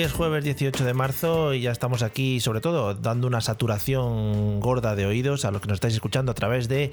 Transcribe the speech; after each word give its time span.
Hoy 0.00 0.04
es 0.06 0.12
jueves 0.14 0.42
18 0.44 0.82
de 0.82 0.94
marzo 0.94 1.52
y 1.52 1.60
ya 1.60 1.72
estamos 1.72 2.02
aquí, 2.02 2.40
sobre 2.40 2.62
todo, 2.62 2.94
dando 2.94 3.26
una 3.26 3.42
saturación 3.42 4.58
gorda 4.58 4.96
de 4.96 5.04
oídos 5.04 5.44
a 5.44 5.50
los 5.50 5.60
que 5.60 5.68
nos 5.68 5.74
estáis 5.74 5.92
escuchando 5.92 6.32
a 6.32 6.34
través 6.34 6.68
de 6.68 6.90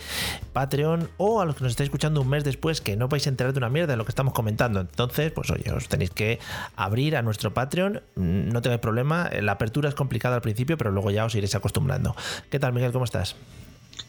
Patreon 0.52 1.10
o 1.16 1.40
a 1.40 1.46
los 1.46 1.56
que 1.56 1.64
nos 1.64 1.72
estáis 1.72 1.88
escuchando 1.88 2.20
un 2.20 2.28
mes 2.28 2.44
después 2.44 2.82
que 2.82 2.98
no 2.98 3.08
vais 3.08 3.26
a 3.26 3.30
enterar 3.30 3.54
de 3.54 3.60
una 3.60 3.70
mierda 3.70 3.94
de 3.94 3.98
lo 3.98 4.04
que 4.04 4.12
estamos 4.12 4.34
comentando. 4.34 4.82
Entonces, 4.82 5.32
pues 5.32 5.50
oye, 5.52 5.72
os 5.72 5.88
tenéis 5.88 6.10
que 6.10 6.40
abrir 6.76 7.16
a 7.16 7.22
nuestro 7.22 7.54
Patreon, 7.54 8.02
no 8.16 8.62
tengáis 8.62 8.82
problema, 8.82 9.30
la 9.40 9.54
apertura 9.54 9.88
es 9.88 9.96
complicada 9.96 10.36
al 10.36 10.42
principio, 10.42 10.78
pero 10.78 10.92
luego 10.92 11.10
ya 11.10 11.24
os 11.24 11.34
iréis 11.34 11.56
acostumbrando. 11.56 12.14
¿Qué 12.50 12.60
tal, 12.60 12.74
Miguel? 12.74 12.92
¿Cómo 12.92 13.06
estás? 13.06 13.38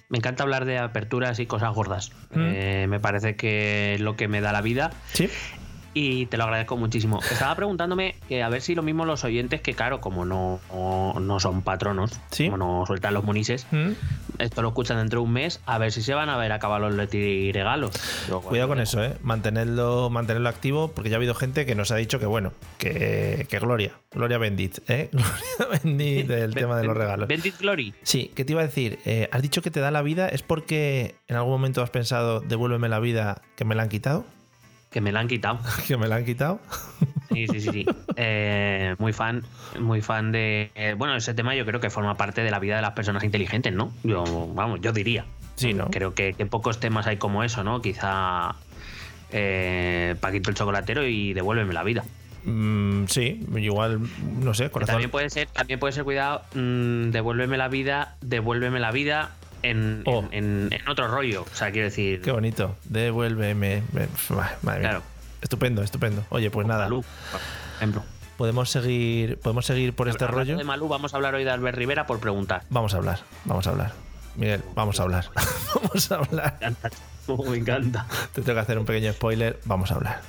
Me 0.09 0.19
encanta 0.19 0.43
hablar 0.43 0.65
de 0.65 0.79
aperturas 0.79 1.39
y 1.39 1.47
cosas 1.47 1.73
gordas. 1.73 2.11
Eh, 2.35 2.87
me 2.89 2.99
parece 2.99 3.37
que 3.37 3.95
es 3.95 4.01
lo 4.01 4.17
que 4.17 4.27
me 4.27 4.41
da 4.41 4.51
la 4.51 4.61
vida. 4.61 4.91
Sí. 5.13 5.31
Y 5.99 6.27
te 6.27 6.37
lo 6.37 6.45
agradezco 6.45 6.77
muchísimo. 6.77 7.19
Estaba 7.31 7.57
preguntándome 7.57 8.15
que 8.29 8.43
a 8.43 8.49
ver 8.49 8.63
si 8.63 8.75
lo 8.77 8.83
mismo 8.83 9.05
los 9.05 9.25
oyentes, 9.25 9.61
que 9.61 9.75
claro, 9.75 10.01
como 10.01 10.25
no, 10.25 10.61
no 11.21 11.41
son 11.41 11.63
patronos, 11.63 12.13
Sí. 12.31 12.45
como 12.45 12.57
no 12.57 12.85
sueltan 12.87 13.15
los 13.15 13.25
monises, 13.25 13.67
¿Mm? 13.73 13.91
esto 14.39 14.63
lo 14.63 14.69
escuchan 14.69 14.99
dentro 14.99 15.21
de 15.21 15.27
un 15.27 15.33
mes, 15.33 15.61
a 15.67 15.79
ver 15.79 15.91
si 15.91 16.03
se 16.03 16.15
van 16.15 16.29
a 16.29 16.37
ver 16.37 16.53
acabar 16.53 16.81
los 16.81 16.95
Leti 16.95 17.51
regalos. 17.53 17.91
Yo, 18.29 18.41
Cuidado 18.41 18.69
con 18.69 18.81
eso, 18.81 19.03
¿eh? 19.03 19.15
Mantenerlo, 19.23 20.09
mantenerlo 20.11 20.49
activo, 20.49 20.89
porque 20.93 21.11
ya 21.11 21.17
ha 21.17 21.19
habido 21.19 21.35
gente 21.35 21.67
que 21.67 21.75
nos 21.75 21.91
ha 21.91 21.97
dicho 21.97 22.19
que, 22.21 22.27
bueno, 22.27 22.53
que, 22.79 23.47
que 23.51 23.59
Gloria, 23.59 23.93
Gloria 24.13 24.39
Bendit, 24.39 24.79
¿eh? 24.89 25.11
Gloria 25.13 25.81
Bendit 25.83 26.27
del 26.29 26.55
tema 26.55 26.77
de 26.79 26.85
los 26.85 26.97
regalos. 26.97 27.27
Bendit 27.29 27.59
Glory. 27.59 27.95
Sí, 28.03 28.31
¿qué 28.37 28.45
te 28.45 28.53
iba 28.53 28.61
a 28.63 28.67
decir? 28.67 28.99
Eh, 29.05 29.29
has 29.33 29.43
dicho 29.43 29.63
que 29.63 29.71
te 29.71 29.81
da 29.81 29.91
la 29.91 30.03
vida, 30.03 30.29
¿es 30.29 30.43
porque 30.43 31.17
en 31.27 31.37
algún 31.37 31.53
momento 31.53 31.83
has 31.83 31.91
pensado, 31.91 32.41
devuélveme 32.41 32.89
la 32.89 33.01
vida 33.01 33.43
que 33.57 33.65
me 33.65 33.75
la 33.75 33.83
han 33.83 33.89
quitado? 33.89 34.25
Que 34.91 35.01
me 35.01 35.13
la 35.13 35.21
han 35.21 35.29
quitado. 35.29 35.59
¿Que 35.87 35.97
me 35.97 36.09
la 36.09 36.17
han 36.17 36.25
quitado? 36.25 36.61
Sí, 37.33 37.47
sí, 37.47 37.61
sí. 37.61 37.71
sí. 37.71 37.87
Eh, 38.17 38.97
muy 38.99 39.13
fan, 39.13 39.45
muy 39.79 40.01
fan 40.01 40.33
de. 40.33 40.71
eh, 40.75 40.95
bueno, 40.97 41.15
ese 41.15 41.35
tema 41.35 41.55
yo 41.55 41.65
creo 41.67 41.81
que 41.81 41.91
forma 41.91 42.17
parte 42.17 42.43
de 42.43 42.51
la 42.51 42.59
vida 42.59 42.77
de 42.77 42.83
las 42.83 42.93
personas 42.93 43.23
inteligentes, 43.23 43.73
¿no? 43.73 43.93
Yo, 44.03 44.25
vamos, 44.55 44.81
yo 44.81 44.93
diría. 44.93 45.25
Sí, 45.57 45.75
¿no? 45.75 45.89
Creo 45.91 46.15
que, 46.15 46.35
que 46.35 46.47
pocos 46.47 46.81
temas 46.81 47.07
hay 47.07 47.17
como 47.17 47.45
eso, 47.45 47.65
¿no? 47.65 47.83
Quizá 47.83 48.55
eh, 49.33 50.15
Paquito 50.21 50.51
el 50.51 50.57
chocolatero 50.57 51.07
y 51.07 51.33
devuélveme 51.35 51.75
la 51.75 51.83
vida. 51.83 52.05
Mm, 52.45 53.05
sí, 53.09 53.45
igual, 53.57 54.01
no 54.41 54.55
sé, 54.55 54.71
corazón. 54.71 54.95
También 54.95 55.11
puede 55.11 55.29
ser, 55.29 55.49
también 55.49 55.79
puede 55.79 55.93
ser 55.93 56.05
cuidado, 56.05 56.43
mm, 56.55 57.11
devuélveme 57.11 57.59
la 57.59 57.69
vida, 57.69 58.17
devuélveme 58.21 58.81
la 58.81 58.91
vida 58.91 59.33
en, 59.63 60.03
Oh. 60.07 60.21
en, 60.31 60.69
en- 60.73 60.81
en 60.81 60.89
otro 60.89 61.09
rollo. 61.09 61.43
O 61.51 61.55
sea, 61.55 61.71
quiero 61.71 61.87
decir. 61.89 62.21
Qué 62.23 62.33
bonito. 62.33 62.77
Devuélveme. 62.85 63.83
me- 63.93 64.09
Madre 64.63 64.81
mía. 64.81 64.89
Claro. 64.91 65.03
Estupendo, 65.41 65.83
estupendo. 65.83 66.25
Oye, 66.31 66.51
pues 66.51 66.67
nada, 66.67 66.85
Malú, 66.85 67.05
por 67.31 67.41
ejemplo. 67.77 68.03
podemos 68.37 68.71
seguir, 68.71 69.39
podemos 69.39 69.67
seguir 69.67 69.95
por 69.95 70.09
este 70.09 70.27
rollo. 70.27 70.57
De 70.57 70.65
Malú, 70.65 70.89
vamos 70.89 71.15
a 71.15 71.17
hablar 71.17 71.35
hoy 71.37 71.45
de 71.45 71.51
Albert 71.51 71.79
Rivera 71.79 72.07
por 72.07 72.19
preguntar. 72.19 72.63
Vamos 72.71 72.95
a 72.95 72.97
hablar, 72.97 73.21
vamos 73.45 73.67
a 73.67 73.71
hablar. 73.71 73.93
Miguel, 74.35 74.63
vamos 74.75 74.99
a 74.99 75.05
hablar. 75.05 75.27
vamos 75.75 76.11
a 76.13 76.15
hablar. 76.17 76.59
Me 77.51 77.57
encanta. 77.57 78.07
Te 78.33 78.43
tengo 78.43 78.55
que 78.55 78.61
hacer 78.61 78.79
un 78.79 78.85
pequeño 78.85 79.13
spoiler. 79.13 79.61
Vamos 79.65 79.91
a 79.93 79.95
hablar. 79.97 80.21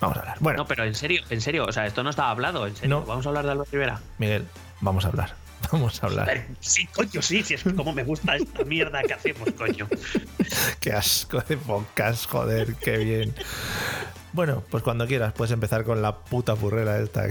Vamos 0.00 0.16
a 0.16 0.20
hablar. 0.20 0.36
Bueno, 0.40 0.58
No, 0.58 0.66
pero 0.66 0.84
en 0.84 0.94
serio, 0.94 1.22
en 1.30 1.40
serio, 1.40 1.64
o 1.64 1.72
sea, 1.72 1.86
esto 1.86 2.02
no 2.02 2.10
estaba 2.10 2.30
hablado, 2.30 2.66
en 2.66 2.74
serio. 2.76 3.00
No. 3.00 3.04
Vamos 3.06 3.24
a 3.24 3.28
hablar 3.30 3.44
de 3.46 3.52
Albert 3.52 3.72
Rivera. 3.72 4.00
Miguel, 4.18 4.46
vamos 4.80 5.04
a 5.04 5.08
hablar. 5.08 5.34
Vamos 5.72 6.02
a 6.02 6.06
hablar. 6.06 6.46
Sí, 6.60 6.86
coño, 6.86 7.22
sí, 7.22 7.42
sí, 7.42 7.54
es 7.54 7.62
que 7.62 7.74
como 7.74 7.92
me 7.92 8.04
gusta 8.04 8.36
esta 8.36 8.64
mierda 8.64 9.02
que 9.02 9.14
hacemos, 9.14 9.50
coño. 9.56 9.88
Qué 10.80 10.92
asco 10.92 11.40
de 11.40 11.56
podcast, 11.56 12.28
joder, 12.28 12.74
qué 12.74 12.98
bien. 12.98 13.34
Bueno, 14.32 14.62
pues 14.70 14.82
cuando 14.82 15.06
quieras 15.06 15.32
puedes 15.32 15.52
empezar 15.52 15.84
con 15.84 16.02
la 16.02 16.16
puta 16.16 16.54
burrera 16.54 16.98
esta. 16.98 17.26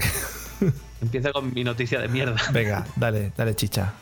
Empiezo 1.02 1.32
con 1.32 1.52
mi 1.52 1.64
noticia 1.64 2.00
de 2.00 2.08
mierda. 2.08 2.36
Venga, 2.52 2.86
dale, 2.96 3.32
dale 3.36 3.54
chicha. 3.54 3.92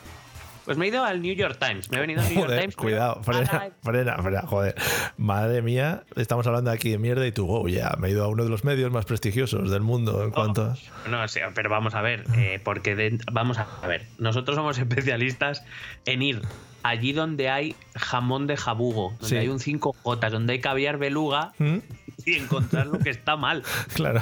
Pues 0.71 0.77
me 0.77 0.85
he 0.85 0.87
ido 0.87 1.03
al 1.03 1.21
New 1.21 1.35
York 1.35 1.57
Times. 1.59 1.91
Me 1.91 1.97
he 1.97 1.99
venido 1.99 2.21
al 2.21 2.27
New 2.29 2.35
York 2.35 2.45
Joder, 2.47 2.61
Times. 2.61 2.75
cuidado, 2.77 3.21
frena, 3.23 3.71
frena, 3.83 4.17
frena, 4.23 4.41
joder. 4.43 4.75
Madre 5.17 5.61
mía, 5.61 6.03
estamos 6.15 6.47
hablando 6.47 6.71
aquí 6.71 6.91
de 6.91 6.97
mierda 6.97 7.27
y 7.27 7.33
tú, 7.33 7.45
wow, 7.45 7.67
ya, 7.67 7.93
me 7.99 8.07
he 8.07 8.11
ido 8.11 8.23
a 8.23 8.29
uno 8.29 8.45
de 8.45 8.49
los 8.49 8.63
medios 8.63 8.89
más 8.89 9.03
prestigiosos 9.03 9.69
del 9.69 9.81
mundo 9.81 10.23
en 10.23 10.31
cuanto 10.31 10.63
a... 10.63 11.09
No, 11.09 11.23
o 11.23 11.27
sea, 11.27 11.51
pero 11.53 11.69
vamos 11.69 11.93
a 11.93 12.01
ver, 12.01 12.23
eh, 12.37 12.61
porque 12.63 12.95
de- 12.95 13.17
vamos 13.33 13.57
a 13.57 13.67
ver, 13.85 14.05
nosotros 14.17 14.55
somos 14.55 14.77
especialistas 14.79 15.65
en 16.05 16.21
ir 16.21 16.41
allí 16.83 17.11
donde 17.11 17.49
hay 17.49 17.75
jamón 17.95 18.47
de 18.47 18.55
jabugo, 18.55 19.09
donde 19.19 19.27
Sí. 19.27 19.35
hay 19.35 19.49
un 19.49 19.59
5 19.59 19.93
gotas, 20.03 20.31
donde 20.31 20.53
hay 20.53 20.61
caviar 20.61 20.97
beluga 20.97 21.51
¿Mm? 21.59 21.77
y 22.25 22.35
encontrar 22.35 22.87
lo 22.87 22.99
que 22.99 23.09
está 23.09 23.35
mal. 23.35 23.63
Claro. 23.93 24.21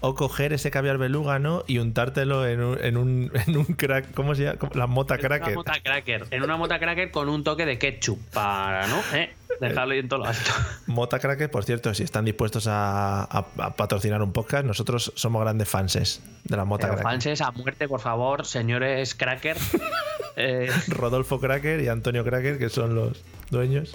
O 0.00 0.14
coger 0.14 0.52
ese 0.52 0.70
caviar 0.70 0.98
beluga, 0.98 1.38
¿no? 1.38 1.64
Y 1.66 1.78
untártelo 1.78 2.46
en 2.46 2.62
un, 2.62 2.78
en 2.80 2.96
un, 2.96 3.32
en 3.46 3.56
un 3.56 3.64
crack, 3.64 4.12
¿cómo 4.14 4.34
se 4.34 4.44
llama? 4.44 4.58
La 4.74 4.86
mota 4.86 5.14
En 5.14 5.20
una 5.20 5.28
cracker. 5.28 5.54
mota 5.54 5.72
cracker, 5.82 6.26
en 6.30 6.42
una 6.42 6.56
mota 6.56 6.78
cracker 6.78 7.10
con 7.10 7.28
un 7.28 7.44
toque 7.44 7.66
de 7.66 7.78
ketchup 7.78 8.18
para, 8.32 8.86
¿no? 8.86 9.00
Eh, 9.12 9.32
dejarlo 9.60 9.94
en 9.94 10.08
todo 10.08 10.20
lo 10.20 10.26
alto. 10.26 10.50
Mota 10.86 11.18
Cracker, 11.20 11.48
por 11.50 11.64
cierto, 11.64 11.94
si 11.94 12.02
están 12.02 12.24
dispuestos 12.24 12.66
a, 12.66 13.22
a- 13.22 13.46
a 13.58 13.76
patrocinar 13.76 14.20
un 14.22 14.32
podcast, 14.32 14.64
nosotros 14.64 15.12
somos 15.14 15.42
grandes 15.42 15.68
fanses 15.68 16.22
de 16.44 16.56
la 16.56 16.64
Mota 16.64 16.86
Pero 16.88 16.94
Cracker. 16.96 17.12
fanses 17.12 17.40
a 17.40 17.50
muerte, 17.52 17.86
por 17.86 18.00
favor, 18.00 18.44
señores 18.46 19.14
cracker. 19.14 19.56
Eh, 20.36 20.68
Rodolfo 20.88 21.38
Cracker 21.40 21.80
y 21.80 21.88
Antonio 21.88 22.24
Cracker, 22.24 22.58
que 22.58 22.68
son 22.68 22.94
los 22.96 23.22
dueños. 23.50 23.94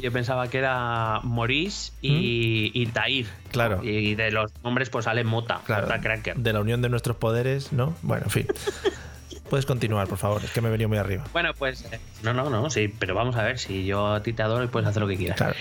Yo 0.00 0.12
pensaba 0.12 0.48
que 0.48 0.58
era 0.58 1.20
Maurice 1.22 1.92
y, 2.02 2.70
y 2.74 2.86
Tair. 2.86 3.26
¿Mm? 3.26 3.48
Claro. 3.50 3.84
Y 3.84 4.14
de 4.14 4.30
los 4.30 4.52
nombres 4.62 4.90
pues 4.90 5.04
sale 5.06 5.24
Mota, 5.24 5.60
Claro, 5.64 5.88
cracker. 6.00 6.36
de 6.36 6.52
la 6.52 6.60
unión 6.60 6.82
de 6.82 6.88
nuestros 6.88 7.16
poderes, 7.16 7.72
¿no? 7.72 7.94
Bueno, 8.02 8.24
en 8.24 8.30
fin. 8.30 8.46
Puedes 9.50 9.64
continuar, 9.64 10.08
por 10.08 10.18
favor, 10.18 10.42
es 10.44 10.50
que 10.50 10.60
me 10.60 10.68
he 10.68 10.72
venido 10.72 10.88
muy 10.88 10.98
arriba. 10.98 11.24
Bueno, 11.32 11.54
pues 11.54 11.84
eh, 11.92 12.00
no, 12.24 12.32
no, 12.34 12.50
no, 12.50 12.68
sí, 12.68 12.88
pero 12.98 13.14
vamos 13.14 13.36
a 13.36 13.44
ver, 13.44 13.58
si 13.60 13.84
yo 13.86 14.14
a 14.14 14.22
ti 14.22 14.32
te 14.32 14.42
adoro 14.42 14.64
y 14.64 14.66
puedes 14.68 14.88
hacer 14.88 15.00
lo 15.02 15.08
que 15.08 15.16
quieras. 15.16 15.36
Claro. 15.36 15.54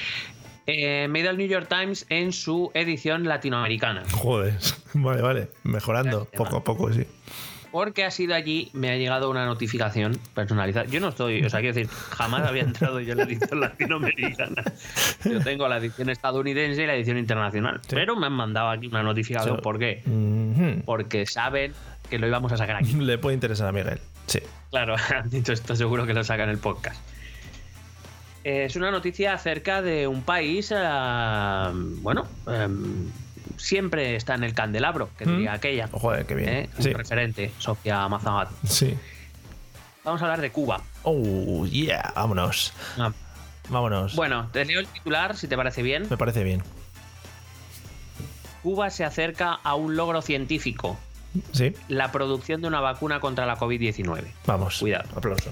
Eh, 0.65 1.07
me 1.07 1.19
he 1.19 1.21
ido 1.21 1.29
al 1.29 1.37
New 1.37 1.47
York 1.47 1.67
Times 1.69 2.07
en 2.09 2.33
su 2.33 2.71
edición 2.73 3.25
latinoamericana. 3.25 4.01
Joder, 4.11 4.55
vale, 4.95 5.21
vale, 5.21 5.49
mejorando 5.63 6.25
poco 6.35 6.57
a 6.57 6.63
poco, 6.63 6.91
sí. 6.91 7.05
Porque 7.75 8.05
ha 8.05 8.09
sido 8.11 8.35
allí, 8.35 8.69
me 8.71 8.89
ha 8.89 8.95
llegado 8.95 9.29
una 9.29 9.45
notificación 9.45 10.17
personalizada. 10.33 10.85
Yo 10.85 11.01
no 11.01 11.09
estoy, 11.09 11.43
o 11.43 11.49
sea, 11.49 11.59
quiero 11.59 11.75
decir, 11.75 11.91
jamás 11.91 12.47
había 12.47 12.61
entrado 12.63 13.01
yo 13.01 13.11
en 13.11 13.17
la 13.17 13.23
edición 13.25 13.59
latinoamericana. 13.59 14.63
Yo 15.25 15.41
tengo 15.41 15.67
la 15.67 15.75
edición 15.75 16.09
estadounidense 16.09 16.81
y 16.83 16.87
la 16.87 16.95
edición 16.95 17.17
internacional. 17.17 17.81
Sí. 17.81 17.89
Pero 17.95 18.15
me 18.15 18.27
han 18.27 18.31
mandado 18.31 18.69
aquí 18.69 18.87
una 18.87 19.03
notificación. 19.03 19.57
So- 19.57 19.61
¿Por 19.61 19.77
qué? 19.77 20.01
Porque 20.85 21.25
saben 21.25 21.73
que 22.09 22.17
lo 22.17 22.27
íbamos 22.27 22.53
a 22.53 22.55
sacar 22.57 22.77
aquí. 22.77 22.93
Le 22.93 23.17
puede 23.17 23.33
interesar 23.33 23.67
a 23.67 23.71
Miguel, 23.73 23.99
sí. 24.27 24.39
Claro, 24.69 24.95
han 25.13 25.29
dicho 25.29 25.51
esto, 25.51 25.75
seguro 25.75 26.05
que 26.05 26.13
lo 26.13 26.23
sacan 26.23 26.45
en 26.47 26.55
el 26.55 26.59
podcast. 26.59 27.01
Es 28.45 28.77
una 28.77 28.89
noticia 28.89 29.33
acerca 29.33 29.81
de 29.81 30.07
un 30.07 30.21
país, 30.21 30.71
eh, 30.73 31.71
bueno, 32.01 32.25
em, 32.47 33.09
siempre 33.57 34.15
está 34.15 34.35
en 34.35 34.43
el 34.43 34.53
candelabro, 34.53 35.09
que 35.17 35.25
diría 35.25 35.51
Mm. 35.51 35.55
aquella. 35.55 35.87
Joder, 35.91 36.25
qué 36.25 36.35
bien. 36.35 36.49
¿eh? 36.49 36.69
Un 36.77 36.83
Sí, 36.83 36.93
referente, 36.93 37.51
Sofía 37.59 38.07
Mazamat. 38.07 38.49
sí. 38.65 38.95
Vamos 40.03 40.21
a 40.21 40.25
hablar 40.25 40.41
de 40.41 40.51
Cuba. 40.51 40.81
Oh, 41.03 41.65
yeah, 41.65 42.11
vámonos. 42.15 42.73
Ah, 42.97 43.11
Vámonos. 43.69 44.15
Bueno, 44.15 44.47
te 44.53 44.63
leo 44.63 44.79
el 44.79 44.85
titular, 44.85 45.35
si 45.35 45.47
te 45.47 45.57
parece 45.57 45.81
bien. 45.81 46.05
Me 46.09 46.17
parece 46.17 46.43
bien. 46.43 46.61
Cuba 48.61 48.89
se 48.91 49.03
acerca 49.03 49.53
a 49.63 49.73
un 49.75 49.95
logro 49.95 50.21
científico, 50.21 50.97
Sí, 51.51 51.73
la 51.89 52.11
producción 52.11 52.61
de 52.61 52.67
una 52.67 52.79
vacuna 52.81 53.19
contra 53.19 53.45
la 53.45 53.57
COVID-19. 53.57 54.23
vamos. 54.45 54.77
Cuidado. 54.79 55.09
Aplauso. 55.15 55.51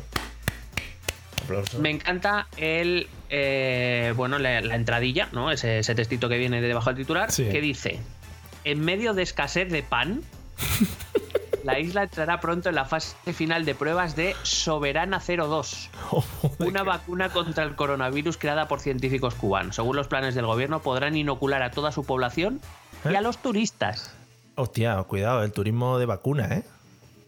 Me 1.80 1.90
encanta 1.90 2.48
el, 2.58 3.08
eh, 3.30 4.14
bueno, 4.16 4.40
la, 4.40 4.62
la 4.62 4.76
entradilla, 4.76 5.30
¿no? 5.32 5.52
Ese, 5.52 5.80
ese 5.80 5.96
textito 5.96 6.30
que 6.30 6.38
viene 6.38 6.62
debajo 6.62 6.90
del 6.90 6.98
titular, 6.98 7.32
Sí. 7.32 7.48
que 7.50 7.62
dice: 7.62 8.00
en 8.64 8.80
medio 8.84 9.14
de 9.14 9.24
escasez 9.24 9.70
de 9.72 9.84
pan, 9.84 10.22
la 11.64 11.80
isla 11.80 12.04
entrará 12.04 12.40
pronto 12.40 12.70
en 12.70 12.76
la 12.76 12.86
fase 12.86 13.16
final 13.34 13.66
de 13.66 13.76
pruebas 13.76 14.16
de 14.16 14.36
Soberana 14.44 15.20
02, 15.20 15.90
una 16.60 16.84
vacuna 16.84 17.30
contra 17.30 17.64
el 17.64 17.76
coronavirus 17.76 18.38
creada 18.38 18.68
por 18.68 18.80
científicos 18.80 19.36
cubanos. 19.36 19.76
Según 19.76 19.96
los 19.96 20.08
planes 20.08 20.36
del 20.36 20.46
gobierno, 20.46 20.82
podrán 20.82 21.16
inocular 21.16 21.64
a 21.64 21.72
toda 21.72 21.92
su 21.92 22.04
población 22.06 22.60
y 23.06 23.14
¿Eh? 23.14 23.18
a 23.18 23.22
los 23.22 23.38
turistas. 23.42 24.14
Hostia, 24.56 25.02
cuidado, 25.04 25.44
el 25.44 25.52
turismo 25.52 25.98
de 25.98 26.06
vacuna, 26.06 26.46
¿eh? 26.52 26.64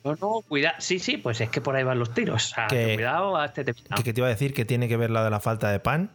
No, 0.06 0.16
no, 0.22 0.42
cuidado. 0.48 0.76
Sí, 0.80 1.00
sí, 1.00 1.18
pues 1.18 1.42
es 1.42 1.50
que 1.50 1.60
por 1.62 1.76
ahí 1.76 1.84
van 1.84 2.00
los 2.00 2.14
tiros. 2.14 2.52
O 2.52 2.56
sea, 2.56 2.68
Que- 2.68 2.94
cuidado 2.96 3.36
a 3.36 3.46
este 3.46 3.66
tema. 3.66 3.80
¿Qué, 4.04 4.14
te 4.14 4.20
iba 4.22 4.28
a 4.28 4.30
decir? 4.30 4.54
que 4.54 4.64
tiene 4.64 4.88
que 4.88 4.96
ver 4.98 5.10
la 5.12 5.24
de 5.24 5.30
la 5.32 5.40
falta 5.40 5.70
de 5.72 5.80
pan? 5.80 6.12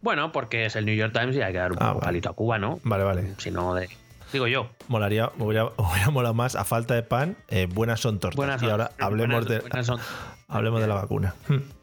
Bueno, 0.00 0.32
porque 0.32 0.64
es 0.64 0.76
el 0.76 0.86
New 0.86 0.94
York 0.94 1.12
Times 1.12 1.36
y 1.36 1.42
hay 1.42 1.52
que 1.52 1.58
dar 1.58 1.72
un 1.72 1.78
Ah, 1.80 1.94
palito 2.00 2.30
a 2.30 2.32
Cuba, 2.32 2.58
¿no? 2.58 2.80
Vale, 2.84 3.04
vale. 3.04 3.34
Si 3.38 3.50
no, 3.50 3.74
de... 3.74 3.90
digo 4.32 4.46
yo. 4.46 4.70
Molaría, 4.88 5.30
me 5.36 5.44
hubiera, 5.44 5.64
hubiera 5.76 6.10
molado 6.10 6.32
más 6.34 6.54
a 6.56 6.64
falta 6.64 6.94
de 6.94 7.02
pan, 7.02 7.36
eh, 7.48 7.66
buenas 7.68 8.00
son 8.00 8.18
tortas. 8.20 8.36
Buenas 8.36 8.62
y 8.62 8.64
son- 8.64 8.70
ahora 8.70 8.92
hablemos, 8.98 9.44
buenas- 9.44 9.48
de, 9.48 9.68
buenas 9.68 9.86
son- 9.86 10.00
hablemos 10.48 10.80
de 10.80 10.86
la 10.86 10.94
vacuna. 10.94 11.34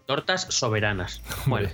Tortas 0.05 0.47
soberanas. 0.49 1.21
Bueno. 1.45 1.69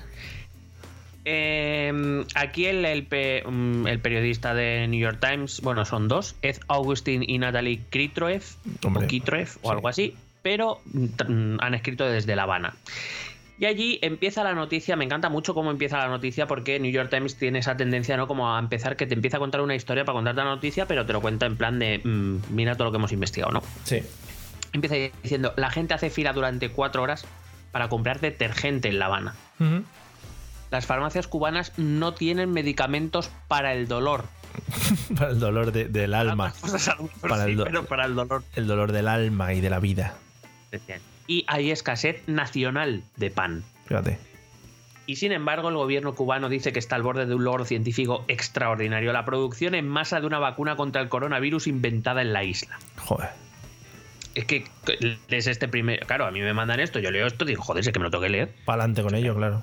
Eh, 1.25 2.23
aquí 2.35 2.65
el, 2.65 2.83
el 2.85 3.05
pe- 3.05 3.43
mm, 3.47 3.87
el 3.87 3.99
periodista 3.99 4.53
de 4.53 4.87
New 4.87 4.99
York 4.99 5.19
Times, 5.21 5.61
bueno, 5.61 5.85
son 5.85 6.07
dos, 6.07 6.35
Ed 6.41 6.57
Augustin 6.67 7.23
y 7.27 7.37
Natalie 7.39 7.81
Kritroev, 7.89 8.43
Hombre, 8.83 9.05
o 9.05 9.07
Kitroev, 9.07 9.49
o 9.61 9.69
sí. 9.69 9.73
algo 9.75 9.87
así, 9.87 10.15
pero 10.41 10.81
mm, 10.85 11.05
mm, 11.27 11.57
han 11.61 11.73
escrito 11.75 12.05
desde 12.05 12.35
La 12.35 12.43
Habana. 12.43 12.73
Y 13.59 13.65
allí 13.65 13.99
empieza 14.01 14.43
la 14.43 14.53
noticia, 14.53 14.95
me 14.95 15.05
encanta 15.05 15.29
mucho 15.29 15.53
cómo 15.53 15.71
empieza 15.71 15.97
la 15.99 16.07
noticia 16.07 16.47
porque 16.47 16.79
New 16.79 16.91
York 16.91 17.09
Times 17.09 17.37
tiene 17.37 17.59
esa 17.59 17.77
tendencia, 17.77 18.17
¿no? 18.17 18.27
Como 18.27 18.53
a 18.53 18.59
empezar 18.59 18.97
que 18.97 19.05
te 19.05 19.13
empieza 19.13 19.37
a 19.37 19.39
contar 19.39 19.61
una 19.61 19.75
historia 19.75 20.03
para 20.03 20.15
contarte 20.15 20.39
la 20.41 20.47
noticia, 20.49 20.87
pero 20.87 21.05
te 21.05 21.13
lo 21.13 21.21
cuenta 21.21 21.45
en 21.45 21.55
plan 21.55 21.79
de, 21.79 22.01
mira 22.49 22.73
todo 22.75 22.85
lo 22.85 22.91
que 22.91 22.97
hemos 22.97 23.11
investigado, 23.13 23.51
¿no? 23.53 23.63
Sí. 23.85 24.01
Empieza 24.73 24.95
diciendo, 25.21 25.53
la 25.55 25.69
gente 25.69 25.93
hace 25.93 26.09
fila 26.09 26.33
durante 26.33 26.69
cuatro 26.69 27.03
horas 27.03 27.25
para 27.71 27.87
comprar 27.89 28.19
detergente 28.19 28.89
en 28.89 28.97
La 28.99 29.05
Habana. 29.05 29.35
Las 30.73 30.87
farmacias 30.87 31.27
cubanas 31.27 31.71
no 31.77 32.15
tienen 32.15 32.51
medicamentos 32.51 33.29
para 33.47 33.73
el 33.75 33.87
dolor. 33.87 34.25
Para 35.15 35.29
el 35.29 35.39
dolor 35.39 35.71
de- 35.71 35.85
del 35.85 36.15
alma. 36.15 36.51
Para 37.21 37.45
sí, 37.45 37.51
el 37.51 37.63
pero 37.63 37.85
para 37.85 38.05
el 38.05 38.15
dolor. 38.15 38.43
El 38.55 38.65
dolor 38.65 38.91
del 38.91 39.07
alma 39.07 39.53
y 39.53 39.61
de 39.61 39.69
la 39.69 39.79
vida. 39.79 40.15
Y 41.27 41.45
hay 41.47 41.69
escasez 41.69 42.23
nacional 42.27 43.03
de 43.17 43.29
pan. 43.29 43.63
Fíjate. 43.85 44.17
Y 45.05 45.17
sin 45.17 45.31
embargo, 45.31 45.69
el 45.69 45.75
gobierno 45.75 46.15
cubano 46.15 46.49
dice 46.49 46.73
que 46.73 46.79
está 46.79 46.95
al 46.95 47.03
borde 47.03 47.27
de 47.27 47.35
un 47.35 47.43
logro 47.43 47.65
científico 47.65 48.25
extraordinario: 48.27 49.13
la 49.13 49.25
producción 49.25 49.75
en 49.75 49.87
masa 49.87 50.21
de 50.21 50.25
una 50.25 50.39
vacuna 50.39 50.75
contra 50.75 51.03
el 51.03 51.09
coronavirus 51.09 51.67
inventada 51.67 52.23
en 52.23 52.33
la 52.33 52.43
isla. 52.43 52.79
Joder. 52.97 53.29
Es 54.33 54.45
que 54.45 54.65
es 55.29 55.45
este 55.47 55.67
primer. 55.67 55.99
Claro, 56.07 56.25
a 56.25 56.31
mí 56.31 56.41
me 56.41 56.53
mandan 56.55 56.79
esto, 56.79 56.97
yo 56.97 57.11
leo 57.11 57.27
esto 57.27 57.43
y 57.45 57.49
digo, 57.49 57.61
joder, 57.61 57.83
sé 57.83 57.91
que 57.91 57.99
me 57.99 58.05
lo 58.05 58.09
tengo 58.11 58.23
que 58.23 58.29
leer. 58.29 58.55
Para 58.65 58.83
adelante 58.83 59.03
con 59.03 59.13
ello, 59.13 59.35
claro. 59.35 59.61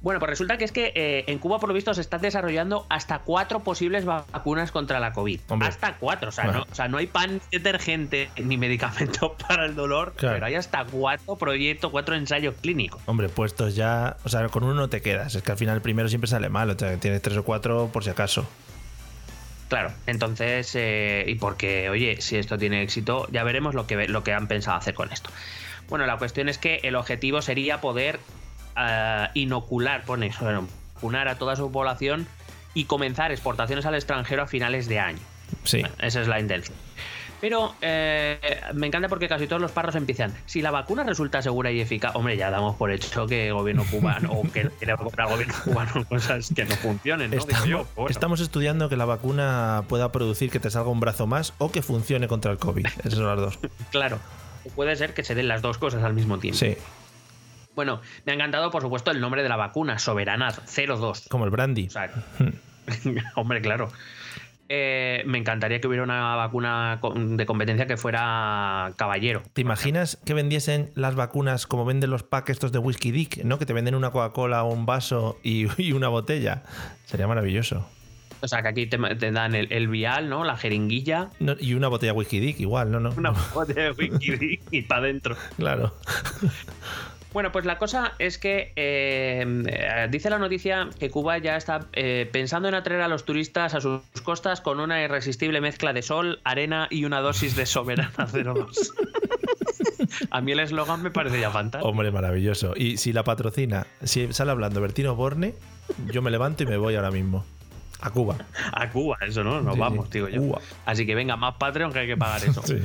Bueno, 0.00 0.20
pues 0.20 0.30
resulta 0.30 0.58
que 0.58 0.64
es 0.64 0.70
que 0.70 0.92
eh, 0.94 1.24
en 1.26 1.38
Cuba, 1.40 1.58
por 1.58 1.68
lo 1.68 1.74
visto, 1.74 1.92
se 1.92 2.00
están 2.00 2.20
desarrollando 2.20 2.86
hasta 2.88 3.18
cuatro 3.18 3.60
posibles 3.64 4.04
vacunas 4.04 4.70
contra 4.70 5.00
la 5.00 5.12
COVID. 5.12 5.40
Hombre. 5.48 5.68
Hasta 5.68 5.94
cuatro. 5.96 6.28
O 6.28 6.32
sea, 6.32 6.44
Bueno. 6.44 6.60
no, 6.60 6.66
o 6.70 6.74
sea, 6.74 6.86
no 6.86 6.98
hay 6.98 7.08
pan, 7.08 7.40
detergente 7.50 8.30
ni 8.36 8.56
medicamento 8.56 9.34
para 9.48 9.64
el 9.66 9.74
dolor, 9.74 10.12
Claro. 10.16 10.36
pero 10.36 10.46
hay 10.46 10.54
hasta 10.54 10.84
cuatro 10.84 11.34
proyectos, 11.34 11.90
cuatro 11.90 12.14
ensayos 12.14 12.54
clínicos. 12.60 13.02
Hombre, 13.06 13.28
puestos 13.28 13.74
ya. 13.74 14.16
O 14.24 14.28
sea, 14.28 14.48
con 14.48 14.62
uno 14.62 14.74
no 14.74 14.88
te 14.88 15.02
quedas. 15.02 15.34
Es 15.34 15.42
que 15.42 15.50
al 15.50 15.58
final 15.58 15.74
el 15.74 15.82
primero 15.82 16.08
siempre 16.08 16.28
sale 16.28 16.48
mal. 16.48 16.70
O 16.70 16.78
sea, 16.78 16.96
tienes 16.98 17.20
tres 17.20 17.36
o 17.36 17.42
cuatro 17.44 17.90
por 17.92 18.04
si 18.04 18.10
acaso. 18.10 18.46
Claro, 19.68 19.92
entonces, 20.06 20.74
eh, 20.76 21.24
y 21.26 21.34
porque, 21.34 21.90
oye, 21.90 22.20
si 22.22 22.36
esto 22.36 22.56
tiene 22.56 22.82
éxito, 22.82 23.26
ya 23.30 23.42
veremos 23.44 23.74
lo 23.74 23.86
que, 23.86 24.08
lo 24.08 24.22
que 24.24 24.32
han 24.32 24.46
pensado 24.46 24.78
hacer 24.78 24.94
con 24.94 25.12
esto. 25.12 25.28
Bueno, 25.90 26.06
la 26.06 26.16
cuestión 26.16 26.48
es 26.48 26.56
que 26.56 26.76
el 26.84 26.94
objetivo 26.96 27.42
sería 27.42 27.80
poder 27.80 28.18
ah, 28.78 29.30
inocular, 29.34 30.04
pone, 30.04 30.32
bueno, 30.40 30.68
vacunar 30.94 31.28
a 31.28 31.38
toda 31.38 31.56
su 31.56 31.70
población 31.70 32.26
y 32.74 32.84
comenzar 32.84 33.32
exportaciones 33.32 33.86
al 33.86 33.94
extranjero 33.94 34.42
a 34.42 34.46
finales 34.46 34.88
de 34.88 35.00
año. 35.00 35.20
Sí. 35.64 35.80
Bueno, 35.80 35.94
esa 36.00 36.20
es 36.20 36.28
la 36.28 36.40
intención. 36.40 36.76
Pero 37.40 37.74
eh, 37.80 38.38
me 38.74 38.88
encanta 38.88 39.08
porque 39.08 39.28
casi 39.28 39.46
todos 39.46 39.62
los 39.62 39.70
parros 39.70 39.94
empiezan. 39.94 40.34
Si 40.46 40.60
la 40.60 40.70
vacuna 40.70 41.04
resulta 41.04 41.40
segura 41.40 41.70
y 41.70 41.80
eficaz, 41.80 42.16
hombre, 42.16 42.36
ya 42.36 42.50
damos 42.50 42.74
por 42.76 42.90
hecho 42.90 43.26
que 43.26 43.48
el 43.48 43.54
gobierno 43.54 43.84
cubano 43.88 44.32
o 44.32 44.42
que 44.50 44.60
el 44.62 44.96
gobierno 44.96 45.54
cubano 45.64 46.04
cosas 46.08 46.52
que 46.54 46.64
no 46.64 46.74
funcionen, 46.76 47.30
¿no? 47.30 47.36
Digo 47.36 47.48
Estamos, 47.48 47.68
yo, 47.68 47.86
bueno. 47.94 48.10
estamos 48.10 48.40
estudiando 48.40 48.88
que 48.88 48.96
la 48.96 49.04
vacuna 49.04 49.84
pueda 49.88 50.10
producir 50.10 50.50
que 50.50 50.58
te 50.58 50.70
salga 50.70 50.90
un 50.90 51.00
brazo 51.00 51.26
más 51.26 51.54
o 51.58 51.70
que 51.70 51.82
funcione 51.82 52.26
contra 52.26 52.50
el 52.50 52.58
COVID. 52.58 52.86
Esas 52.86 53.14
son 53.14 53.26
las 53.26 53.36
dos. 53.36 53.58
Claro. 53.90 54.18
Puede 54.74 54.96
ser 54.96 55.14
que 55.14 55.22
se 55.22 55.34
den 55.34 55.48
las 55.48 55.62
dos 55.62 55.78
cosas 55.78 56.02
al 56.02 56.12
mismo 56.12 56.38
tiempo. 56.38 56.58
Sí. 56.58 56.76
Bueno, 57.78 58.00
me 58.26 58.32
ha 58.32 58.34
encantado, 58.34 58.72
por 58.72 58.82
supuesto, 58.82 59.12
el 59.12 59.20
nombre 59.20 59.44
de 59.44 59.48
la 59.48 59.54
vacuna, 59.54 60.00
Soberanaz 60.00 60.62
02. 60.66 61.28
Como 61.30 61.44
el 61.44 61.52
brandy. 61.52 61.86
O 61.86 61.90
sea, 61.90 62.10
hombre, 63.36 63.60
claro. 63.60 63.88
Eh, 64.68 65.22
me 65.26 65.38
encantaría 65.38 65.80
que 65.80 65.86
hubiera 65.86 66.02
una 66.02 66.34
vacuna 66.34 66.98
de 67.14 67.46
competencia 67.46 67.86
que 67.86 67.96
fuera 67.96 68.94
caballero. 68.96 69.44
¿Te 69.52 69.60
imaginas 69.60 70.18
que 70.24 70.34
vendiesen 70.34 70.90
las 70.96 71.14
vacunas 71.14 71.68
como 71.68 71.84
venden 71.84 72.10
los 72.10 72.24
packs 72.24 72.50
estos 72.50 72.72
de 72.72 72.80
Whisky 72.80 73.12
Dick, 73.12 73.44
¿no? 73.44 73.60
Que 73.60 73.64
te 73.64 73.72
venden 73.72 73.94
una 73.94 74.10
Coca-Cola, 74.10 74.64
un 74.64 74.84
vaso 74.84 75.38
y, 75.44 75.68
y 75.80 75.92
una 75.92 76.08
botella. 76.08 76.64
Sería 77.04 77.28
maravilloso. 77.28 77.88
O 78.40 78.48
sea, 78.48 78.60
que 78.62 78.68
aquí 78.68 78.86
te, 78.86 78.98
te 78.98 79.30
dan 79.30 79.54
el, 79.54 79.72
el 79.72 79.86
vial, 79.86 80.28
¿no? 80.28 80.42
La 80.42 80.56
jeringuilla, 80.56 81.30
No, 81.38 81.54
y 81.60 81.74
una 81.74 81.86
botella 81.86 82.12
Whisky 82.12 82.40
Dick, 82.40 82.58
igual, 82.58 82.90
¿no? 82.90 82.98
no 82.98 83.10
una 83.10 83.30
botella 83.54 83.82
de 83.82 83.90
whisky 83.92 84.58
y 84.72 84.82
para 84.82 85.02
adentro. 85.02 85.36
Claro. 85.56 85.94
Bueno, 87.32 87.52
pues 87.52 87.66
la 87.66 87.78
cosa 87.78 88.14
es 88.18 88.38
que 88.38 88.72
eh, 88.76 89.44
eh, 89.66 90.08
dice 90.10 90.30
la 90.30 90.38
noticia 90.38 90.88
que 90.98 91.10
Cuba 91.10 91.36
ya 91.38 91.56
está 91.56 91.86
eh, 91.92 92.28
pensando 92.32 92.68
en 92.68 92.74
atraer 92.74 93.02
a 93.02 93.08
los 93.08 93.24
turistas 93.24 93.74
a 93.74 93.80
sus 93.80 94.00
costas 94.22 94.60
con 94.62 94.80
una 94.80 95.02
irresistible 95.02 95.60
mezcla 95.60 95.92
de 95.92 96.02
sol, 96.02 96.40
arena 96.44 96.88
y 96.90 97.04
una 97.04 97.20
dosis 97.20 97.54
de 97.54 97.66
soberana 97.66 98.26
02. 98.32 98.92
a 100.30 100.40
mí 100.40 100.52
el 100.52 100.60
eslogan 100.60 101.02
me 101.02 101.10
parece 101.10 101.38
ya 101.38 101.50
fantástico. 101.50 101.88
Hombre, 101.88 102.10
maravilloso. 102.10 102.72
Y 102.74 102.96
si 102.96 103.12
la 103.12 103.24
patrocina, 103.24 103.86
si 104.02 104.32
sale 104.32 104.50
hablando 104.50 104.80
Bertino 104.80 105.14
Borne, 105.14 105.54
yo 106.10 106.22
me 106.22 106.30
levanto 106.30 106.62
y 106.62 106.66
me 106.66 106.78
voy 106.78 106.94
ahora 106.94 107.10
mismo. 107.10 107.44
A 108.00 108.10
Cuba. 108.10 108.36
A 108.72 108.88
Cuba, 108.90 109.18
eso 109.26 109.44
no, 109.44 109.60
nos 109.60 109.74
Sí, 109.74 109.80
vamos, 109.80 110.10
digo 110.10 110.28
yo. 110.28 110.40
Cuba. 110.40 110.60
Así 110.86 111.04
que 111.04 111.14
venga, 111.14 111.36
más 111.36 111.56
Patreon 111.56 111.92
que 111.92 111.98
hay 111.98 112.06
que 112.06 112.16
pagar 112.16 112.42
eso. 112.42 112.62
Sí. 112.66 112.78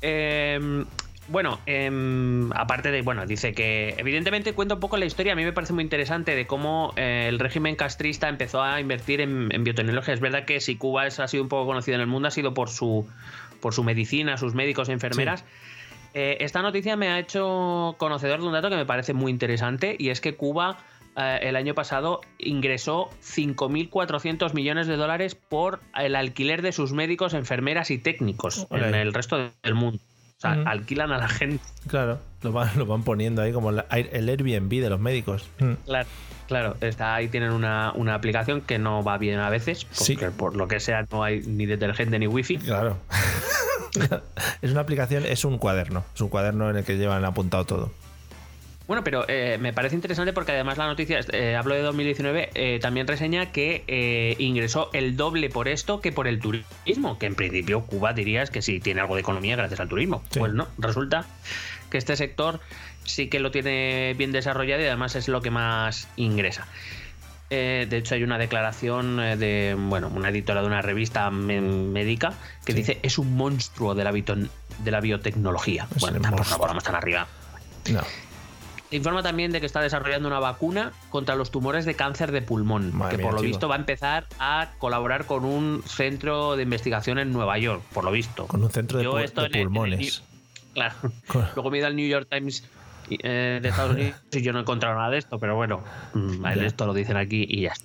Eh, 0.00 0.84
bueno, 1.28 1.60
em, 1.66 2.50
aparte 2.52 2.90
de, 2.90 3.02
bueno, 3.02 3.26
dice 3.26 3.52
que 3.52 3.94
evidentemente 3.98 4.52
cuenta 4.54 4.74
un 4.74 4.80
poco 4.80 4.96
la 4.96 5.04
historia, 5.04 5.32
a 5.32 5.36
mí 5.36 5.44
me 5.44 5.52
parece 5.52 5.72
muy 5.72 5.84
interesante 5.84 6.34
de 6.34 6.46
cómo 6.46 6.92
eh, 6.96 7.26
el 7.28 7.38
régimen 7.38 7.76
castrista 7.76 8.28
empezó 8.28 8.62
a 8.62 8.80
invertir 8.80 9.20
en, 9.20 9.48
en 9.52 9.64
biotecnología. 9.64 10.14
Es 10.14 10.20
verdad 10.20 10.44
que 10.44 10.60
si 10.60 10.76
Cuba 10.76 11.06
es- 11.06 11.20
ha 11.20 11.28
sido 11.28 11.42
un 11.42 11.48
poco 11.48 11.66
conocido 11.66 11.94
en 11.96 12.00
el 12.00 12.06
mundo 12.06 12.28
ha 12.28 12.30
sido 12.30 12.54
por 12.54 12.68
su, 12.70 13.06
por 13.60 13.74
su 13.74 13.84
medicina, 13.84 14.36
sus 14.36 14.54
médicos, 14.54 14.88
enfermeras. 14.88 15.44
Eh, 16.14 16.38
esta 16.40 16.62
noticia 16.62 16.96
me 16.96 17.08
ha 17.08 17.18
hecho 17.18 17.94
conocedor 17.98 18.40
de 18.40 18.46
un 18.46 18.52
dato 18.52 18.70
que 18.70 18.76
me 18.76 18.86
parece 18.86 19.12
muy 19.12 19.30
interesante 19.30 19.94
y 19.98 20.08
es 20.08 20.20
que 20.22 20.34
Cuba 20.36 20.78
eh, 21.16 21.40
el 21.42 21.56
año 21.56 21.74
pasado 21.74 22.22
ingresó 22.38 23.10
5.400 23.22 24.54
millones 24.54 24.86
de 24.86 24.96
dólares 24.96 25.34
por 25.34 25.80
el 25.98 26.16
alquiler 26.16 26.62
de 26.62 26.72
sus 26.72 26.92
médicos, 26.92 27.34
enfermeras 27.34 27.90
y 27.90 27.98
técnicos 27.98 28.66
en 28.70 28.94
el 28.94 29.12
resto 29.12 29.50
del 29.62 29.74
mundo. 29.74 30.00
O 30.38 30.40
sea, 30.40 30.52
alquilan 30.66 31.10
a 31.10 31.18
la 31.18 31.28
gente. 31.28 31.58
Claro, 31.88 32.20
lo 32.42 32.52
van, 32.52 32.70
lo 32.78 32.86
van 32.86 33.02
poniendo 33.02 33.42
ahí 33.42 33.52
como 33.52 33.72
la- 33.72 33.86
el 33.90 34.28
Airbnb 34.28 34.70
de 34.70 34.88
los 34.88 35.00
médicos. 35.00 35.48
Mm. 35.58 35.72
Claro, 35.84 36.08
claro 36.46 36.76
está, 36.80 37.16
ahí 37.16 37.26
tienen 37.26 37.50
una, 37.50 37.90
una 37.96 38.14
aplicación 38.14 38.60
que 38.60 38.78
no 38.78 39.02
va 39.02 39.18
bien 39.18 39.40
a 39.40 39.50
veces, 39.50 39.88
Sí. 39.90 40.14
porque 40.14 40.30
por 40.30 40.54
lo 40.56 40.68
que 40.68 40.78
sea 40.78 41.04
no 41.10 41.24
hay 41.24 41.40
ni 41.40 41.66
detergente 41.66 42.20
ni 42.20 42.28
wifi. 42.28 42.56
Claro. 42.58 42.98
es 44.62 44.70
una 44.70 44.80
aplicación, 44.82 45.26
es 45.26 45.44
un 45.44 45.58
cuaderno. 45.58 46.04
Es 46.14 46.20
un 46.20 46.28
cuaderno 46.28 46.70
en 46.70 46.76
el 46.76 46.84
que 46.84 46.96
llevan 46.96 47.24
apuntado 47.24 47.64
todo. 47.64 47.90
Bueno, 48.88 49.04
pero 49.04 49.24
eh, 49.28 49.58
me 49.60 49.72
parece 49.72 49.94
interesante 49.94 50.32
porque 50.32 50.52
además 50.52 50.78
la 50.78 50.86
noticia, 50.86 51.20
eh, 51.32 51.54
hablo 51.54 51.74
de 51.74 51.82
2019, 51.82 52.50
eh, 52.54 52.78
también 52.80 53.06
reseña 53.06 53.52
que 53.52 53.84
eh, 53.86 54.34
ingresó 54.38 54.88
el 54.94 55.16
doble 55.16 55.50
por 55.50 55.68
esto 55.68 56.00
que 56.00 56.10
por 56.10 56.26
el 56.26 56.40
turismo, 56.40 57.18
que 57.18 57.26
en 57.26 57.34
principio 57.34 57.82
Cuba 57.82 58.14
dirías 58.14 58.50
que 58.50 58.62
sí 58.62 58.80
tiene 58.80 59.02
algo 59.02 59.14
de 59.14 59.20
economía 59.20 59.56
gracias 59.56 59.78
al 59.80 59.88
turismo. 59.88 60.24
Sí. 60.30 60.40
Pues 60.40 60.54
no, 60.54 60.68
resulta 60.78 61.26
que 61.90 61.98
este 61.98 62.16
sector 62.16 62.60
sí 63.04 63.28
que 63.28 63.40
lo 63.40 63.50
tiene 63.50 64.14
bien 64.16 64.32
desarrollado 64.32 64.80
y 64.82 64.86
además 64.86 65.14
es 65.16 65.28
lo 65.28 65.42
que 65.42 65.50
más 65.50 66.08
ingresa. 66.16 66.66
Eh, 67.50 67.86
de 67.88 67.96
hecho, 67.98 68.14
hay 68.14 68.22
una 68.22 68.36
declaración 68.38 69.20
eh, 69.20 69.36
de, 69.36 69.74
bueno, 69.78 70.08
una 70.14 70.28
editora 70.30 70.60
de 70.62 70.66
una 70.66 70.82
revista 70.82 71.30
médica 71.30 72.32
que 72.64 72.72
Sí. 72.72 72.78
dice 72.78 72.98
es 73.02 73.18
un 73.18 73.36
monstruo 73.36 73.94
de 73.94 74.04
la, 74.04 74.12
de 74.12 74.90
la 74.90 75.00
biotecnología. 75.00 75.86
Es 75.94 76.00
bueno, 76.00 76.20
tampoco 76.20 76.48
no 76.50 76.58
volamos 76.58 76.84
tan 76.84 76.94
arriba. 76.94 77.26
No. 77.90 78.00
Informa 78.90 79.22
también 79.22 79.52
de 79.52 79.60
que 79.60 79.66
está 79.66 79.80
desarrollando 79.82 80.28
una 80.28 80.38
vacuna 80.40 80.92
contra 81.10 81.34
los 81.36 81.50
tumores 81.50 81.84
de 81.84 81.94
cáncer 81.94 82.32
de 82.32 82.40
pulmón, 82.42 82.94
Madre 82.96 83.12
que 83.12 83.16
mía, 83.18 83.26
por 83.26 83.34
lo 83.34 83.40
chico. 83.40 83.48
visto 83.48 83.68
va 83.68 83.74
a 83.74 83.78
empezar 83.78 84.26
a 84.38 84.70
colaborar 84.78 85.26
con 85.26 85.44
un 85.44 85.82
centro 85.86 86.56
de 86.56 86.62
investigación 86.62 87.18
en 87.18 87.32
Nueva 87.32 87.58
York, 87.58 87.82
por 87.92 88.04
lo 88.04 88.10
visto. 88.10 88.46
Con 88.46 88.62
un 88.62 88.70
centro 88.70 88.98
de, 88.98 89.04
Yo 89.04 89.14
pu- 89.14 89.22
esto 89.24 89.42
de 89.42 89.46
en 89.48 89.52
el- 89.54 89.56
en 89.56 89.60
el 89.62 89.66
pulmones. 89.68 90.22
Claro. 90.74 90.94
Con- 91.26 91.46
Luego 91.54 91.70
me 91.70 91.76
he 91.76 91.80
ido 91.80 91.86
al 91.88 91.96
New 91.96 92.08
York 92.08 92.28
Times 92.30 92.64
eh, 93.10 93.58
de 93.62 93.68
Estados 93.68 93.92
Unidos 93.92 94.16
y 94.32 94.42
yo 94.42 94.52
no 94.52 94.58
he 94.58 94.62
encontrado 94.62 94.94
nada 94.96 95.10
de 95.10 95.18
esto, 95.18 95.38
pero 95.38 95.56
bueno, 95.56 95.82
mm, 96.14 96.44
esto 96.46 96.86
lo 96.86 96.94
dicen 96.94 97.16
aquí 97.16 97.46
y 97.48 97.62
ya 97.62 97.72
está. 97.72 97.84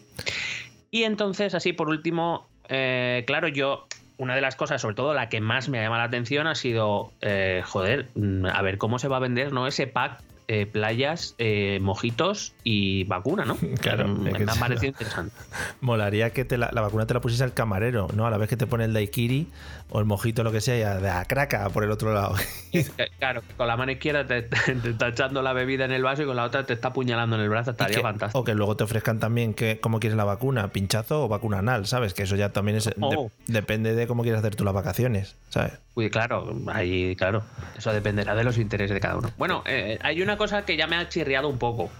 Y 0.91 1.03
entonces, 1.03 1.55
así 1.55 1.73
por 1.73 1.89
último, 1.89 2.47
eh, 2.69 3.23
claro, 3.25 3.47
yo, 3.47 3.87
una 4.17 4.35
de 4.35 4.41
las 4.41 4.55
cosas, 4.55 4.79
sobre 4.81 4.95
todo 4.95 5.13
la 5.13 5.27
que 5.29 5.41
más 5.41 5.69
me 5.69 5.81
llama 5.81 5.97
la 5.97 6.03
atención, 6.03 6.45
ha 6.45 6.55
sido, 6.55 7.11
eh, 7.21 7.61
joder, 7.65 8.09
mm, 8.15 8.45
a 8.45 8.61
ver 8.61 8.77
cómo 8.77 8.99
se 8.99 9.07
va 9.07 9.17
a 9.17 9.19
vender, 9.19 9.51
¿no? 9.53 9.65
Ese 9.65 9.87
pack. 9.87 10.21
Eh, 10.47 10.65
playas, 10.65 11.35
eh, 11.37 11.79
mojitos 11.81 12.53
y 12.63 13.03
vacuna, 13.05 13.45
¿no? 13.45 13.57
Claro, 13.81 14.07
Mm, 14.07 14.21
me 14.23 14.43
ha 14.51 14.55
parecido 14.55 14.87
interesante. 14.87 15.35
Molaría 15.81 16.31
que 16.31 16.45
te 16.45 16.57
la, 16.57 16.69
la 16.73 16.81
vacuna 16.81 17.05
te 17.05 17.13
la 17.13 17.21
pusiese 17.21 17.43
al 17.43 17.53
camarero, 17.53 18.07
¿no? 18.15 18.25
A 18.27 18.29
la 18.29 18.37
vez 18.37 18.49
que 18.49 18.57
te 18.57 18.67
pone 18.67 18.85
el 18.85 18.93
daiquiri 18.93 19.47
o 19.89 19.99
el 19.99 20.05
mojito, 20.05 20.43
lo 20.43 20.51
que 20.51 20.61
sea, 20.61 20.77
y 20.77 20.81
a, 20.81 20.95
de 20.99 21.09
a 21.09 21.25
craca 21.25 21.69
por 21.69 21.83
el 21.83 21.91
otro 21.91 22.13
lado. 22.13 22.35
Claro, 23.19 23.41
con 23.57 23.67
la 23.67 23.77
mano 23.77 23.91
izquierda 23.91 24.25
te, 24.25 24.41
te- 24.43 24.75
te 24.75 24.89
está 24.89 25.07
echando 25.09 25.41
la 25.41 25.53
bebida 25.53 25.85
en 25.85 25.91
el 25.91 26.01
vaso 26.03 26.23
y 26.23 26.25
con 26.25 26.35
la 26.35 26.43
otra 26.43 26.65
te 26.65 26.73
está 26.73 26.89
apuñalando 26.89 27.35
en 27.35 27.43
el 27.43 27.49
brazo. 27.49 27.71
Estaría 27.71 27.97
que- 27.97 28.01
fantástico. 28.01 28.39
o 28.39 28.43
que 28.43 28.53
luego 28.55 28.75
te 28.75 28.83
ofrezcan 28.83 29.19
también 29.19 29.53
que, 29.53 29.79
cómo 29.79 29.99
quieres 29.99 30.17
la 30.17 30.23
vacuna, 30.25 30.69
pinchazo 30.69 31.23
o 31.25 31.27
vacuna 31.27 31.59
anal, 31.59 31.85
¿sabes? 31.85 32.13
Que 32.13 32.23
eso 32.23 32.35
ya 32.35 32.49
también 32.49 32.77
es, 32.77 32.85
de- 32.85 32.95
Oh. 33.01 33.31
depende 33.47 33.93
de 33.95 34.07
cómo 34.07 34.23
quieres 34.23 34.39
hacer 34.39 34.55
tú 34.55 34.63
las 34.63 34.73
vacaciones, 34.73 35.35
¿sabes? 35.49 35.73
Uy, 35.95 36.09
claro, 36.09 36.55
ahí, 36.67 37.15
claro. 37.15 37.43
Eso 37.77 37.93
dependerá 37.93 38.33
de 38.33 38.43
los 38.43 38.57
intereses 38.57 38.93
de 38.93 38.99
cada 38.99 39.17
uno. 39.17 39.31
Bueno, 39.37 39.63
eh, 39.67 39.99
hay 40.01 40.21
una 40.23 40.37
cosa 40.37 40.65
que 40.65 40.75
ya 40.75 40.87
me 40.87 40.95
ha 40.95 41.07
chirriado 41.07 41.47
un 41.47 41.59
poco. 41.59 41.91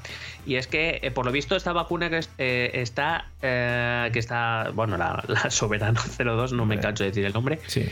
Y 0.45 0.55
es 0.55 0.67
que, 0.67 0.99
eh, 1.01 1.11
por 1.11 1.25
lo 1.25 1.31
visto, 1.31 1.55
esta 1.55 1.73
vacuna 1.73 2.09
que 2.09 2.19
eh, 2.37 2.71
está. 2.73 3.27
eh, 3.41 4.09
que 4.11 4.19
está. 4.19 4.71
Bueno, 4.73 4.97
la, 4.97 5.23
la 5.27 5.49
Soberano 5.49 6.01
02, 6.17 6.53
no 6.53 6.65
me 6.65 6.79
canso 6.79 7.03
de 7.03 7.09
decir 7.11 7.25
el 7.25 7.33
nombre. 7.33 7.59
Sí. 7.67 7.85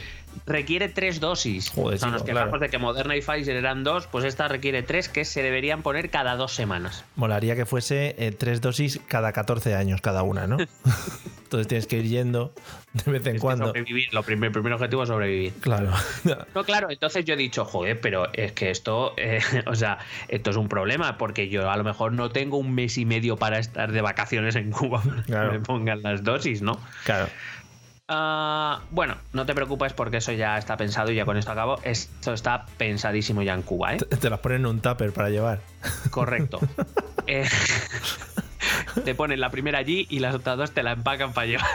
Requiere 0.46 0.88
tres 0.88 1.20
dosis. 1.20 1.70
Joder, 1.72 1.96
o 1.98 2.00
sea, 2.00 2.10
nos 2.10 2.24
quejamos 2.24 2.50
claro. 2.50 2.60
de 2.60 2.70
que 2.70 2.78
Moderna 2.78 3.18
y 3.18 3.22
Pfizer 3.22 3.56
eran 3.56 3.84
dos, 3.84 4.08
pues 4.08 4.24
esta 4.24 4.48
requiere 4.48 4.82
tres 4.82 5.10
que 5.10 5.26
se 5.26 5.44
deberían 5.44 5.82
poner 5.84 6.10
cada 6.10 6.38
dos 6.38 6.54
semanas. 6.54 7.04
Molaría 7.18 7.56
que 7.58 7.66
fuese 7.66 8.16
eh, 8.18 8.32
tres 8.32 8.62
dosis 8.62 9.02
cada 9.08 9.34
14 9.34 9.76
años 9.76 10.00
cada 10.00 10.24
una, 10.24 10.48
¿no? 10.48 10.58
Entonces 11.44 11.68
tienes 11.68 11.86
que 11.86 11.98
ir 11.98 12.08
yendo 12.08 12.54
de 12.94 13.12
vez 13.12 13.28
en 13.28 13.36
Es 13.36 13.42
cuando. 13.42 13.68
sobrevivir, 13.68 14.14
lo 14.14 14.24
primer, 14.24 14.54
primer 14.54 14.72
objetivo 14.72 15.04
es 15.04 15.10
sobrevivir. 15.10 15.52
Claro. 15.60 15.92
No, 16.56 16.64
claro, 16.64 16.90
entonces 16.90 17.26
yo 17.26 17.34
he 17.34 17.38
dicho, 17.38 17.66
joder, 17.66 18.00
pero 18.00 18.32
es 18.32 18.54
que 18.54 18.70
esto, 18.72 19.14
eh, 19.18 19.42
o 19.66 19.76
sea, 19.76 20.00
esto 20.30 20.50
es 20.52 20.56
un 20.56 20.70
problema, 20.70 21.18
porque 21.18 21.50
yo 21.50 21.70
a 21.70 21.76
lo 21.76 21.84
mejor 21.84 22.14
no 22.14 22.30
tengo 22.30 22.41
un 22.50 22.74
mes 22.74 22.98
y 22.98 23.06
medio 23.06 23.38
para 23.38 23.60
estar 23.60 23.92
de 23.92 24.02
vacaciones 24.02 24.56
en 24.56 24.72
Cuba, 24.72 25.02
para 25.28 25.52
que 25.52 25.58
me 25.58 25.64
pongan 25.64 26.02
las 26.02 26.24
dosis, 26.24 26.62
¿no? 26.62 26.80
claro. 27.06 27.28
Ah, 28.14 28.82
bueno, 28.90 29.16
no 29.32 29.46
te 29.46 29.56
preocupes 29.56 29.94
porque 29.94 30.18
eso 30.18 30.34
ya 30.34 30.58
está 30.58 30.76
pensado 30.76 31.12
y 31.12 31.16
ya 31.16 31.24
con 31.24 31.38
esto 31.38 31.54
acabo. 31.54 31.80
Esto 31.84 32.34
está 32.34 32.66
pensadísimo 32.78 33.42
ya 33.42 33.54
en 33.54 33.62
Cuba, 33.62 33.94
¿eh? 33.94 33.98
Te, 34.00 34.18
te 34.18 34.30
las 34.30 34.40
ponen 34.40 34.62
en 34.62 34.66
un 34.66 34.82
tupper 34.82 35.14
para 35.14 35.30
llevar. 35.30 35.62
Correcto. 36.10 36.60
Eh, 37.28 37.48
te 39.06 39.16
ponen 39.16 39.40
la 39.40 39.50
primera 39.50 39.80
allí 39.80 40.06
y 40.10 40.20
las 40.20 40.36
otras 40.36 40.58
dos 40.58 40.72
te 40.72 40.84
la 40.84 40.92
empacan 40.94 41.34
para 41.34 41.48
llevar. 41.48 41.68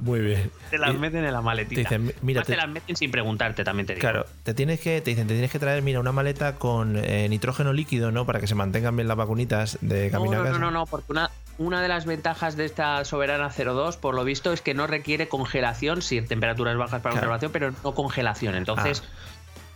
Muy 0.00 0.20
bien. 0.20 0.50
Te 0.70 0.78
las 0.78 0.94
Y- 0.94 0.98
meten 0.98 1.24
en 1.24 1.32
la 1.32 1.40
maletita. 1.40 1.88
te 1.88 1.98
dicen, 1.98 2.14
mira, 2.22 2.42
te- 2.42 2.52
te 2.52 2.56
las 2.56 2.68
meten 2.68 2.96
sin 2.96 3.10
preguntarte, 3.10 3.64
también 3.64 3.86
te 3.86 3.94
digo. 3.94 4.00
Claro, 4.00 4.26
te 4.42 4.54
tienes 4.54 4.80
que, 4.80 5.00
te 5.00 5.10
dicen, 5.10 5.26
te 5.26 5.34
tienes 5.34 5.50
que 5.50 5.58
traer, 5.58 5.82
mira, 5.82 6.00
una 6.00 6.12
maleta 6.12 6.56
con 6.56 6.96
eh, 6.96 7.28
nitrógeno 7.28 7.72
líquido, 7.72 8.10
¿no? 8.10 8.24
Para 8.26 8.40
que 8.40 8.46
se 8.46 8.54
mantengan 8.54 8.96
bien 8.96 9.08
las 9.08 9.16
vacunitas 9.16 9.78
de 9.80 10.06
No, 10.06 10.12
camino 10.12 10.34
no, 10.34 10.40
a 10.40 10.44
no, 10.44 10.48
casa. 10.50 10.58
no, 10.60 10.70
no, 10.70 10.86
porque 10.86 11.12
una, 11.12 11.30
una 11.58 11.82
de 11.82 11.88
las 11.88 12.06
ventajas 12.06 12.56
de 12.56 12.64
esta 12.64 13.04
Soberana 13.04 13.50
02, 13.50 13.96
por 13.96 14.14
lo 14.14 14.24
visto, 14.24 14.52
es 14.52 14.62
que 14.62 14.74
no 14.74 14.86
requiere 14.86 15.28
congelación, 15.28 16.02
sí, 16.02 16.20
temperaturas 16.22 16.76
bajas 16.76 17.02
para 17.02 17.12
Claro. 17.14 17.26
conservación, 17.28 17.52
pero 17.52 17.72
no 17.84 17.94
congelación. 17.94 18.54
Entonces, 18.54 19.02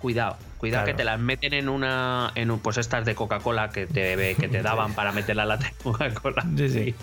cuidado, 0.04 0.36
cuidado 0.58 0.84
Claro. 0.84 0.96
que 0.96 1.02
te 1.02 1.04
las 1.04 1.18
meten 1.18 1.54
en 1.54 1.70
una, 1.70 2.30
en 2.34 2.50
un, 2.50 2.58
pues 2.60 2.76
estas 2.76 3.06
de 3.06 3.14
Coca-Cola 3.14 3.70
que 3.70 3.86
te, 3.86 4.34
que 4.34 4.48
te 4.48 4.60
daban 4.60 4.92
para 4.92 5.12
meter 5.12 5.34
la 5.34 5.46
lata 5.46 5.64
de 5.66 5.72
Coca-Cola. 5.82 6.44
Sí, 6.58 6.68
sí. 6.68 6.94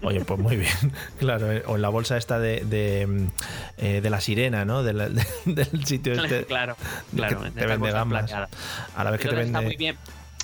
Oye, 0.00 0.24
pues 0.24 0.40
muy 0.40 0.56
bien. 0.56 0.72
Claro, 1.18 1.52
eh, 1.52 1.62
o 1.66 1.76
en 1.76 1.82
la 1.82 1.90
bolsa 1.90 2.16
esta 2.16 2.38
de, 2.38 2.60
de, 2.64 3.06
mm, 3.06 3.26
eh, 3.76 4.00
de 4.00 4.08
la 4.10 4.22
sirena, 4.22 4.64
¿no? 4.64 4.82
De 4.82 4.94
la- 4.94 5.10
del 5.44 5.84
sitio 5.84 6.14
este. 6.14 6.46
claro, 6.46 6.74
que 7.10 7.16
claro. 7.18 7.42
te 7.52 7.66
vende 7.66 7.90
gamas. 7.92 8.20
plateadas. 8.30 8.48
A 8.96 9.04
la 9.04 9.10
vez 9.10 9.20
que 9.20 9.28
te 9.28 9.34
vende. 9.34 9.48
Está 9.50 9.60
muy 9.60 9.76
bien. 9.76 9.96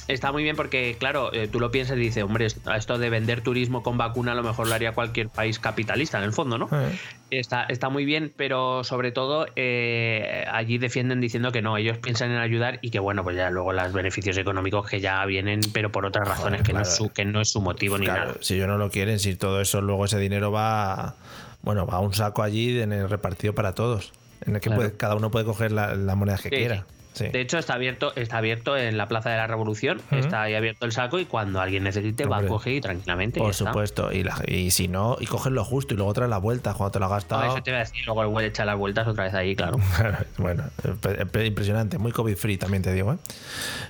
Está 0.08 0.32
muy 0.32 0.42
bien 0.42 0.56
porque, 0.56 0.96
claro, 0.98 1.32
eh, 1.34 1.48
tú 1.48 1.60
lo 1.60 1.70
piensas 1.70 1.96
y 1.98 2.00
dices, 2.00 2.24
hombre, 2.24 2.46
esto 2.46 2.98
de 2.98 3.10
vender 3.10 3.42
turismo 3.42 3.82
con 3.82 3.98
vacuna 3.98 4.32
a 4.32 4.34
lo 4.34 4.42
mejor 4.42 4.66
lo 4.66 4.74
haría 4.74 4.92
cualquier 4.92 5.28
país 5.28 5.58
capitalista, 5.58 6.16
en 6.18 6.24
el 6.24 6.32
fondo, 6.32 6.56
¿no? 6.58 6.68
Eh, 6.72 6.98
Está, 7.30 7.64
está 7.64 7.90
muy 7.90 8.06
bien, 8.06 8.32
pero 8.34 8.84
sobre 8.84 9.12
todo 9.12 9.46
eh, 9.54 10.46
allí 10.50 10.78
defienden 10.78 11.20
diciendo 11.20 11.52
que 11.52 11.60
no, 11.60 11.76
ellos 11.76 11.98
piensan 11.98 12.30
en 12.30 12.38
ayudar 12.38 12.78
y 12.80 12.88
que 12.90 13.00
bueno, 13.00 13.22
pues 13.22 13.36
ya 13.36 13.50
luego 13.50 13.74
los 13.74 13.92
beneficios 13.92 14.38
económicos 14.38 14.88
que 14.88 15.00
ya 15.00 15.22
vienen, 15.26 15.60
pero 15.74 15.92
por 15.92 16.06
otras 16.06 16.26
Joder, 16.26 16.38
razones 16.38 16.62
que, 16.62 16.72
no 16.72 16.80
es 16.80 16.96
su, 16.96 17.10
que 17.10 17.26
no 17.26 17.42
es 17.42 17.50
su 17.50 17.60
motivo 17.60 17.98
ni 17.98 18.06
claro, 18.06 18.24
nada. 18.28 18.34
si 18.40 18.54
ellos 18.54 18.68
no 18.68 18.78
lo 18.78 18.90
quieren, 18.90 19.18
si 19.18 19.36
todo 19.36 19.60
eso, 19.60 19.82
luego 19.82 20.06
ese 20.06 20.18
dinero 20.18 20.50
va. 20.50 21.16
Bueno, 21.60 21.86
va 21.86 21.96
a 21.96 22.00
un 22.00 22.14
saco 22.14 22.42
allí 22.42 22.80
en 22.80 22.94
el 22.94 23.10
repartido 23.10 23.54
para 23.54 23.74
todos. 23.74 24.12
En 24.46 24.54
el 24.54 24.60
que 24.62 24.70
Claro. 24.70 24.80
puede- 24.82 24.96
cada 24.96 25.14
uno 25.16 25.30
puede 25.30 25.44
coger 25.44 25.70
la- 25.70 25.94
las 25.94 26.16
monedas 26.16 26.40
que 26.40 26.48
Sí, 26.48 26.56
quiera. 26.56 26.76
Sí. 26.76 26.82
De 27.24 27.40
hecho, 27.40 27.58
está 27.58 27.74
abierto, 27.74 28.12
está 28.16 28.38
abierto 28.38 28.76
en 28.76 28.96
la 28.96 29.06
Plaza 29.06 29.30
de 29.30 29.36
la 29.36 29.46
Revolución, 29.46 29.98
Ujú. 30.06 30.16
está 30.16 30.42
ahí 30.42 30.54
abierto 30.54 30.86
el 30.86 30.92
saco 30.92 31.18
y 31.18 31.24
cuando 31.24 31.60
alguien 31.60 31.84
necesite 31.84 32.24
va 32.26 32.36
a 32.36 32.38
Hombre. 32.40 32.48
coger 32.52 32.72
y 32.74 32.80
tranquilamente. 32.80 33.38
y 33.40 33.42
Por 33.42 33.50
está. 33.50 33.66
supuesto. 33.66 34.12
Y, 34.12 34.22
la- 34.24 34.40
y 34.46 34.70
si 34.70 34.88
no, 34.88 35.16
y 35.20 35.26
coges 35.26 35.52
lo 35.52 35.64
justo 35.64 35.94
y 35.94 35.96
luego 35.96 36.12
traes 36.14 36.30
la 36.30 36.38
vuelta 36.38 36.74
cuando 36.74 36.92
te 36.92 36.98
lo 36.98 37.06
has 37.06 37.10
gastado. 37.12 37.44
eso 37.44 37.62
te 37.62 37.70
voy 37.70 37.76
a 37.76 37.80
decir, 37.80 38.04
luego 38.06 38.22
el 38.22 38.28
güey 38.28 38.46
echa 38.46 38.64
las 38.64 38.76
vueltas 38.76 39.06
otra 39.06 39.24
vez 39.24 39.34
ahí, 39.34 39.54
claro. 39.56 39.78
Bueno, 40.38 40.64
impresionante, 41.44 41.98
muy 41.98 42.12
COVID-free 42.12 42.56
también 42.58 42.82
te 42.82 42.92
digo, 42.92 43.12
¿eh? 43.12 43.16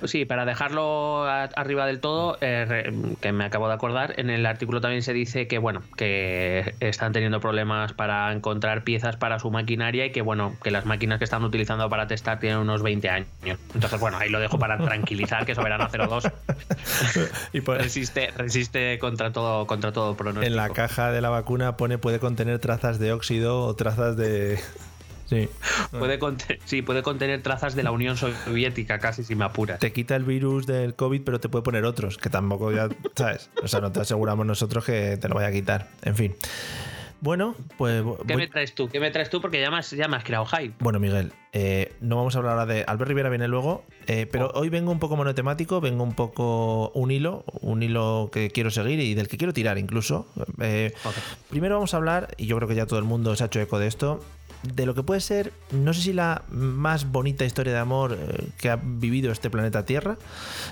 Sí, 0.07 0.25
para 0.25 0.45
dejarlo 0.45 1.25
a- 1.25 1.43
arriba 1.55 1.85
del 1.85 1.99
todo, 1.99 2.37
eh, 2.41 2.91
que 3.21 3.31
me 3.31 3.45
acabo 3.45 3.67
de 3.67 3.73
acordar, 3.73 4.13
en 4.17 4.29
el 4.29 4.45
artículo 4.45 4.81
también 4.81 5.01
se 5.03 5.13
dice 5.13 5.47
que 5.47 5.57
bueno, 5.57 5.81
que 5.97 6.73
están 6.79 7.11
teniendo 7.13 7.39
problemas 7.39 7.93
para 7.93 8.31
encontrar 8.31 8.83
piezas 8.83 9.17
para 9.17 9.39
su 9.39 9.51
maquinaria 9.51 10.05
y 10.05 10.11
que 10.11 10.21
bueno, 10.21 10.55
que 10.63 10.71
las 10.71 10.85
máquinas 10.85 11.17
que 11.19 11.25
están 11.25 11.43
utilizando 11.43 11.89
para 11.89 12.07
testar 12.07 12.39
tienen 12.39 12.59
unos 12.59 12.81
20 12.83 13.09
años. 13.09 13.18
Entonces, 13.73 13.99
bueno, 13.99 14.17
ahí 14.17 14.29
lo 14.29 14.39
dejo 14.39 14.57
para 14.59 14.77
tranquilizar 14.77 15.45
que 15.45 15.55
Soberano 15.55 15.87
02 15.91 16.23
Y 17.53 17.61
por- 17.61 17.77
resiste, 17.77 18.31
resiste 18.37 18.99
contra 18.99 19.31
todo, 19.31 19.65
contra 19.67 19.91
todo 19.91 20.15
pronóstico. 20.15 20.45
en 20.47 20.55
la 20.55 20.69
caja 20.69 21.11
de 21.11 21.21
la 21.21 21.29
vacuna 21.29 21.77
pone 21.77 21.97
puede 21.97 22.19
contener 22.19 22.59
trazas 22.59 22.99
de 22.99 23.11
óxido 23.13 23.63
o 23.65 23.75
trazas 23.75 24.17
de... 24.17 24.59
Sí. 25.29 25.47
Puede 25.91 26.19
sí, 26.65 26.81
puede 26.81 27.03
contener 27.03 27.43
trazas 27.43 27.75
de 27.75 27.83
la 27.83 27.91
Unión 27.91 28.17
Soviética, 28.17 28.97
casi 28.97 29.23
si 29.23 29.35
me 29.35 29.45
apuras. 29.45 29.79
Te 29.79 29.93
quita 29.93 30.15
el 30.15 30.23
virus 30.23 30.65
del 30.65 30.95
COVID, 30.95 31.21
pero 31.23 31.39
te 31.39 31.49
puede 31.49 31.61
poner 31.61 31.85
otros, 31.85 32.17
que 32.17 32.31
tampoco 32.31 32.71
ya, 32.71 32.89
¿sabes? 33.15 33.51
O 33.61 33.67
sea, 33.67 33.79
no 33.79 33.91
te 33.91 33.99
aseguramos 34.01 34.47
nosotros 34.47 34.83
que 34.83 35.17
te 35.17 35.29
lo 35.29 35.35
vaya 35.35 35.49
a 35.49 35.51
quitar. 35.51 35.87
En 36.01 36.15
fin. 36.15 36.35
Bueno, 37.21 37.55
pues... 37.77 38.03
¿Qué 38.27 38.37
me 38.37 38.47
traes 38.47 38.73
tú? 38.73 38.87
¿Qué 38.87 38.99
me 38.99 39.11
traes 39.11 39.29
tú? 39.29 39.41
Porque 39.41 39.59
ya 39.59 39.69
me 39.69 39.77
has, 39.77 39.91
ya 39.91 40.07
me 40.07 40.15
has 40.17 40.23
creado 40.23 40.45
hype. 40.45 40.73
Bueno, 40.79 40.99
Miguel, 40.99 41.33
eh, 41.51 41.93
no 41.99 42.15
vamos 42.15 42.35
a 42.35 42.39
hablar 42.39 42.59
ahora 42.59 42.65
de. 42.65 42.85
Albert 42.87 43.09
Rivera 43.09 43.29
viene 43.29 43.47
luego, 43.47 43.83
eh, 44.07 44.25
pero 44.31 44.51
Oh. 44.53 44.59
hoy 44.61 44.69
vengo 44.69 44.91
un 44.91 44.99
poco 44.99 45.17
monotemático, 45.17 45.81
vengo 45.81 46.03
un 46.03 46.13
poco 46.13 46.91
un 46.93 47.11
hilo, 47.11 47.43
un 47.61 47.83
hilo 47.83 48.29
que 48.31 48.51
quiero 48.51 48.71
seguir 48.71 48.99
y 48.99 49.15
del 49.15 49.27
que 49.27 49.37
quiero 49.37 49.53
tirar 49.53 49.77
incluso. 49.77 50.27
Eh. 50.61 50.93
Primero 51.49 51.75
vamos 51.75 51.93
a 51.93 51.97
hablar, 51.97 52.33
y 52.37 52.45
yo 52.45 52.55
creo 52.55 52.69
que 52.69 52.75
ya 52.75 52.85
todo 52.85 52.99
el 52.99 53.05
mundo 53.05 53.35
se 53.35 53.43
ha 53.43 53.47
hecho 53.47 53.59
eco 53.59 53.79
de 53.79 53.87
esto, 53.87 54.23
de 54.63 54.85
lo 54.85 54.93
que 54.95 55.03
puede 55.03 55.21
ser, 55.21 55.53
no 55.71 55.93
sé 55.93 56.01
si 56.01 56.13
la 56.13 56.43
más 56.49 57.11
bonita 57.11 57.45
historia 57.45 57.73
de 57.73 57.79
amor 57.79 58.17
eh, 58.19 58.47
que 58.57 58.69
ha 58.69 58.77
vivido 58.81 59.31
este 59.31 59.49
planeta 59.49 59.85
Tierra, 59.85 60.17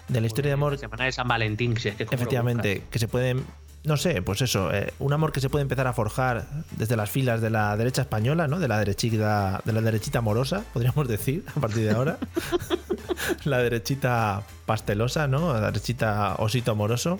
de 0.07 0.21
la 0.21 0.27
historia 0.27 0.49
de 0.49 0.53
amor 0.53 0.73
La 0.73 0.77
semana 0.77 1.05
de 1.05 1.11
San 1.11 1.27
Valentín, 1.27 1.77
si 1.77 1.89
es 1.89 1.95
que 1.95 2.03
Efectivamente, 2.03 2.83
que 2.89 2.99
se 2.99 3.07
pueden. 3.07 3.45
No 3.87 3.95
sé, 3.95 4.21
pues 4.21 4.41
eso, 4.41 4.69
eh, 4.73 4.91
un 4.99 5.13
amor 5.13 5.31
que 5.31 5.39
se 5.39 5.49
puede 5.49 5.61
empezar 5.61 5.87
a 5.87 5.93
forjar 5.93 6.45
desde 6.71 6.97
las 6.97 7.09
filas 7.09 7.39
de 7.39 7.49
la 7.49 7.77
derecha 7.77 8.01
española, 8.01 8.45
¿no? 8.45 8.59
De 8.59 8.67
la 8.67 8.79
derechita, 8.79 9.61
de 9.63 9.71
la 9.71 9.79
derechita 9.79 10.19
amorosa, 10.19 10.65
podríamos 10.73 11.07
decir, 11.07 11.45
a 11.55 11.59
partir 11.61 11.85
de 11.85 11.91
ahora. 11.91 12.17
la 13.45 13.59
derechita 13.59 14.43
pastelosa, 14.65 15.27
¿no? 15.29 15.53
La 15.53 15.67
derechita 15.71 16.35
osito 16.39 16.71
amoroso. 16.71 17.17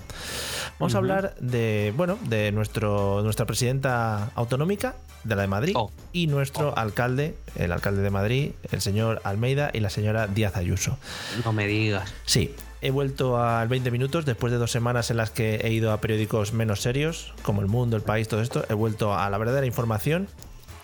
Vamos 0.77 0.93
a 0.93 0.97
hablar 0.97 1.36
de, 1.39 1.93
bueno, 1.95 2.19
de 2.27 2.51
nuestro, 2.51 3.21
nuestra 3.24 3.45
presidenta 3.45 4.31
autonómica, 4.36 4.95
de 5.24 5.36
la 5.38 5.43
de 5.43 5.47
Madrid, 5.47 5.74
Oh. 5.77 5.89
y 6.12 6.27
nuestro 6.27 6.77
alcalde, 6.77 7.38
el 7.55 7.71
alcalde 7.71 8.01
de 8.01 8.09
Madrid, 8.09 8.51
el 8.74 8.81
señor 8.81 9.21
Almeida 9.24 9.71
y 9.74 9.79
la 9.79 9.89
señora 9.89 10.27
Díaz 10.27 10.57
Ayuso. 10.57 10.97
No 11.45 11.53
me 11.53 11.65
digas. 11.65 12.13
Sí, 12.25 12.53
he 12.81 12.91
vuelto 12.91 13.41
al 13.41 13.67
20 13.67 13.91
minutos 13.91 14.25
después 14.25 14.51
de 14.51 14.60
dos 14.60 14.72
semanas 14.72 15.10
en 15.12 15.17
las 15.17 15.31
que 15.31 15.55
he 15.55 15.72
ido 15.72 15.91
a 15.91 16.01
periódicos 16.01 16.53
menos 16.53 16.81
serios, 16.81 17.34
como 17.41 17.62
El 17.62 17.67
Mundo, 17.67 17.98
El 17.98 18.03
País, 18.03 18.27
todo 18.27 18.41
esto. 18.41 18.65
He 18.69 18.74
vuelto 18.74 19.15
a 19.15 19.29
la 19.29 19.38
verdadera 19.38 19.65
información 19.65 20.27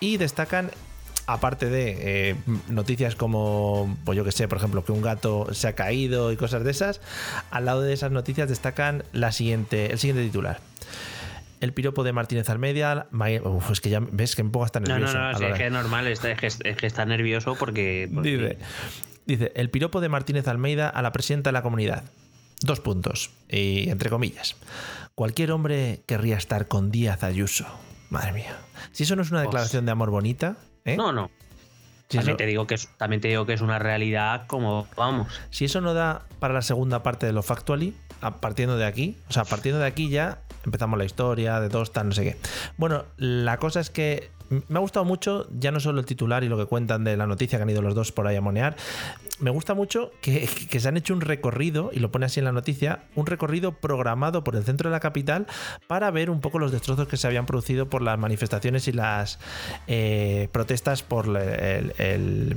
y 0.00 0.16
destacan 0.16 0.70
aparte 1.26 1.66
de 1.70 2.30
eh, 2.30 2.36
noticias 2.68 3.14
como, 3.16 3.96
pues 4.04 4.16
yo 4.16 4.24
que 4.24 4.32
sé, 4.32 4.48
por 4.48 4.58
ejemplo, 4.58 4.84
que 4.84 4.92
un 4.92 5.02
gato 5.02 5.52
se 5.52 5.68
ha 5.68 5.74
caído 5.74 6.32
y 6.32 6.36
cosas 6.36 6.64
de 6.64 6.70
esas, 6.70 7.00
al 7.50 7.64
lado 7.64 7.80
de 7.80 7.92
esas 7.92 8.10
noticias 8.10 8.48
destacan 8.48 9.04
la 9.12 9.32
siguiente, 9.32 9.92
el 9.92 9.98
siguiente 9.98 10.24
titular. 10.24 10.60
El 11.60 11.72
piropo 11.72 12.04
de 12.04 12.12
Martínez 12.12 12.50
Almeida. 12.50 13.06
Uf, 13.42 13.70
es 13.70 13.80
que 13.80 13.88
ya 13.88 14.00
ves 14.00 14.36
que 14.36 14.42
un 14.42 14.50
poco 14.50 14.66
está 14.66 14.80
nervioso. 14.80 15.14
No, 15.14 15.32
no, 15.32 15.38
no, 15.38 15.46
es 15.48 15.54
que 15.54 15.66
es 15.66 15.72
normal, 15.72 16.06
es 16.08 16.20
que, 16.20 16.46
es 16.46 16.58
que 16.58 16.86
está 16.86 17.06
nervioso 17.06 17.54
porque, 17.58 18.06
Dice, 18.10 18.58
dice, 19.26 19.52
el 19.56 19.70
piropo 19.70 20.00
de 20.00 20.08
Martínez 20.08 20.48
Almeida 20.48 20.88
a 20.88 21.02
la 21.02 21.12
presidenta 21.12 21.48
de 21.48 21.52
la 21.52 21.62
comunidad. 21.62 22.04
Dos 22.60 22.80
puntos, 22.80 23.30
y 23.48 23.90
entre 23.90 24.10
comillas. 24.10 24.56
Cualquier 25.14 25.52
hombre 25.52 26.02
querría 26.06 26.36
estar 26.36 26.66
con 26.66 26.90
Díaz 26.90 27.22
Ayuso. 27.22 27.66
Madre 28.10 28.32
mía. 28.32 28.56
Si 28.92 29.02
eso 29.02 29.16
no 29.16 29.22
es 29.22 29.30
una 29.30 29.42
declaración 29.42 29.84
de 29.86 29.92
amor 29.92 30.10
bonita, 30.10 30.56
¿eh? 30.84 30.96
No, 30.96 31.12
no. 31.12 31.30
también, 32.08 32.36
te 32.36 32.46
digo 32.46 32.66
que 32.66 32.76
es, 32.76 32.88
también 32.96 33.20
te 33.20 33.28
digo 33.28 33.44
que 33.44 33.52
es 33.54 33.60
una 33.60 33.78
realidad 33.78 34.46
como 34.46 34.86
vamos. 34.96 35.40
Si 35.50 35.64
eso 35.64 35.80
no 35.80 35.94
da 35.94 36.26
para 36.38 36.54
la 36.54 36.62
segunda 36.62 37.02
parte 37.02 37.26
de 37.26 37.32
lo 37.32 37.42
factually, 37.42 37.96
partiendo 38.40 38.76
de 38.76 38.86
aquí, 38.86 39.16
o 39.28 39.32
sea, 39.32 39.44
partiendo 39.44 39.80
de 39.80 39.86
aquí 39.86 40.08
ya 40.08 40.42
empezamos 40.64 40.98
la 40.98 41.04
historia 41.04 41.60
de 41.60 41.68
dos, 41.68 41.92
tan 41.92 42.08
no 42.08 42.14
sé 42.14 42.24
qué. 42.24 42.36
Bueno, 42.76 43.04
la 43.16 43.58
cosa 43.58 43.80
es 43.80 43.90
que 43.90 44.30
me 44.68 44.78
ha 44.78 44.80
gustado 44.80 45.04
mucho, 45.04 45.48
ya 45.58 45.70
no 45.70 45.80
solo 45.80 46.00
el 46.00 46.06
titular 46.06 46.44
y 46.44 46.48
lo 46.48 46.56
que 46.56 46.66
cuentan 46.66 47.04
de 47.04 47.16
la 47.16 47.26
noticia 47.26 47.58
que 47.58 47.62
han 47.62 47.70
ido 47.70 47.82
los 47.82 47.94
dos 47.94 48.12
por 48.12 48.26
ahí 48.26 48.36
a 48.36 48.40
monear, 48.40 48.76
me 49.40 49.50
gusta 49.50 49.74
mucho 49.74 50.12
que, 50.20 50.46
se 50.46 50.88
han 50.88 50.96
hecho 50.96 51.14
un 51.14 51.20
recorrido, 51.20 51.90
y 51.92 51.98
lo 51.98 52.10
pone 52.10 52.26
así 52.26 52.40
en 52.40 52.44
la 52.44 52.52
noticia, 52.52 53.04
un 53.14 53.26
recorrido 53.26 53.72
programado 53.72 54.44
por 54.44 54.56
el 54.56 54.64
centro 54.64 54.90
de 54.90 54.92
la 54.92 55.00
capital 55.00 55.46
para 55.86 56.10
ver 56.10 56.30
un 56.30 56.40
poco 56.40 56.58
los 56.58 56.72
destrozos 56.72 57.08
que 57.08 57.16
se 57.16 57.26
habían 57.26 57.46
producido 57.46 57.88
por 57.88 58.02
las 58.02 58.18
manifestaciones 58.18 58.86
y 58.88 58.92
las 58.92 59.38
eh, 59.86 60.48
protestas 60.52 61.02
por 61.02 61.26
el, 61.36 62.56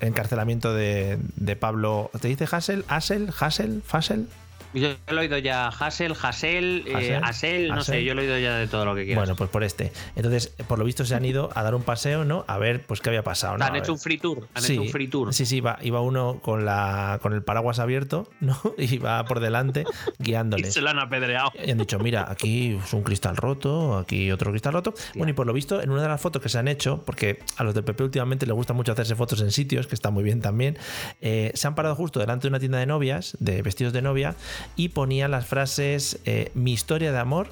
encarcelamiento 0.00 0.72
de, 0.74 1.18
de, 1.36 1.56
Pablo. 1.56 2.10
¿Te 2.20 2.28
dice 2.28 2.46
Hassel? 2.50 2.84
¿Hassel? 2.88 3.30
¿Hassel? 3.38 3.82
¿Fassel? 3.82 4.28
Yo 4.74 4.88
lo 5.08 5.20
he 5.20 5.24
oído 5.24 5.38
ya 5.38 5.68
Hassel, 5.68 6.14
Hassel, 6.20 6.84
eh, 6.86 7.20
Hassel, 7.22 7.68
no 7.68 7.82
sé, 7.82 8.04
yo 8.04 8.14
lo 8.14 8.22
he 8.22 8.24
oído 8.24 8.38
ya 8.38 8.56
de 8.56 8.66
todo 8.66 8.84
lo 8.84 8.94
que 8.94 9.04
quieras. 9.04 9.24
Bueno, 9.24 9.36
pues 9.36 9.48
por 9.48 9.62
este. 9.62 9.92
Entonces, 10.16 10.52
por 10.66 10.78
lo 10.78 10.84
visto 10.84 11.04
se 11.04 11.14
han 11.14 11.24
ido 11.24 11.50
a 11.54 11.62
dar 11.62 11.74
un 11.74 11.82
paseo, 11.82 12.24
¿no? 12.24 12.44
A 12.48 12.58
ver, 12.58 12.84
pues 12.84 13.00
qué 13.00 13.10
había 13.10 13.22
pasado, 13.22 13.56
¿no? 13.56 13.64
Han 13.64 13.76
hecho 13.76 13.92
un 13.92 13.98
free 13.98 14.18
tour, 14.18 14.48
han 14.54 14.64
hecho 14.64 14.82
un 14.82 14.88
free 14.88 15.08
tour. 15.08 15.32
Sí, 15.32 15.46
sí, 15.46 15.56
iba, 15.56 15.78
iba 15.82 16.00
uno 16.00 16.40
con, 16.42 16.64
la, 16.64 17.18
con 17.22 17.32
el 17.32 17.42
paraguas 17.42 17.78
abierto, 17.78 18.28
¿no? 18.40 18.60
Y 18.78 18.98
va 18.98 19.24
por 19.24 19.40
delante 19.40 19.84
guiándoles. 20.18 20.68
y 20.68 20.72
se 20.72 20.80
lo 20.80 20.90
han 20.90 20.98
apedreado. 20.98 21.52
Y 21.64 21.70
han 21.70 21.78
dicho, 21.78 21.98
mira, 21.98 22.26
aquí 22.28 22.78
es 22.84 22.92
un 22.92 23.02
cristal 23.02 23.36
roto, 23.36 23.96
aquí 23.96 24.30
otro 24.32 24.50
cristal 24.50 24.72
roto. 24.72 24.94
Bueno, 25.14 25.30
y 25.30 25.34
por 25.34 25.46
lo 25.46 25.52
visto, 25.52 25.80
en 25.80 25.90
una 25.90 26.02
de 26.02 26.08
las 26.08 26.20
fotos 26.20 26.42
que 26.42 26.48
se 26.48 26.58
han 26.58 26.68
hecho, 26.68 27.02
porque 27.06 27.38
a 27.56 27.64
los 27.64 27.74
del 27.74 27.84
PP 27.84 28.02
últimamente 28.02 28.46
les 28.46 28.54
gusta 28.54 28.72
mucho 28.72 28.92
hacerse 28.92 29.14
fotos 29.14 29.40
en 29.40 29.52
sitios, 29.52 29.86
que 29.86 29.94
está 29.94 30.10
muy 30.10 30.24
bien 30.24 30.40
también, 30.40 30.76
eh, 31.20 31.52
se 31.54 31.66
han 31.66 31.74
parado 31.74 31.94
justo 31.94 32.20
delante 32.20 32.42
de 32.42 32.48
una 32.48 32.58
tienda 32.58 32.78
de 32.78 32.86
novias, 32.86 33.36
de 33.40 33.62
vestidos 33.62 33.92
de 33.92 34.02
novia, 34.02 34.34
y 34.76 34.90
ponían 34.90 35.30
las 35.30 35.46
frases 35.46 36.20
eh, 36.24 36.50
mi 36.54 36.72
historia 36.72 37.12
de 37.12 37.18
amor. 37.18 37.48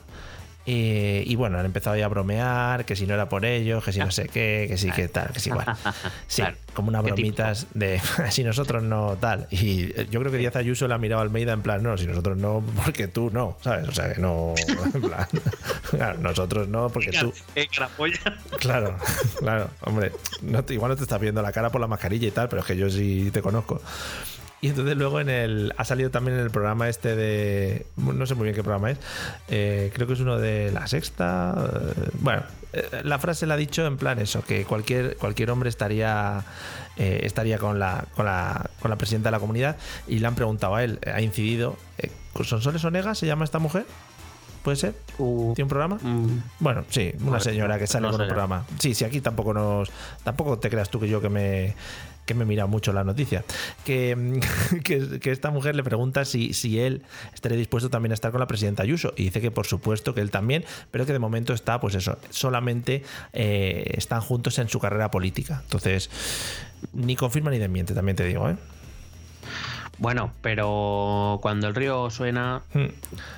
Eh, 0.65 1.25
y 1.27 1.35
bueno, 1.35 1.59
han 1.59 1.67
empezado 1.67 1.97
ya 1.97 2.05
a 2.05 2.09
bromear, 2.09 2.85
que 2.85 2.95
si 2.95 3.05
no 3.05 3.15
era 3.15 3.29
por 3.29 3.45
ellos, 3.45 3.83
que 3.83 3.93
si 3.93 3.99
no 3.99 4.13
sé 4.13 4.29
qué, 4.29 4.67
que 4.69 4.79
sí, 4.79 4.93
que 4.93 5.09
tal, 5.09 5.33
que 5.33 5.41
sí, 5.41 5.51
igual. 5.51 5.67
Sí, 6.29 6.45
como 6.73 6.89
unas 6.89 7.03
bromitas 7.03 7.67
de 7.75 8.01
si 8.31 8.45
nosotros 8.45 8.81
no, 8.83 9.17
tal. 9.21 9.49
Y 9.51 9.91
eh, 9.99 10.07
yo 10.09 10.21
creo 10.21 10.31
que 10.31 10.39
Díaz 10.39 10.55
Ayuso 10.55 10.87
le 10.87 10.95
ha 10.95 10.99
mirado 10.99 11.21
a 11.21 11.25
Almeida 11.25 11.53
en 11.53 11.63
plan, 11.63 11.83
no, 11.83 11.99
si 11.99 12.07
nosotros 12.07 12.37
no, 12.39 12.63
porque 12.85 13.09
tú 13.09 13.31
no, 13.33 13.59
¿sabes? 13.61 13.89
O 13.89 13.93
sea, 13.93 14.13
que 14.13 14.21
no, 14.21 14.55
en 14.95 15.01
plan, 15.01 15.27
claro, 15.91 16.19
nosotros 16.21 16.69
no, 16.69 16.89
porque 16.91 17.11
tú. 17.11 17.33
Claro, 18.61 18.97
claro, 19.41 19.69
hombre, 19.81 20.13
no 20.43 20.65
igual 20.69 20.91
no 20.91 20.97
te 20.97 21.03
estás 21.03 21.21
viendo 21.21 21.43
la 21.43 21.51
cara 21.51 21.71
por 21.71 21.81
la 21.81 21.89
mascarilla 21.89 22.29
y 22.29 22.31
tal, 22.31 22.49
pero 22.49 22.61
es 22.61 22.67
que 22.69 22.77
yo 22.77 22.89
sí 22.89 23.31
te 23.33 23.43
conozco. 23.43 23.81
Y 24.63 24.69
entonces 24.69 24.97
luego 24.97 25.19
en 25.19 25.29
el. 25.29 25.75
Ha 25.77 25.85
salido 25.85 26.11
también 26.11 26.39
en 26.39 26.45
el 26.45 26.53
programa 26.53 26.89
este 26.89 27.17
de. 27.17 27.85
No 27.97 28.25
sé 28.27 28.37
muy 28.37 28.45
bien 28.45 28.55
qué 28.55 28.63
programa 28.63 28.93
es. 28.93 28.99
Eh, 29.49 29.91
creo 29.93 30.07
que 30.07 30.13
es 30.13 30.21
uno 30.21 30.39
de 30.39 30.71
la 30.71 30.87
sexta. 30.87 31.53
Eh, 31.59 32.11
bueno, 32.21 32.45
eh, 32.73 33.03
la 33.03 33.19
frase 33.19 33.45
la 33.47 33.55
ha 33.55 33.57
dicho 33.57 33.85
en 33.85 33.97
plan 33.97 34.21
eso, 34.21 34.45
que 34.45 34.65
cualquier, 34.65 35.17
cualquier 35.17 35.51
hombre 35.51 35.69
estaría. 35.69 36.45
estaría 36.97 37.59
con 37.59 37.81
la, 37.81 38.05
con 38.15 38.25
la, 38.25 38.71
con 38.81 38.89
la 38.89 38.97
presidenta 38.97 39.31
de 39.31 39.33
la 39.33 39.41
comunidad. 39.41 39.77
Y 40.07 40.21
le 40.21 40.29
han 40.29 40.37
preguntado 40.37 40.77
a 40.77 40.85
él. 40.85 41.01
Ha 41.13 41.21
incidido. 41.21 41.77
¿Sonsoles 42.45 42.85
Onega 42.85 43.17
se 43.17 43.27
llama 43.27 43.45
esta 43.45 43.59
mujer? 43.59 43.85
¿Puede 44.63 44.77
ser? 44.77 44.95
Uh, 45.19 45.55
¿Tiene 45.55 45.65
un 45.65 45.69
programa? 45.71 45.99
Mm. 46.01 46.41
bueno, 46.61 46.85
sí, 46.89 47.13
una 47.25 47.41
señora 47.41 47.81
que 47.81 47.89
sale 47.89 48.09
con 48.09 48.21
un 48.21 48.29
programa. 48.29 48.65
Sí, 48.79 48.95
sí, 48.95 49.05
aquí 49.05 49.21
tampoco 49.21 49.53
nos. 49.53 49.91
Tampoco 50.23 50.61
te 50.61 50.71
creas 50.71 50.89
tú 50.89 51.01
que 51.01 51.09
yo 51.09 51.21
que 51.21 51.29
me 51.29 51.75
que 52.27 52.35
me 52.35 52.45
mira 52.45 52.67
mucho 52.67 52.93
la 52.93 53.05
noticia, 53.05 53.45
que, 53.85 54.41
que, 54.85 55.31
esta 55.31 55.51
mujer 55.51 55.75
le 55.75 55.83
pregunta 55.83 56.25
si, 56.25 56.53
si 56.53 56.79
él 56.81 57.03
estaría 57.35 57.59
dispuesto 57.59 57.91
también 57.91 58.13
a 58.13 58.15
estar 58.15 58.31
con 58.31 58.41
la 58.41 58.47
presidenta 58.47 58.83
Ayuso 58.83 59.13
y 59.17 59.25
dice 59.25 59.41
que 59.41 59.51
por 59.51 59.67
supuesto 59.67 60.15
que 60.15 60.21
él 60.21 60.31
también, 60.31 60.65
pero 60.91 61.07
que 61.07 61.13
de 61.13 61.19
momento 61.19 61.53
está, 61.53 61.81
pues 61.81 61.95
eso, 61.95 62.19
solamente 62.31 63.03
eh, 63.33 63.85
están 63.97 64.21
juntos 64.21 64.59
en 64.59 64.69
su 64.69 64.79
carrera 64.79 65.11
política. 65.11 65.61
Entonces, 65.65 66.11
ni 66.93 67.17
confirma 67.17 67.51
ni 67.51 67.59
desmiente, 67.59 67.95
también 67.95 68.17
te 68.17 68.25
digo, 68.25 68.49
¿eh? 68.49 68.57
Bueno, 69.99 70.33
pero 70.41 71.39
cuando 71.43 71.69
el 71.69 71.75
río 71.75 72.11
suena. 72.11 72.63
Hmm. 72.75 72.89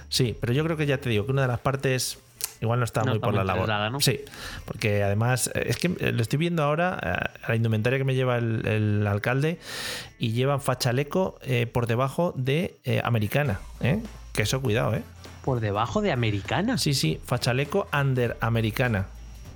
Sí, 0.08 0.36
pero 0.40 0.52
yo 0.52 0.64
creo 0.64 0.76
que 0.76 0.86
ya 0.86 0.98
te 0.98 1.10
digo 1.10 1.26
que 1.26 1.32
una 1.32 1.42
de 1.42 1.48
las 1.48 1.60
partes 1.60 2.18
Igual 2.64 2.78
no 2.78 2.86
está 2.86 3.04
muy 3.04 3.18
por 3.18 3.34
la 3.34 3.44
labor. 3.44 4.02
Sí, 4.02 4.20
porque 4.64 5.02
además, 5.02 5.50
eh, 5.54 5.66
es 5.66 5.76
que 5.76 5.88
eh, 6.00 6.12
lo 6.12 6.22
estoy 6.22 6.38
viendo 6.38 6.62
ahora, 6.62 6.98
eh, 7.02 7.44
a 7.44 7.48
la 7.48 7.56
indumentaria 7.56 7.98
que 7.98 8.04
me 8.04 8.14
lleva 8.14 8.38
el, 8.38 9.06
alcalde, 9.06 9.58
y 10.18 10.32
llevan 10.32 10.62
fachaleco 10.62 11.38
por 11.74 11.86
debajo 11.86 12.32
de 12.36 12.78
americana. 13.04 13.60
Que 14.32 14.42
eso, 14.42 14.62
cuidado, 14.62 14.94
¿eh? 14.94 15.02
¿Por 15.44 15.60
debajo 15.60 16.00
de 16.00 16.10
americana? 16.10 16.78
Sí, 16.78 16.94
sí, 16.94 17.20
fachaleco 17.22 17.86
under 17.92 18.38
americana. 18.40 19.08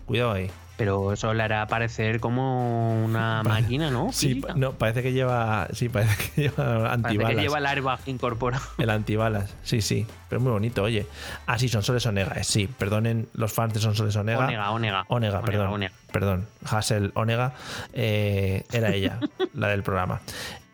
Cuidado 0.04 0.32
ahí. 0.32 0.50
Pero 0.78 1.12
eso 1.12 1.34
le 1.34 1.42
hará 1.42 1.66
parecer 1.66 2.20
como 2.20 3.04
una 3.04 3.42
máquina, 3.44 3.90
¿no? 3.90 4.12
Sí, 4.12 4.40
no, 4.54 4.72
parece 4.72 5.02
que 5.02 5.12
lleva. 5.12 5.66
Sí, 5.72 5.88
parece 5.88 6.30
que 6.34 6.42
lleva 6.42 6.92
antibalas. 6.92 7.02
Parece 7.02 7.34
que 7.34 7.42
lleva 7.42 7.58
el 7.58 7.66
airbag 7.66 8.00
incorporado. 8.06 8.64
El 8.78 8.88
antibalas, 8.90 9.54
sí, 9.64 9.82
sí. 9.82 10.06
Pero 10.28 10.40
muy 10.40 10.52
bonito, 10.52 10.84
oye. 10.84 11.04
Ah, 11.46 11.58
sí, 11.58 11.68
Sonsoles 11.68 12.06
Onega, 12.06 12.42
sí. 12.44 12.68
Perdonen 12.68 13.28
los 13.34 13.52
fans 13.52 13.74
de 13.74 13.80
Sonsoles 13.80 14.14
Onega. 14.14 14.46
Onega, 14.46 14.70
Onega. 14.70 15.04
Onega, 15.08 15.42
perdón. 15.42 15.90
Perdón. 16.12 16.46
Hassel 16.64 17.10
Onega. 17.14 17.52
Eh, 17.92 18.64
era 18.72 18.94
ella, 18.94 19.18
la 19.54 19.68
del 19.68 19.82
programa. 19.82 20.20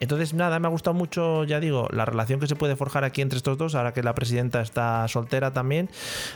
Entonces, 0.04 0.34
nada, 0.34 0.58
me 0.58 0.66
ha 0.66 0.70
gustado 0.70 0.92
mucho, 0.92 1.44
ya 1.44 1.60
digo, 1.60 1.88
la 1.90 2.04
relación 2.04 2.38
que 2.38 2.46
se 2.46 2.56
puede 2.56 2.76
forjar 2.76 3.04
aquí 3.04 3.22
entre 3.22 3.38
estos 3.38 3.56
dos, 3.56 3.74
ahora 3.74 3.94
que 3.94 4.02
la 4.02 4.14
presidenta 4.14 4.60
está 4.60 5.08
soltera 5.08 5.54
también, 5.54 5.88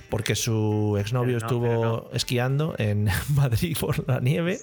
porque 0.09 0.35
su 0.35 0.97
exnovio 0.99 1.37
estuvo 1.37 2.09
esquiando 2.15 2.75
en 2.79 3.11
Madrid 3.35 3.77
por 3.79 4.09
la 4.09 4.21
nieve. 4.21 4.59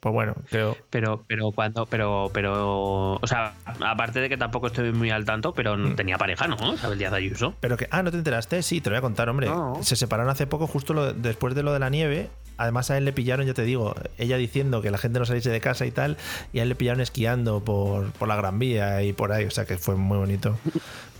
Pues 0.00 0.12
bueno, 0.12 0.34
creo. 0.50 0.76
Pero, 0.90 1.24
pero 1.26 1.50
cuando, 1.52 1.86
pero, 1.86 2.30
pero, 2.34 3.14
o 3.14 3.26
sea, 3.26 3.54
aparte 3.64 4.20
de 4.20 4.28
que 4.28 4.36
tampoco 4.36 4.66
estoy 4.66 4.92
muy 4.92 5.08
al 5.08 5.24
tanto, 5.24 5.54
pero 5.54 5.78
no 5.78 5.88
mm. 5.88 5.96
tenía 5.96 6.18
pareja, 6.18 6.46
¿no? 6.46 6.74
Isabel 6.74 6.98
Díaz 6.98 7.14
Ayuso. 7.14 7.54
Pero 7.60 7.78
que, 7.78 7.88
ah, 7.90 8.02
¿no 8.02 8.10
te 8.10 8.18
enteraste? 8.18 8.62
Sí, 8.62 8.82
te 8.82 8.90
lo 8.90 8.96
voy 8.96 8.98
a 8.98 9.00
contar, 9.00 9.30
hombre. 9.30 9.48
Se 9.80 9.96
separaron 9.96 10.30
hace 10.30 10.46
poco, 10.46 10.66
justo 10.66 11.14
después 11.14 11.54
de 11.54 11.62
lo 11.62 11.72
de 11.72 11.78
la 11.78 11.88
nieve. 11.88 12.28
Además 12.56 12.90
a 12.90 12.98
él 12.98 13.04
le 13.04 13.12
pillaron, 13.12 13.46
ya 13.46 13.54
te 13.54 13.62
digo, 13.62 13.94
ella 14.18 14.36
diciendo 14.36 14.82
que 14.82 14.90
la 14.90 14.98
gente 14.98 15.18
no 15.18 15.24
saliese 15.24 15.50
de 15.50 15.60
casa 15.60 15.86
y 15.86 15.90
tal, 15.90 16.16
y 16.52 16.60
a 16.60 16.62
él 16.62 16.68
le 16.68 16.74
pillaron 16.74 17.00
esquiando 17.00 17.64
por, 17.64 18.12
por 18.12 18.28
la 18.28 18.36
Gran 18.36 18.58
Vía 18.58 19.02
y 19.02 19.12
por 19.12 19.32
ahí, 19.32 19.44
o 19.44 19.50
sea 19.50 19.64
que 19.64 19.78
fue 19.78 19.96
muy 19.96 20.18
bonito. 20.18 20.56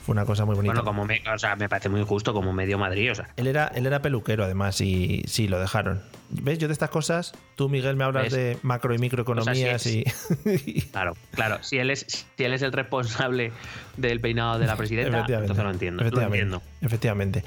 Fue 0.05 0.13
una 0.13 0.27
cosa 0.27 0.45
muy 0.45 0.55
bonita. 0.55 0.75
Bueno, 0.75 0.85
como 0.85 1.07
me, 1.07 1.23
o 1.35 1.39
sea, 1.39 1.57
me 1.57 1.67
parece 1.67 1.89
muy 1.89 2.03
justo 2.03 2.35
como 2.35 2.53
medio 2.53 2.77
Madrid, 2.77 3.13
o 3.13 3.15
sea. 3.15 3.31
Él 3.39 3.47
era, 3.47 3.69
él 3.69 3.87
era 3.87 4.03
peluquero, 4.03 4.45
además, 4.45 4.79
y 4.83 5.23
sí, 5.27 5.49
lo 5.49 5.59
dejaron. 5.59 6.03
¿Ves? 6.29 6.59
Yo 6.59 6.69
de 6.69 6.75
estas 6.75 6.91
cosas, 6.91 7.33
tú, 7.57 7.71
Miguel, 7.71 7.97
me 7.97 8.05
hablas 8.05 8.31
de 8.31 8.59
macro 8.63 8.95
y 8.95 8.99
microeconomías 8.99 9.87
y. 9.87 10.05
claro, 10.93 11.17
claro. 11.31 11.63
Si 11.63 11.79
él, 11.79 11.91
es, 11.91 12.27
si 12.37 12.45
él 12.45 12.53
es 12.53 12.61
el 12.61 12.73
responsable 12.73 13.51
del 13.97 14.21
peinado 14.21 14.59
de 14.59 14.67
la 14.67 14.77
presidenta, 14.77 15.25
entonces 15.27 15.65
lo 15.65 15.71
entiendo. 15.71 16.03
Efectivamente. 16.03 16.45
Lo 16.45 16.57
entiendo. 16.57 16.63
Efectivamente. 16.83 17.45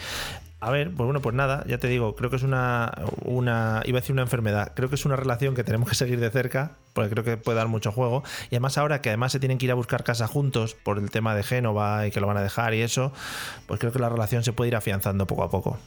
A 0.59 0.71
ver, 0.71 0.87
pues 0.87 1.05
bueno, 1.05 1.21
pues 1.21 1.35
nada, 1.35 1.63
ya 1.67 1.77
te 1.77 1.87
digo, 1.87 2.15
creo 2.15 2.31
que 2.31 2.37
es 2.37 2.41
una, 2.41 2.91
una, 3.23 3.83
iba 3.85 3.99
a 3.99 4.01
decir 4.01 4.13
una 4.13 4.23
enfermedad, 4.23 4.71
creo 4.75 4.89
que 4.89 4.95
es 4.95 5.05
una 5.05 5.15
relación 5.15 5.53
que 5.53 5.63
tenemos 5.63 5.87
que 5.87 5.93
seguir 5.93 6.19
de 6.19 6.31
cerca, 6.31 6.71
porque 6.93 7.11
creo 7.11 7.23
que 7.23 7.37
puede 7.37 7.57
dar 7.57 7.67
mucho 7.67 7.91
juego. 7.91 8.23
Y 8.49 8.55
además 8.55 8.79
ahora 8.79 8.99
que 8.99 9.09
además 9.09 9.31
se 9.31 9.39
tienen 9.39 9.59
que 9.59 9.65
ir 9.65 9.71
a 9.71 9.75
buscar 9.75 10.03
casa 10.03 10.25
juntos 10.25 10.73
por 10.73 10.97
el 10.97 11.11
tema 11.11 11.35
de 11.35 11.43
Génova 11.43 12.07
y 12.07 12.11
que 12.11 12.19
lo 12.19 12.25
van 12.25 12.37
a 12.37 12.41
dejar 12.41 12.73
y 12.73 12.81
eso, 12.81 13.13
pues 13.67 13.79
creo 13.79 13.91
que 13.91 13.99
la 13.99 14.09
relación 14.09 14.43
se 14.43 14.51
puede 14.51 14.69
ir 14.69 14.75
afianzando 14.75 15.27
poco 15.27 15.43
a 15.43 15.51
poco. 15.51 15.77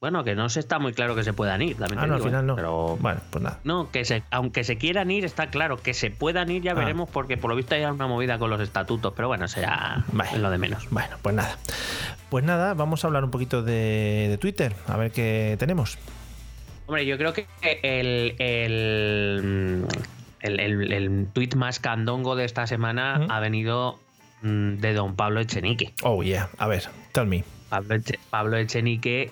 Bueno, 0.00 0.22
que 0.22 0.36
no 0.36 0.48
se 0.48 0.60
está 0.60 0.78
muy 0.78 0.92
claro 0.92 1.16
que 1.16 1.24
se 1.24 1.32
puedan 1.32 1.60
ir. 1.60 1.76
También 1.76 1.98
ah, 1.98 2.06
no, 2.06 2.14
al 2.14 2.22
final 2.22 2.46
no. 2.46 2.54
Pero 2.54 2.96
bueno, 3.00 3.20
pues 3.30 3.42
nada. 3.42 3.58
No, 3.64 3.90
que 3.90 4.04
se, 4.04 4.22
aunque 4.30 4.62
se 4.62 4.78
quieran 4.78 5.10
ir, 5.10 5.24
está 5.24 5.48
claro. 5.48 5.76
Que 5.76 5.92
se 5.92 6.12
puedan 6.12 6.50
ir 6.52 6.62
ya 6.62 6.70
ah. 6.70 6.74
veremos, 6.74 7.10
porque 7.10 7.36
por 7.36 7.50
lo 7.50 7.56
visto 7.56 7.74
hay 7.74 7.84
una 7.84 8.06
movida 8.06 8.38
con 8.38 8.48
los 8.48 8.60
estatutos. 8.60 9.12
Pero 9.16 9.26
bueno, 9.26 9.48
será 9.48 10.04
lo 10.36 10.50
de 10.50 10.58
menos. 10.58 10.88
Bueno, 10.90 11.16
pues 11.20 11.34
nada. 11.34 11.58
Pues 12.30 12.44
nada, 12.44 12.74
vamos 12.74 13.02
a 13.02 13.08
hablar 13.08 13.24
un 13.24 13.32
poquito 13.32 13.62
de, 13.62 14.38
Twitter, 14.40 14.74
a 14.86 14.96
ver 14.96 15.10
qué 15.10 15.56
tenemos. 15.58 15.98
Hombre, 16.86 17.04
yo 17.04 17.18
creo 17.18 17.32
que 17.32 17.46
el, 17.82 18.36
el, 18.38 19.86
el, 20.40 20.60
el, 20.60 20.92
el 20.92 21.26
tuit 21.32 21.54
más 21.56 21.80
candongo 21.80 22.36
de 22.36 22.44
esta 22.44 22.66
semana 22.66 23.18
¿Mm? 23.18 23.30
ha 23.30 23.40
venido 23.40 23.98
mm, 24.42 24.74
de 24.74 24.92
don 24.92 25.16
Pablo 25.16 25.40
Echenique. 25.40 25.92
Oh, 26.02 26.22
yeah. 26.22 26.50
A 26.58 26.68
ver, 26.68 26.84
tell 27.12 27.26
me. 27.26 27.44
Pablo 28.30 28.56
Echenique, 28.56 29.30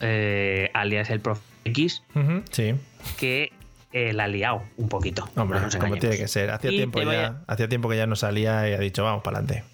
eh, 0.00 0.70
alias 0.74 1.10
el 1.10 1.20
Prof 1.20 1.40
X, 1.64 2.02
Sí. 2.50 2.74
que 3.18 3.52
eh, 3.92 4.12
la 4.12 4.24
ha 4.24 4.28
liado 4.28 4.62
un 4.76 4.88
poquito. 4.88 5.28
Hombre, 5.36 5.60
no 5.60 5.68
como 5.78 5.96
tiene 5.96 6.16
que 6.16 6.28
ser. 6.28 6.50
Hacía 6.50 6.70
tiempo, 6.70 6.98
te 7.00 7.04
voy 7.06 7.14
ya, 7.14 7.42
a- 7.46 7.52
hacía 7.52 7.68
tiempo 7.68 7.88
que 7.88 7.96
ya 7.96 8.06
no 8.06 8.16
salía 8.16 8.68
y 8.68 8.72
ha 8.72 8.78
dicho, 8.78 9.02
vamos 9.04 9.22
para 9.22 9.38
adelante. 9.38 9.64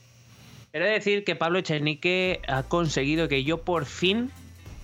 De 0.72 0.80
decir 0.80 1.24
que 1.24 1.36
Pablo 1.36 1.58
Echenique 1.58 2.40
ha 2.48 2.62
conseguido 2.64 3.28
que 3.28 3.44
yo 3.44 3.62
por 3.62 3.86
fin 3.86 4.30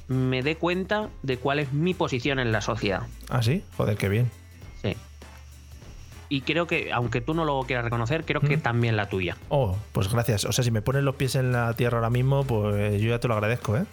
me 0.08 0.42
dé 0.42 0.56
cuenta 0.56 1.08
de 1.22 1.36
cuál 1.38 1.58
es 1.58 1.72
mi 1.72 1.92
posición 1.94 2.38
en 2.38 2.50
la 2.52 2.60
sociedad. 2.62 3.02
¿Ah, 3.28 3.42
sí? 3.42 3.62
Joder, 3.76 3.96
qué 3.96 4.08
bien. 4.08 4.30
Sí. 4.82 4.96
Y 6.28 6.40
creo 6.42 6.66
que, 6.66 6.92
aunque 6.92 7.20
tú 7.20 7.34
no 7.34 7.44
lo 7.44 7.62
quieras 7.64 7.84
reconocer, 7.84 8.24
creo 8.24 8.40
que 8.40 8.56
también 8.56 8.96
la 8.96 9.08
tuya. 9.10 9.36
Oh, 9.50 9.76
pues 9.92 10.10
gracias. 10.10 10.46
O 10.46 10.52
sea, 10.52 10.64
si 10.64 10.70
me 10.70 10.80
pones 10.80 11.02
los 11.02 11.14
pies 11.16 11.34
en 11.34 11.52
la 11.52 11.74
tierra 11.74 11.98
ahora 11.98 12.08
mismo, 12.10 12.44
pues 12.44 13.00
yo 13.02 13.10
ya 13.10 13.18
te 13.18 13.28
lo 13.28 13.34
agradezco, 13.34 13.76
¿eh? 13.76 13.84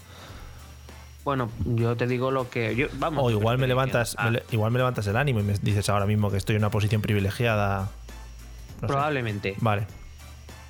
Bueno, 1.30 1.52
yo 1.64 1.96
te 1.96 2.08
digo 2.08 2.32
lo 2.32 2.50
que. 2.50 2.76
Yo, 2.76 2.88
vamos. 2.94 3.24
O 3.24 3.30
igual 3.30 3.60
me 3.60 3.68
levantas, 3.68 4.16
ah, 4.18 4.26
me 4.26 4.32
le- 4.32 4.44
igual 4.50 4.72
me 4.72 4.80
levantas 4.80 5.06
el 5.06 5.16
ánimo 5.16 5.40
y 5.42 5.44
me 5.44 5.54
dices 5.62 5.88
ahora 5.88 6.08
mismo 6.08 6.32
que 6.32 6.38
estoy 6.38 6.56
en 6.56 6.64
una 6.64 6.72
posición 6.72 7.04
privilegiada. 7.04 7.82
No 7.82 8.80
sé. 8.80 8.88
probablemente. 8.88 9.56
Vale. 9.60 9.86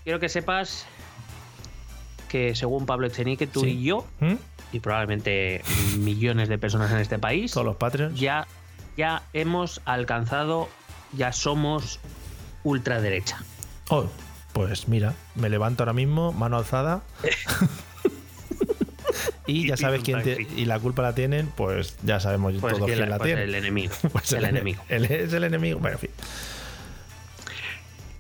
Quiero 0.04 0.20
que 0.20 0.28
sepas 0.28 0.86
que 2.28 2.56
según 2.56 2.86
Pablo 2.86 3.08
Echenique, 3.08 3.48
tú 3.48 3.62
Sí. 3.62 3.68
y 3.70 3.84
yo, 3.84 4.06
¿Mm? 4.20 4.34
y 4.74 4.80
probablemente 4.82 5.62
millones 5.98 6.50
de 6.50 6.58
personas 6.58 6.92
en 6.92 6.98
este 6.98 7.20
país, 7.20 7.54
Todos 7.54 7.66
los 7.66 7.78
Patreons. 7.78 8.20
ya, 8.20 8.46
ya 8.98 9.24
hemos 9.32 9.80
alcanzado, 9.86 10.68
ya 11.14 11.32
somos 11.32 12.02
ultraderecha. 12.66 13.38
Oh, 13.88 14.08
pues 14.52 14.90
mira, 14.90 15.14
me 15.36 15.48
levanto 15.48 15.84
ahora 15.84 15.94
mismo, 15.94 16.34
mano 16.34 16.58
alzada. 16.58 17.02
y 19.50 19.68
ya 19.68 19.78
sabes 19.78 20.02
quién 20.04 20.22
te- 20.24 20.48
y 20.56 20.66
la 20.66 20.80
culpa 20.80 21.02
la 21.02 21.14
tienen, 21.16 21.48
pues 21.48 21.98
ya 22.04 22.20
sabemos 22.20 22.54
Pues, 22.60 22.74
todos 22.76 22.86
quién 22.88 23.00
la- 23.00 23.06
la, 23.08 23.18
pues 23.18 23.28
tiene. 23.28 23.44
el 23.44 23.56
enemigo. 23.56 23.94
Pues 24.12 24.32
el 24.34 24.44
ene- 24.46 24.50
enemigo. 24.50 24.84
Es 24.90 25.34
el 25.34 25.44
enemigo. 25.44 25.80
Bueno, 25.80 25.96
en 25.96 26.00
fin. 26.00 26.10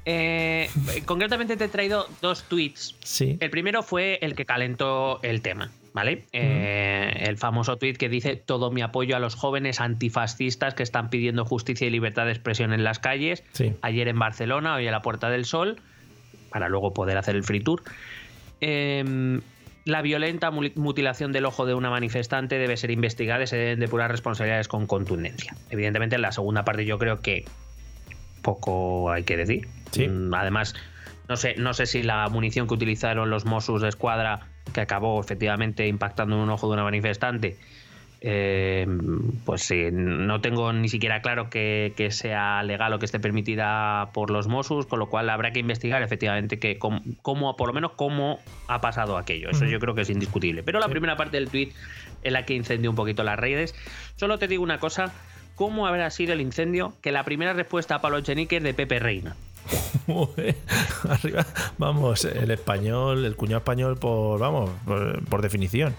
Eh, 0.05 0.69
concretamente 1.05 1.55
te 1.57 1.65
he 1.65 1.67
traído 1.67 2.07
dos 2.21 2.43
tweets. 2.43 2.95
Sí. 3.03 3.37
El 3.39 3.49
primero 3.49 3.83
fue 3.83 4.17
el 4.21 4.33
que 4.33 4.45
calentó 4.45 5.19
el 5.21 5.41
tema, 5.41 5.71
¿vale? 5.93 6.25
Eh, 6.31 7.25
el 7.27 7.37
famoso 7.37 7.77
tweet 7.77 7.93
que 7.93 8.09
dice 8.09 8.35
todo 8.35 8.71
mi 8.71 8.81
apoyo 8.81 9.15
a 9.15 9.19
los 9.19 9.35
jóvenes 9.35 9.79
antifascistas 9.81 10.73
que 10.73 10.81
están 10.83 11.09
pidiendo 11.09 11.45
justicia 11.45 11.85
y 11.85 11.91
libertad 11.91 12.25
de 12.25 12.31
expresión 12.31 12.73
en 12.73 12.83
las 12.83 12.97
calles. 12.97 13.43
Sí. 13.51 13.73
Ayer 13.81 14.07
en 14.07 14.17
Barcelona, 14.17 14.75
hoy 14.75 14.87
a 14.87 14.91
la 14.91 15.01
Puerta 15.03 15.29
del 15.29 15.45
Sol, 15.45 15.79
para 16.49 16.69
luego 16.69 16.91
poder 16.93 17.17
hacer 17.17 17.35
el 17.35 17.43
free 17.43 17.59
tour. 17.59 17.83
Eh, 18.61 19.39
la 19.89 20.01
violenta 20.01 20.51
mutilación 20.51 21.31
del 21.31 21.45
ojo 21.45 21.65
de 21.65 21.73
una 21.73 21.89
manifestante 21.89 22.57
debe 22.57 22.77
ser 22.77 22.91
investigada 22.91 23.43
y 23.43 23.47
se 23.47 23.57
deben 23.57 23.79
depurar 23.79 24.11
responsabilidades 24.11 24.67
con 24.67 24.87
contundencia. 24.87 25.55
Evidentemente, 25.69 26.15
en 26.15 26.21
la 26.21 26.31
segunda 26.31 26.63
parte 26.63 26.85
yo 26.85 26.97
creo 26.97 27.21
que 27.21 27.45
poco 28.41 29.11
hay 29.11 29.23
que 29.23 29.37
decir. 29.37 29.67
Sí. 29.91 30.07
Mm, 30.07 30.33
Además, 30.33 30.75
no 31.27 31.37
sé, 31.37 31.55
no 31.57 31.73
sé 31.73 31.85
si 31.85 32.03
la 32.03 32.27
munición 32.29 32.67
que 32.67 32.73
utilizaron 32.73 33.29
los 33.29 33.45
Mossos 33.45 33.81
de 33.81 33.89
Escuadra, 33.89 34.47
que 34.73 34.81
acabó 34.81 35.19
efectivamente 35.19 35.87
impactando 35.87 36.35
en 36.35 36.41
un 36.41 36.49
ojo 36.49 36.67
de 36.67 36.73
una 36.73 36.83
manifestante, 36.83 37.57
eh, 38.21 38.85
pues 39.45 39.61
sí, 39.63 39.87
no 39.91 40.41
tengo 40.41 40.73
ni 40.73 40.89
siquiera 40.89 41.21
claro 41.21 41.49
que, 41.49 41.93
que 41.95 42.11
sea 42.11 42.61
legal 42.63 42.91
o 42.93 42.99
que 42.99 43.05
esté 43.05 43.19
permitida 43.19 44.09
por 44.13 44.29
los 44.29 44.47
Mossos, 44.47 44.85
con 44.85 44.99
lo 44.99 45.07
cual 45.09 45.29
habrá 45.29 45.51
que 45.51 45.59
investigar 45.59 46.01
efectivamente 46.01 46.59
que 46.59 46.77
cómo, 46.77 47.01
cómo- 47.21 47.55
por 47.55 47.67
lo 47.69 47.73
menos 47.73 47.91
cómo 47.95 48.39
ha 48.67 48.81
pasado 48.81 49.17
aquello. 49.17 49.49
Eso 49.49 49.65
yo 49.65 49.79
creo 49.79 49.95
que 49.95 50.01
es 50.01 50.09
indiscutible. 50.09 50.63
Pero 50.63 50.79
la 50.79 50.85
Sí. 50.87 50.91
primera 50.91 51.15
parte 51.17 51.37
del 51.37 51.49
tweet 51.49 51.69
en 52.23 52.33
la 52.33 52.45
que 52.45 52.53
incendió 52.55 52.89
un 52.89 52.95
poquito 52.95 53.23
las 53.23 53.39
redes. 53.39 53.73
Solo 54.15 54.37
te 54.37 54.47
digo 54.47 54.63
una 54.63 54.79
cosa. 54.79 55.13
¿Cómo 55.55 55.87
habrá 55.87 56.09
sido 56.09 56.33
el 56.33 56.41
incendio? 56.41 56.93
Que 57.01 57.11
la 57.11 57.23
primera 57.25 57.53
respuesta 57.53 57.95
a 57.95 58.01
Pablo 58.01 58.17
Echenique 58.19 58.57
es 58.57 58.63
de 58.63 58.73
Pepe 58.73 58.99
Reina. 58.99 59.35
Arriba, 61.09 61.45
vamos, 61.77 62.25
el 62.25 62.51
español, 62.51 63.25
el 63.25 63.35
cuñado 63.35 63.59
español 63.59 63.97
por, 63.97 64.39
vamos, 64.39 64.69
por, 64.85 65.23
por 65.25 65.41
definición. 65.41 65.95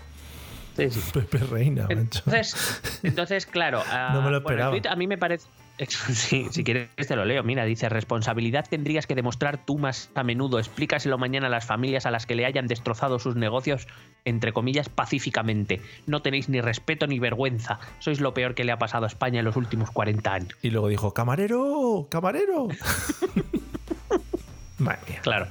Sí, 0.76 0.90
sí. 0.90 1.00
Pepe 1.12 1.38
Reina, 1.38 1.83
macho. 1.83 2.22
Entonces, 2.26 3.00
entonces 3.02 3.46
claro, 3.46 3.83
ah, 3.90 4.11
No 4.14 4.22
me 4.22 4.30
lo 4.30 4.40
bueno, 4.40 4.70
el 4.70 4.76
esperaba. 4.76 4.94
a 4.94 4.96
mí 4.96 5.06
me 5.06 5.18
parece. 5.18 5.46
Sí, 5.88 6.46
si 6.50 6.62
quieres 6.62 6.90
te 6.94 7.16
lo 7.16 7.24
leo. 7.24 7.42
Mira, 7.42 7.64
dice: 7.64 7.88
responsabilidad 7.88 8.66
tendrías 8.68 9.06
que 9.06 9.14
demostrar 9.14 9.64
tú 9.64 9.78
más 9.78 10.11
a 10.14 10.22
menudo. 10.22 10.59
Explícaselo 10.59 11.16
mañana 11.16 11.46
a 11.46 11.50
las 11.50 11.64
familias 11.64 12.04
a 12.04 12.11
las 12.11 12.26
que 12.26 12.35
le 12.35 12.44
hayan 12.44 12.66
destrozado 12.66 13.18
sus 13.18 13.35
negocios, 13.35 13.88
entre 14.26 14.52
comillas, 14.52 14.90
pacíficamente. 14.90 15.80
No 16.06 16.20
tenéis 16.20 16.50
ni 16.50 16.61
respeto 16.61 17.06
ni 17.06 17.18
vergüenza. 17.18 17.78
Sois 17.98 18.20
lo 18.20 18.35
peor 18.35 18.54
que 18.54 18.64
le 18.64 18.72
ha 18.72 18.78
pasado 18.78 19.04
a 19.04 19.09
España 19.09 19.38
en 19.38 19.46
los 19.46 19.56
últimos 19.56 19.90
40 19.90 20.30
años. 20.33 20.59
Y 20.61 20.68
luego 20.68 20.88
dijo, 20.88 21.14
camarero, 21.14 22.09
camarero. 22.11 22.68
Madre 24.78 25.00
mía. 25.09 25.20
Claro. 25.22 25.46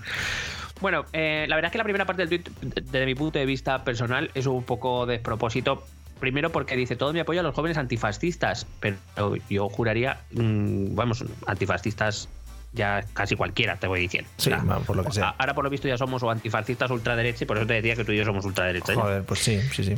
Bueno, 0.81 1.05
eh, 1.13 1.45
la 1.47 1.55
verdad 1.55 1.69
es 1.69 1.71
que 1.73 1.77
la 1.77 1.83
primera 1.83 2.05
parte 2.05 2.25
del 2.25 2.29
tweet, 2.41 2.53
desde 2.61 3.05
mi 3.05 3.15
punto 3.15 3.39
de 3.39 3.45
vista 3.45 3.83
personal, 3.83 4.31
es 4.33 4.45
un 4.45 4.63
poco 4.63 5.05
despropósito. 5.05 5.83
Primero 6.19 6.51
porque 6.51 6.75
dice 6.75 6.95
todo 6.95 7.13
mi 7.13 7.19
apoyo 7.19 7.39
a 7.39 7.43
los 7.43 7.55
jóvenes 7.55 7.77
antifascistas, 7.77 8.65
pero 8.79 8.97
yo 9.49 9.69
juraría, 9.69 10.21
mm, 10.31 10.95
vamos, 10.95 11.23
antifascistas 11.47 12.27
ya 12.73 13.03
casi 13.13 13.35
cualquiera, 13.35 13.77
te 13.77 13.87
voy 13.87 14.01
diciendo. 14.01 14.29
Sí, 14.37 14.51
por 14.85 14.95
lo 14.95 15.03
que 15.03 15.11
sea. 15.11 15.35
Ahora 15.37 15.53
por 15.53 15.63
lo 15.63 15.69
visto 15.69 15.87
ya 15.87 15.97
somos 15.97 16.21
o 16.23 16.29
antifascistas 16.29 16.91
ultraderecha 16.91 17.43
y 17.43 17.47
por 17.47 17.57
eso 17.57 17.65
te 17.65 17.73
decía 17.73 17.95
que 17.95 18.03
tú 18.03 18.11
y 18.11 18.17
yo 18.17 18.25
somos 18.25 18.45
ultraderecha. 18.45 18.93
¿ya? 18.93 19.01
Joder, 19.01 19.23
pues 19.23 19.39
sí, 19.39 19.59
sí, 19.73 19.83
sí. 19.83 19.95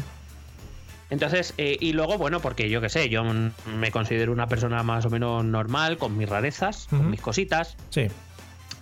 Entonces, 1.10 1.54
eh, 1.58 1.78
y 1.80 1.92
luego, 1.92 2.18
bueno, 2.18 2.40
porque 2.40 2.70
yo 2.70 2.80
qué 2.80 2.88
sé, 2.88 3.10
yo 3.10 3.24
me 3.24 3.92
considero 3.92 4.32
una 4.32 4.48
persona 4.48 4.82
más 4.82 5.06
o 5.06 5.10
menos 5.10 5.44
normal, 5.44 5.98
con 5.98 6.18
mis 6.18 6.30
rarezas, 6.30 6.88
con 6.90 7.10
mis 7.10 7.20
cositas, 7.20 7.76
Sí. 7.90 8.08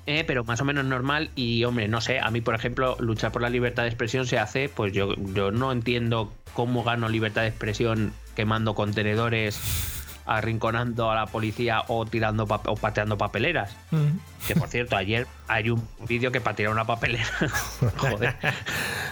Eh, 0.06 0.24
pero 0.26 0.44
más 0.44 0.60
o 0.62 0.66
menos 0.66 0.86
normal 0.86 1.30
y 1.36 1.64
hombre, 1.66 1.88
no 1.88 2.02
sé, 2.02 2.20
a 2.20 2.30
mí 2.32 2.42
por 2.42 2.56
ejemplo 2.56 2.96
luchar 3.00 3.32
por 3.32 3.42
la 3.42 3.50
libertad 3.50 3.84
de 3.84 3.90
expresión 3.90 4.26
se 4.26 4.40
hace, 4.40 4.70
pues 4.70 4.94
yo, 4.94 5.14
yo 5.34 5.52
no 5.52 5.72
entiendo 5.72 6.34
cómo 6.54 6.84
gano 6.84 7.10
libertad 7.10 7.42
de 7.44 7.48
expresión 7.50 8.14
quemando 8.36 8.74
contenedores, 8.76 9.60
arrinconando 10.26 11.10
a 11.12 11.16
la 11.16 11.26
policía 11.26 11.82
o 11.88 12.06
tirando 12.06 12.44
o 12.44 12.76
pateando 12.76 13.18
papeleras. 13.18 13.76
Mm. 13.92 14.18
Que 14.48 14.56
por 14.56 14.68
cierto, 14.70 14.96
ayer 14.96 15.26
hay 15.48 15.70
un 15.72 15.84
vídeo 16.08 16.32
que 16.32 16.40
patearon 16.40 16.74
una 16.78 16.86
papelera. 16.86 17.26
Joder. 17.98 18.36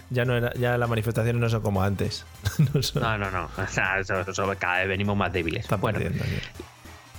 Ya 0.09 0.25
no 0.25 0.35
era, 0.37 0.53
ya 0.53 0.77
las 0.77 0.87
manifestaciones 0.89 1.41
no 1.41 1.49
son 1.49 1.61
como 1.61 1.81
antes. 1.83 2.25
No 2.73 2.81
son- 2.83 3.01
No, 3.01 3.17
no, 3.17 3.31
no. 3.31 3.49
O 3.57 3.67
sea, 3.67 3.99
eso- 3.99 4.21
eso 4.21 4.55
cada 4.59 4.79
vez 4.79 4.87
venimos 4.87 5.17
más 5.17 5.33
débiles. 5.33 5.63
están 5.63 5.81
Bueno, 5.81 5.99
perdiendo. 5.99 6.23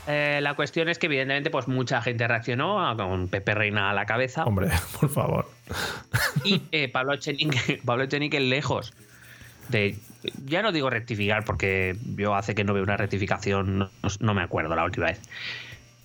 Eh, 0.08 0.40
la 0.42 0.54
cuestión 0.54 0.88
es 0.88 0.98
que 0.98 1.06
evidentemente 1.06 1.50
pues 1.50 1.68
mucha 1.68 2.00
gente 2.02 2.26
reaccionó 2.26 2.84
a- 2.88 2.96
con 2.96 3.28
Pepe 3.28 3.54
Reina 3.54 3.90
a 3.90 3.94
la 3.94 4.06
cabeza. 4.06 4.44
Hombre, 4.44 4.68
por 5.00 5.08
favor. 5.10 5.48
Y 6.44 6.62
eh, 6.72 6.88
Pablo 6.88 7.12
Echenique, 7.14 7.80
Pablo 7.84 8.04
Echenique 8.04 8.40
lejos 8.40 8.92
de. 9.68 9.96
Ya 10.44 10.62
no 10.62 10.72
digo 10.72 10.90
rectificar 10.90 11.44
porque 11.44 11.94
yo 12.16 12.34
hace 12.34 12.54
que 12.56 12.64
no 12.64 12.74
veo 12.74 12.82
una 12.82 12.96
rectificación, 12.96 13.78
no, 13.78 13.90
no 14.18 14.34
me 14.34 14.42
acuerdo 14.42 14.74
la 14.74 14.84
última 14.84 15.06
vez. 15.06 15.20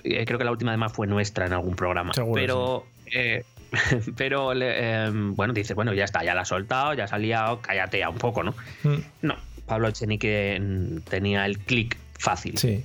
Eh, 0.04 0.24
creo 0.26 0.38
que 0.38 0.44
la 0.46 0.52
última 0.52 0.72
además 0.72 0.94
fue 0.94 1.08
nuestra 1.08 1.48
en 1.48 1.54
algún 1.54 1.76
programa. 1.76 2.14
Seguro, 2.14 2.36
pero. 2.36 2.86
eh, 3.08 3.44
pero 4.18 4.52
eh, 4.56 5.10
bueno, 5.14 5.52
dice, 5.54 5.74
bueno, 5.74 5.94
ya 5.94 6.04
está, 6.04 6.24
ya 6.24 6.36
la 6.36 6.42
ha 6.42 6.46
soltado, 6.46 6.94
ya 6.94 7.08
se 7.08 7.16
ha 7.16 7.18
liado, 7.18 7.60
cállate 7.62 7.98
ya 8.00 8.10
un 8.10 8.18
poco, 8.20 8.44
¿no? 8.44 8.54
Mm, 8.84 8.98
No, 9.24 9.36
Pablo 9.66 9.88
Echenique 9.88 10.60
mm, 10.62 10.98
tenía 11.10 11.46
el 11.48 11.58
clic 11.58 11.98
fácil 12.20 12.58
Sí. 12.60 12.84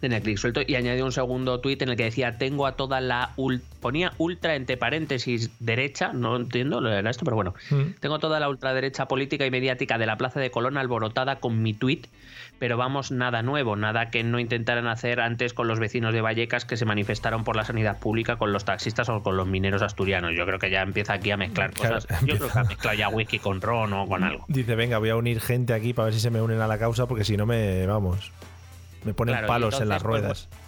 Tenía 0.00 0.20
clic 0.20 0.38
suelto 0.38 0.60
y 0.66 0.74
añadió 0.74 1.04
un 1.04 1.12
segundo 1.12 1.60
tuit 1.60 1.80
en 1.82 1.90
el 1.90 1.96
que 1.96 2.04
decía 2.04 2.38
tengo 2.38 2.66
a 2.66 2.72
toda 2.76 3.00
la 3.00 3.30
ponía 3.80 4.12
ultra 4.18 4.54
entre 4.54 4.76
paréntesis 4.76 5.50
derecha 5.60 6.12
no 6.12 6.36
entiendo 6.36 6.80
lo 6.80 6.92
era 6.92 7.10
esto 7.10 7.24
pero 7.24 7.36
bueno. 7.36 7.54
Mm. 7.70 7.94
tengo 8.00 8.18
toda 8.18 8.40
la 8.40 8.48
ultraderecha 8.48 9.06
política 9.06 9.46
y 9.46 9.50
mediática 9.50 9.98
de 9.98 10.06
la 10.06 10.16
plaza 10.16 10.40
de 10.40 10.50
Colón 10.50 10.76
alborotada 10.78 11.36
con 11.40 11.62
mi 11.62 11.74
tuit 11.74 12.06
pero 12.58 12.76
vamos 12.76 13.12
nada 13.12 13.42
nuevo 13.42 13.76
nada 13.76 14.10
que 14.10 14.24
no 14.24 14.38
intentaran 14.40 14.88
hacer 14.88 15.20
antes 15.20 15.54
con 15.54 15.68
los 15.68 15.78
vecinos 15.78 16.12
de 16.12 16.20
Vallecas 16.20 16.64
que 16.64 16.76
se 16.76 16.84
manifestaron 16.84 17.44
por 17.44 17.54
la 17.56 17.64
sanidad 17.64 17.98
pública 18.00 18.36
con 18.36 18.52
los 18.52 18.64
taxistas 18.64 19.08
o 19.08 19.22
con 19.22 19.36
los 19.36 19.46
mineros 19.46 19.82
asturianos 19.82 20.32
yo 20.36 20.44
creo 20.44 20.58
que 20.58 20.70
ya 20.70 20.82
empieza 20.82 21.12
aquí 21.14 21.30
a 21.30 21.36
mezclar 21.36 21.72
Claro, 21.72 21.96
cosas. 21.96 22.20
yo 22.24 22.36
creo 22.36 22.50
que 22.50 22.58
ha 22.58 22.64
mezclado 22.64 22.96
ya 22.96 23.08
whisky 23.08 23.38
con 23.38 23.60
ron 23.60 23.92
o 23.92 24.06
con 24.06 24.24
algo. 24.24 24.44
Dice, 24.48 24.74
venga, 24.74 24.98
voy 24.98 25.10
a 25.10 25.16
unir 25.16 25.40
gente 25.40 25.72
aquí 25.74 25.92
para 25.92 26.06
ver 26.06 26.14
si 26.14 26.20
se 26.20 26.30
me 26.30 26.40
unen 26.40 26.60
a 26.60 26.66
la 26.66 26.78
causa, 26.78 27.06
porque 27.06 27.24
si 27.24 27.36
no 27.36 27.46
me, 27.46 27.86
vamos, 27.86 28.32
me 29.04 29.14
ponen 29.14 29.34
Claro, 29.34 29.46
palos 29.48 29.80
en 29.80 29.88
las 29.88 30.02
entonces, 30.02 30.20
ruedas. 30.22 30.48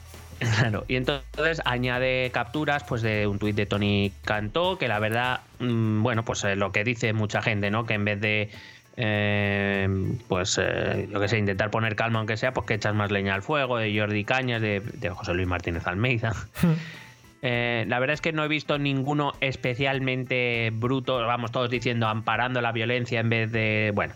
Claro, 0.58 0.86
y 0.88 0.96
entonces 0.96 1.60
añade 1.66 2.30
capturas 2.32 2.82
pues 2.84 3.02
de 3.02 3.26
un 3.26 3.38
tuit 3.38 3.54
de 3.54 3.66
Tony 3.66 4.10
Cantó, 4.24 4.78
que 4.78 4.88
la 4.88 4.98
verdad, 4.98 5.40
mm, 5.58 6.02
bueno, 6.02 6.24
pues 6.24 6.42
eh, 6.44 6.56
lo 6.56 6.72
que 6.72 6.82
dice 6.82 7.12
mucha 7.12 7.42
gente, 7.42 7.70
¿no? 7.70 7.84
Que 7.84 7.92
en 7.94 8.06
vez 8.06 8.20
de 8.22 8.50
eh, 8.96 9.88
pues 10.28 10.58
eh, 10.60 11.08
yo 11.10 11.20
que 11.20 11.28
sé, 11.28 11.38
intentar 11.38 11.70
poner 11.70 11.94
calma 11.94 12.18
aunque 12.18 12.36
sea, 12.36 12.52
pues 12.52 12.66
que 12.66 12.74
echas 12.74 12.94
más 12.94 13.10
leña 13.10 13.34
al 13.34 13.42
fuego, 13.42 13.76
de 13.76 13.98
Jordi 13.98 14.24
Cañas, 14.24 14.62
de, 14.62 14.80
de 14.80 15.10
José 15.10 15.34
Luis 15.34 15.46
Martínez 15.46 15.86
Almeida. 15.86 16.34
Eh, 17.42 17.86
la 17.88 17.98
verdad 17.98 18.14
es 18.14 18.20
que 18.20 18.32
no 18.32 18.44
he 18.44 18.48
visto 18.48 18.78
ninguno 18.78 19.32
especialmente 19.40 20.70
bruto, 20.74 21.18
vamos 21.26 21.50
todos 21.50 21.70
diciendo 21.70 22.06
amparando 22.06 22.60
la 22.60 22.70
violencia 22.72 23.20
en 23.20 23.30
vez 23.30 23.50
de, 23.50 23.92
bueno, 23.94 24.12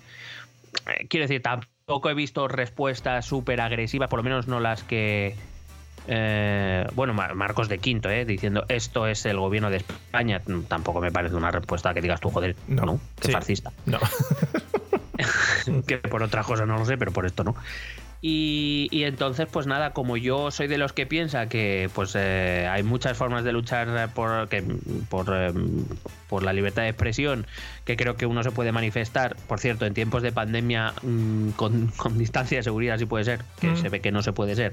eh, 0.86 1.06
quiero 1.08 1.24
decir, 1.24 1.40
tampoco 1.86 2.08
he 2.10 2.14
visto 2.14 2.48
respuestas 2.48 3.26
súper 3.26 3.60
agresivas, 3.60 4.08
por 4.08 4.18
lo 4.18 4.22
menos 4.24 4.48
no 4.48 4.58
las 4.60 4.82
que... 4.82 5.36
eh, 6.08 6.86
bueno, 6.94 7.12
Mar- 7.12 7.34
Marcos 7.34 7.68
de 7.68 7.78
Quinto, 7.78 8.08
eh, 8.08 8.24
diciendo 8.24 8.64
esto 8.68 9.06
es 9.06 9.26
el 9.26 9.38
gobierno 9.38 9.68
de 9.70 9.78
España, 9.78 10.40
tampoco 10.68 11.00
me 11.00 11.12
parece 11.12 11.34
una 11.34 11.50
respuesta 11.50 11.92
que 11.92 12.00
digas 12.00 12.20
tú, 12.20 12.30
joder, 12.30 12.56
No, 12.68 12.86
no, 12.86 13.00
qué 13.20 13.26
sí. 13.28 13.32
fascista. 13.32 13.70
No. 13.84 13.98
que 15.86 15.98
por 15.98 16.22
otras 16.22 16.46
cosas 16.46 16.66
no 16.66 16.78
lo 16.78 16.86
sé, 16.86 16.96
pero 16.96 17.12
por 17.12 17.26
esto 17.26 17.44
no. 17.44 17.54
Y, 18.26 18.88
y 18.90 19.04
entonces, 19.04 19.46
pues 19.52 19.66
nada, 19.66 19.90
como 19.90 20.16
yo 20.16 20.50
soy 20.50 20.66
de 20.66 20.78
los 20.78 20.94
que 20.94 21.04
piensa 21.04 21.46
que 21.46 21.90
pues 21.94 22.14
eh, 22.16 22.66
hay 22.70 22.82
muchas 22.82 23.18
formas 23.18 23.44
de 23.44 23.52
luchar 23.52 24.14
por, 24.14 24.48
que, 24.48 24.62
por, 25.10 25.26
eh, 25.30 25.52
por 26.30 26.42
la 26.42 26.54
libertad 26.54 26.84
de 26.84 26.88
expresión, 26.88 27.46
que 27.84 27.98
creo 27.98 28.16
que 28.16 28.24
uno 28.24 28.42
se 28.42 28.50
puede 28.50 28.72
manifestar, 28.72 29.36
por 29.46 29.60
cierto, 29.60 29.84
en 29.84 29.92
tiempos 29.92 30.22
de 30.22 30.32
pandemia 30.32 30.94
mm, 31.02 31.50
con, 31.50 31.88
con 31.98 32.16
distancia 32.16 32.56
de 32.56 32.62
seguridad, 32.62 32.96
si 32.96 33.04
puede 33.04 33.24
ser, 33.26 33.44
que 33.60 33.72
Mm. 33.72 33.76
se 33.76 33.88
ve 33.90 34.00
que 34.00 34.10
no 34.10 34.22
se 34.22 34.32
puede 34.32 34.54
ser. 34.54 34.72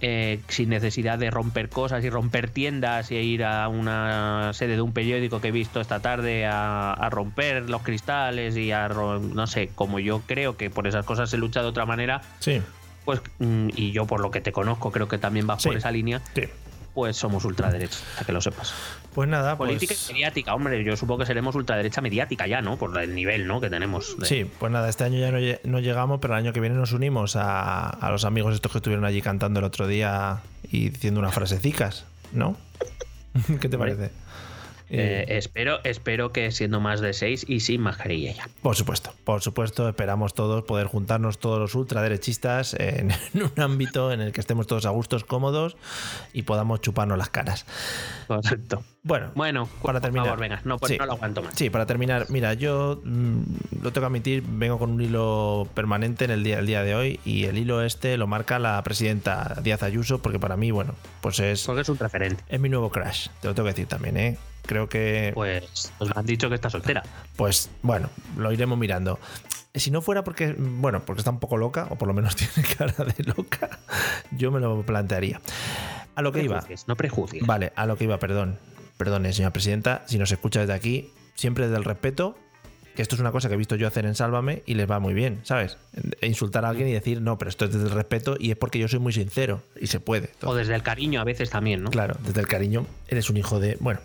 Eh, 0.00 0.40
sin 0.48 0.68
necesidad 0.68 1.18
de 1.18 1.30
romper 1.30 1.68
cosas 1.68 2.04
y 2.04 2.10
romper 2.10 2.50
tiendas 2.50 3.10
y 3.10 3.16
ir 3.16 3.44
a 3.44 3.68
una 3.68 4.52
sede 4.52 4.76
de 4.76 4.82
un 4.82 4.92
periódico 4.92 5.40
que 5.40 5.48
he 5.48 5.52
visto 5.52 5.80
esta 5.80 6.00
tarde 6.00 6.46
a, 6.46 6.92
a 6.92 7.10
romper 7.10 7.68
los 7.68 7.82
cristales 7.82 8.56
y 8.56 8.70
a 8.72 8.88
no 8.88 9.46
sé, 9.46 9.70
como 9.74 9.98
yo 9.98 10.22
creo 10.26 10.56
que 10.56 10.70
por 10.70 10.86
esas 10.86 11.04
cosas 11.04 11.30
se 11.30 11.36
lucha 11.36 11.62
de 11.62 11.68
otra 11.68 11.86
manera, 11.86 12.22
Sí, 12.38 12.62
pues 13.04 13.20
mm, 13.38 13.68
y 13.74 13.92
yo 13.92 14.06
por 14.06 14.20
lo 14.20 14.30
que 14.30 14.40
te 14.40 14.52
conozco 14.52 14.92
creo 14.92 15.08
que 15.08 15.18
también 15.18 15.46
vas 15.46 15.62
Sí. 15.62 15.68
por 15.68 15.76
esa 15.76 15.90
línea, 15.90 16.20
sí. 16.34 16.42
Pues 16.98 17.16
somos 17.16 17.44
ultraderechos, 17.44 18.02
para 18.14 18.26
que 18.26 18.32
lo 18.32 18.40
sepas. 18.40 18.74
Pues 19.14 19.28
nada, 19.28 19.56
Política 19.56 19.94
pues. 19.94 20.10
mediática, 20.12 20.52
hombre, 20.52 20.82
yo 20.82 20.96
supongo 20.96 21.20
que 21.20 21.26
seremos 21.26 21.54
ultraderecha 21.54 22.00
mediática 22.00 22.48
ya, 22.48 22.60
¿no? 22.60 22.76
Por 22.76 22.98
el 23.00 23.14
nivel, 23.14 23.46
¿no? 23.46 23.60
Que 23.60 23.70
tenemos. 23.70 24.18
de- 24.18 24.26
Sí, 24.26 24.50
pues 24.58 24.72
nada, 24.72 24.88
este 24.88 25.04
año 25.04 25.20
ya 25.20 25.30
no, 25.30 25.38
lle- 25.38 25.60
no 25.62 25.78
llegamos, 25.78 26.18
pero 26.20 26.34
el 26.34 26.38
año 26.44 26.52
que 26.52 26.58
viene 26.58 26.74
nos 26.74 26.90
unimos 26.92 27.36
a, 27.36 27.88
a 27.88 28.10
los 28.10 28.24
amigos 28.24 28.52
estos 28.56 28.72
que 28.72 28.78
estuvieron 28.78 29.04
allí 29.04 29.22
cantando 29.22 29.60
el 29.60 29.64
otro 29.64 29.86
día 29.86 30.38
y 30.72 30.88
diciendo 30.88 31.20
unas 31.20 31.32
frasecicas, 31.34 32.04
¿no? 32.32 32.56
¿Qué 33.60 33.68
te 33.68 33.78
parece? 33.78 34.10
Eh, 34.90 35.24
Eh, 35.28 35.36
espero, 35.38 35.80
espero 35.84 36.32
que 36.32 36.50
siendo 36.50 36.80
más 36.80 37.00
de 37.00 37.12
seis 37.12 37.44
y 37.46 37.60
sin 37.60 37.80
mascarilla 37.82 38.32
ya. 38.32 38.48
por 38.62 38.74
supuesto, 38.76 39.12
por 39.24 39.42
supuesto, 39.42 39.88
esperamos 39.88 40.32
todos 40.34 40.64
poder 40.64 40.86
juntarnos 40.86 41.38
todos 41.38 41.58
los 41.60 41.74
ultraderechistas 41.74 42.74
en, 42.74 43.10
en 43.34 43.42
un 43.42 43.60
ámbito 43.60 44.12
en 44.12 44.20
el 44.20 44.32
que 44.32 44.40
estemos 44.40 44.66
todos 44.66 44.86
a 44.86 44.90
gustos, 44.90 45.24
cómodos 45.24 45.76
y 46.32 46.42
podamos 46.42 46.80
chuparnos 46.80 47.18
las 47.18 47.28
caras. 47.30 47.66
Correcto. 48.26 48.82
Bueno, 49.04 49.30
Bueno, 49.34 49.68
para 49.82 50.00
por 50.00 50.02
terminar. 50.02 50.26
favor, 50.26 50.40
venga, 50.40 50.60
no, 50.64 50.76
pues 50.78 50.92
Sí. 50.92 50.98
no 50.98 51.06
lo 51.06 51.12
aguanto 51.12 51.42
más. 51.42 51.54
Sí, 51.54 51.70
para 51.70 51.86
terminar, 51.86 52.26
mira, 52.30 52.52
yo 52.54 53.00
mm, 53.04 53.42
lo 53.82 53.92
tengo 53.92 54.00
que 54.00 54.06
admitir, 54.06 54.42
vengo 54.46 54.78
con 54.78 54.90
un 54.90 55.00
hilo 55.00 55.66
permanente 55.74 56.24
en 56.24 56.30
el 56.32 56.42
día, 56.44 56.58
el 56.58 56.66
día 56.66 56.82
de 56.82 56.94
hoy 56.94 57.20
y 57.24 57.44
el 57.44 57.56
hilo 57.58 57.82
este 57.82 58.16
lo 58.18 58.26
marca 58.26 58.58
la 58.58 58.82
presidenta 58.82 59.54
Díaz 59.62 59.82
Ayuso 59.82 60.20
porque 60.20 60.38
para 60.38 60.56
mí, 60.56 60.70
bueno, 60.72 60.94
pues 61.20 61.40
es, 61.40 61.64
Porque 61.64 61.82
es 61.82 61.88
un 61.88 61.98
referente. 61.98 62.42
es 62.48 62.60
mi 62.60 62.68
nuevo 62.68 62.90
crash, 62.90 63.28
te 63.40 63.48
lo 63.48 63.54
tengo 63.54 63.66
que 63.66 63.72
decir 63.72 63.86
también, 63.86 64.16
¿eh? 64.16 64.36
Creo 64.68 64.86
que, 64.86 65.32
Pues 65.34 65.90
nos 65.98 66.14
han 66.14 66.26
dicho 66.26 66.50
que 66.50 66.54
está 66.54 66.68
soltera. 66.68 67.02
pues 67.36 67.70
bueno, 67.80 68.10
lo 68.36 68.52
iremos 68.52 68.78
mirando. 68.78 69.18
Si 69.74 69.90
no 69.90 70.02
fuera 70.02 70.24
porque, 70.24 70.54
bueno, 70.58 71.00
porque 71.06 71.20
está 71.20 71.30
un 71.30 71.40
poco 71.40 71.56
loca, 71.56 71.86
o 71.88 71.96
por 71.96 72.06
lo 72.06 72.12
menos 72.12 72.36
tiene 72.36 72.68
cara 72.76 72.92
de 72.92 73.24
loca, 73.24 73.70
yo 74.30 74.50
me 74.50 74.60
lo 74.60 74.82
plantearía. 74.82 75.40
A 76.14 76.20
lo 76.20 76.32
que 76.32 76.42
iba. 76.42 76.62
No 76.86 76.96
prejuicios. 76.96 77.46
Vale, 77.46 77.72
a 77.76 77.86
lo 77.86 77.96
que 77.96 78.04
iba, 78.04 78.18
perdón. 78.18 78.58
Perdone, 78.98 79.32
señora 79.32 79.54
presidenta, 79.54 80.02
si 80.06 80.18
nos 80.18 80.30
escucha 80.32 80.60
desde 80.60 80.74
aquí, 80.74 81.12
siempre 81.34 81.64
desde 81.64 81.78
el 81.78 81.84
respeto, 81.84 82.36
que 82.94 83.00
esto 83.00 83.14
es 83.14 83.22
una 83.22 83.32
cosa 83.32 83.48
que 83.48 83.54
he 83.54 83.56
visto 83.58 83.74
yo 83.76 83.86
hacer 83.86 84.04
en 84.04 84.14
Sálvame 84.16 84.62
y 84.66 84.74
les 84.74 84.90
va 84.90 84.98
muy 84.98 85.14
bien, 85.14 85.40
¿sabes? 85.44 85.78
E 86.20 86.26
insultar 86.26 86.66
a 86.66 86.68
alguien 86.68 86.88
y 86.88 86.92
decir, 86.92 87.22
no, 87.22 87.38
pero 87.38 87.48
esto 87.48 87.64
es 87.64 87.72
desde 87.72 87.86
el 87.86 87.92
respeto 87.92 88.36
y 88.38 88.50
es 88.50 88.56
porque 88.58 88.78
yo 88.78 88.86
soy 88.88 88.98
muy 88.98 89.14
sincero 89.14 89.62
y 89.80 89.86
se 89.86 90.00
puede. 90.00 90.30
O 90.42 90.54
desde 90.54 90.74
el 90.74 90.82
cariño 90.82 91.22
a 91.22 91.24
veces 91.24 91.48
también, 91.48 91.84
¿no? 91.84 91.90
Claro, 91.90 92.16
desde 92.22 92.40
el 92.40 92.48
cariño, 92.48 92.84
eres 93.06 93.30
un 93.30 93.38
hijo 93.38 93.60
de... 93.60 93.78
Bueno, 93.80 94.00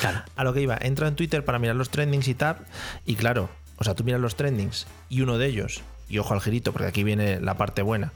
Claro. 0.00 0.22
a 0.36 0.44
lo 0.44 0.52
que 0.52 0.60
iba, 0.62 0.76
entra 0.80 1.08
en 1.08 1.16
Twitter 1.16 1.44
para 1.44 1.58
mirar 1.58 1.76
los 1.76 1.90
trendings 1.90 2.28
y 2.28 2.34
tal, 2.34 2.58
y 3.06 3.16
claro, 3.16 3.48
o 3.76 3.84
sea, 3.84 3.94
tú 3.94 4.04
miras 4.04 4.20
los 4.20 4.36
trendings 4.36 4.86
y 5.08 5.22
uno 5.22 5.38
de 5.38 5.46
ellos, 5.46 5.82
y 6.08 6.18
ojo 6.18 6.34
al 6.34 6.40
girito, 6.40 6.72
porque 6.72 6.88
aquí 6.88 7.04
viene 7.04 7.40
la 7.40 7.54
parte 7.54 7.82
buena, 7.82 8.12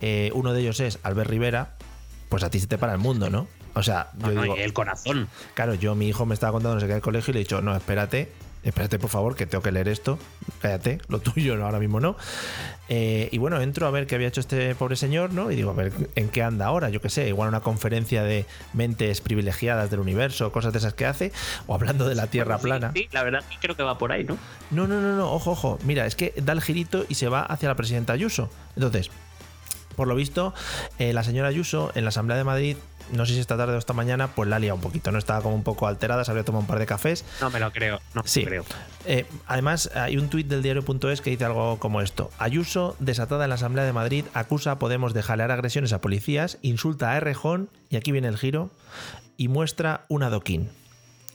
eh, 0.00 0.30
uno 0.34 0.52
de 0.52 0.60
ellos 0.60 0.80
es 0.80 0.98
Albert 1.02 1.30
Rivera, 1.30 1.74
pues 2.28 2.42
a 2.42 2.50
ti 2.50 2.58
se 2.60 2.66
te 2.66 2.78
para 2.78 2.92
el 2.92 2.98
mundo, 2.98 3.30
¿no? 3.30 3.46
O 3.74 3.82
sea, 3.82 4.08
yo 4.18 4.28
No, 4.32 4.42
digo, 4.42 4.56
el 4.56 4.72
corazón. 4.72 5.28
Claro, 5.54 5.74
yo 5.74 5.94
mi 5.94 6.08
hijo 6.08 6.26
me 6.26 6.34
estaba 6.34 6.52
contando 6.52 6.76
no 6.76 6.80
sé 6.80 6.86
qué 6.86 6.92
del 6.94 7.02
colegio 7.02 7.32
y 7.32 7.34
le 7.34 7.40
he 7.40 7.44
dicho, 7.44 7.60
no, 7.60 7.74
espérate, 7.76 8.30
espérate 8.64 8.98
por 8.98 9.10
favor, 9.10 9.36
que 9.36 9.46
tengo 9.46 9.62
que 9.62 9.72
leer 9.72 9.88
esto, 9.88 10.18
cállate, 10.60 10.98
lo 11.08 11.20
tuyo 11.20 11.56
no, 11.56 11.66
ahora 11.66 11.78
mismo 11.78 12.00
no. 12.00 12.16
Eh, 12.88 13.28
y 13.32 13.38
bueno, 13.38 13.60
entro 13.60 13.86
a 13.86 13.90
ver 13.90 14.06
qué 14.06 14.14
había 14.14 14.28
hecho 14.28 14.40
este 14.40 14.74
pobre 14.74 14.96
señor, 14.96 15.32
¿no? 15.32 15.50
Y 15.50 15.56
digo, 15.56 15.70
a 15.70 15.74
ver 15.74 15.92
en 16.14 16.28
qué 16.28 16.42
anda 16.42 16.66
ahora, 16.66 16.90
yo 16.90 17.00
qué 17.00 17.08
sé, 17.08 17.28
igual 17.28 17.48
una 17.48 17.60
conferencia 17.60 18.22
de 18.22 18.46
mentes 18.72 19.20
privilegiadas 19.20 19.90
del 19.90 20.00
universo, 20.00 20.52
cosas 20.52 20.72
de 20.72 20.78
esas 20.78 20.94
que 20.94 21.06
hace, 21.06 21.32
o 21.66 21.74
hablando 21.74 22.08
de 22.08 22.14
la 22.14 22.26
Tierra 22.26 22.56
Bueno, 22.56 22.62
plana. 22.62 22.92
Sí, 22.94 23.08
la 23.12 23.22
verdad 23.22 23.44
que 23.48 23.56
creo 23.60 23.76
que 23.76 23.82
va 23.82 23.98
por 23.98 24.12
ahí, 24.12 24.24
¿no? 24.24 24.36
No, 24.70 24.86
no, 24.86 25.00
no, 25.00 25.16
no, 25.16 25.32
ojo, 25.32 25.52
ojo. 25.52 25.78
Mira, 25.84 26.06
es 26.06 26.16
que 26.16 26.34
da 26.36 26.52
el 26.52 26.60
girito 26.62 27.04
y 27.08 27.14
se 27.14 27.28
va 27.28 27.42
hacia 27.42 27.68
la 27.68 27.74
presidenta 27.74 28.12
Ayuso. 28.12 28.50
Entonces, 28.76 29.10
por 29.96 30.08
lo 30.08 30.14
visto, 30.14 30.54
eh, 30.98 31.12
la 31.12 31.22
señora 31.22 31.48
Ayuso 31.48 31.92
en 31.94 32.04
la 32.04 32.08
Asamblea 32.08 32.36
de 32.36 32.44
Madrid, 32.44 32.76
no 33.12 33.26
sé 33.26 33.34
si 33.34 33.40
esta 33.40 33.56
tarde 33.56 33.74
o 33.74 33.78
esta 33.78 33.92
mañana, 33.92 34.28
pues 34.34 34.48
la 34.48 34.56
ha 34.56 34.58
liado 34.58 34.76
un 34.76 34.80
poquito, 34.80 35.12
¿no? 35.12 35.18
Estaba 35.18 35.40
como 35.42 35.54
un 35.54 35.62
poco 35.62 35.86
alterada, 35.86 36.24
se 36.24 36.30
habría 36.30 36.44
tomado 36.44 36.60
un 36.62 36.66
par 36.66 36.78
de 36.78 36.86
cafés. 36.86 37.24
No 37.40 37.50
me 37.50 37.60
lo 37.60 37.70
creo. 37.72 38.00
No 38.14 38.22
me 38.22 38.28
Sí. 38.28 38.40
lo 38.42 38.46
creo. 38.48 38.64
Eh, 39.06 39.26
además, 39.46 39.90
hay 39.94 40.16
un 40.16 40.28
tuit 40.28 40.46
del 40.48 40.62
diario.es 40.62 41.20
que 41.20 41.30
dice 41.30 41.44
algo 41.44 41.78
como 41.78 42.00
esto. 42.00 42.30
Ayuso, 42.38 42.96
desatada 42.98 43.44
en 43.44 43.50
la 43.50 43.56
Asamblea 43.56 43.84
de 43.84 43.92
Madrid, 43.92 44.24
acusa 44.34 44.72
a 44.72 44.78
Podemos 44.78 45.14
de 45.14 45.22
jalear 45.22 45.50
agresiones 45.50 45.92
a 45.92 46.00
policías, 46.00 46.58
insulta 46.62 47.10
a 47.12 47.16
Errejón, 47.16 47.68
y 47.90 47.96
aquí 47.96 48.12
viene 48.12 48.28
el 48.28 48.38
giro, 48.38 48.70
y 49.36 49.48
muestra 49.48 50.04
un 50.08 50.22
adoquín. 50.22 50.70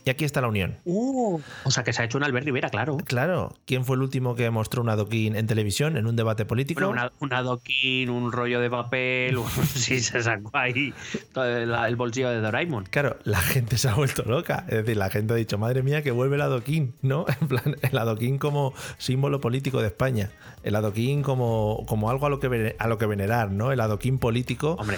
Y 0.05 0.09
aquí 0.09 0.25
está 0.25 0.41
la 0.41 0.47
unión. 0.47 0.77
Uh, 0.85 1.39
o 1.63 1.71
sea 1.71 1.83
que 1.83 1.93
se 1.93 2.01
ha 2.01 2.05
hecho 2.05 2.17
un 2.17 2.23
Albert 2.23 2.45
Rivera, 2.45 2.69
claro. 2.69 2.97
Claro, 3.05 3.55
¿quién 3.65 3.85
fue 3.85 3.95
el 3.95 4.01
último 4.01 4.35
que 4.35 4.49
mostró 4.49 4.81
un 4.81 4.89
adoquín 4.89 5.35
en 5.35 5.47
televisión 5.47 5.97
en 5.97 6.07
un 6.07 6.15
debate 6.15 6.45
político? 6.45 6.79
Bueno, 6.85 6.91
una, 6.91 7.12
un 7.19 7.33
adoquín, 7.33 8.09
un 8.09 8.31
rollo 8.31 8.59
de 8.59 8.69
papel, 8.69 9.38
sí 9.75 9.99
se 9.99 10.21
sacó 10.21 10.51
ahí 10.53 10.93
todo 11.33 11.45
el, 11.45 11.73
el 11.73 11.95
bolsillo 11.95 12.29
de 12.29 12.41
Doraemon. 12.41 12.85
Claro, 12.85 13.17
la 13.23 13.39
gente 13.39 13.77
se 13.77 13.89
ha 13.89 13.93
vuelto 13.93 14.23
loca. 14.23 14.65
Es 14.67 14.77
decir, 14.77 14.97
la 14.97 15.09
gente 15.09 15.33
ha 15.33 15.35
dicho, 15.35 15.57
madre 15.57 15.83
mía, 15.83 16.01
que 16.01 16.12
vuelve 16.12 16.35
el 16.35 16.41
adoquín, 16.41 16.95
¿no? 17.01 17.25
En 17.41 17.47
plan, 17.47 17.77
el 17.81 17.97
adoquín 17.97 18.38
como 18.38 18.73
símbolo 18.97 19.39
político 19.39 19.81
de 19.81 19.88
España. 19.88 20.29
El 20.63 20.75
adoquín 20.75 21.23
como, 21.23 21.85
como 21.88 22.09
algo 22.09 22.25
a 22.25 22.29
lo, 22.29 22.39
que, 22.39 22.75
a 22.77 22.88
lo 22.88 22.97
que 22.97 23.05
venerar, 23.05 23.51
¿no? 23.51 23.71
El 23.71 23.79
adoquín 23.79 24.19
político. 24.19 24.73
Hombre, 24.73 24.97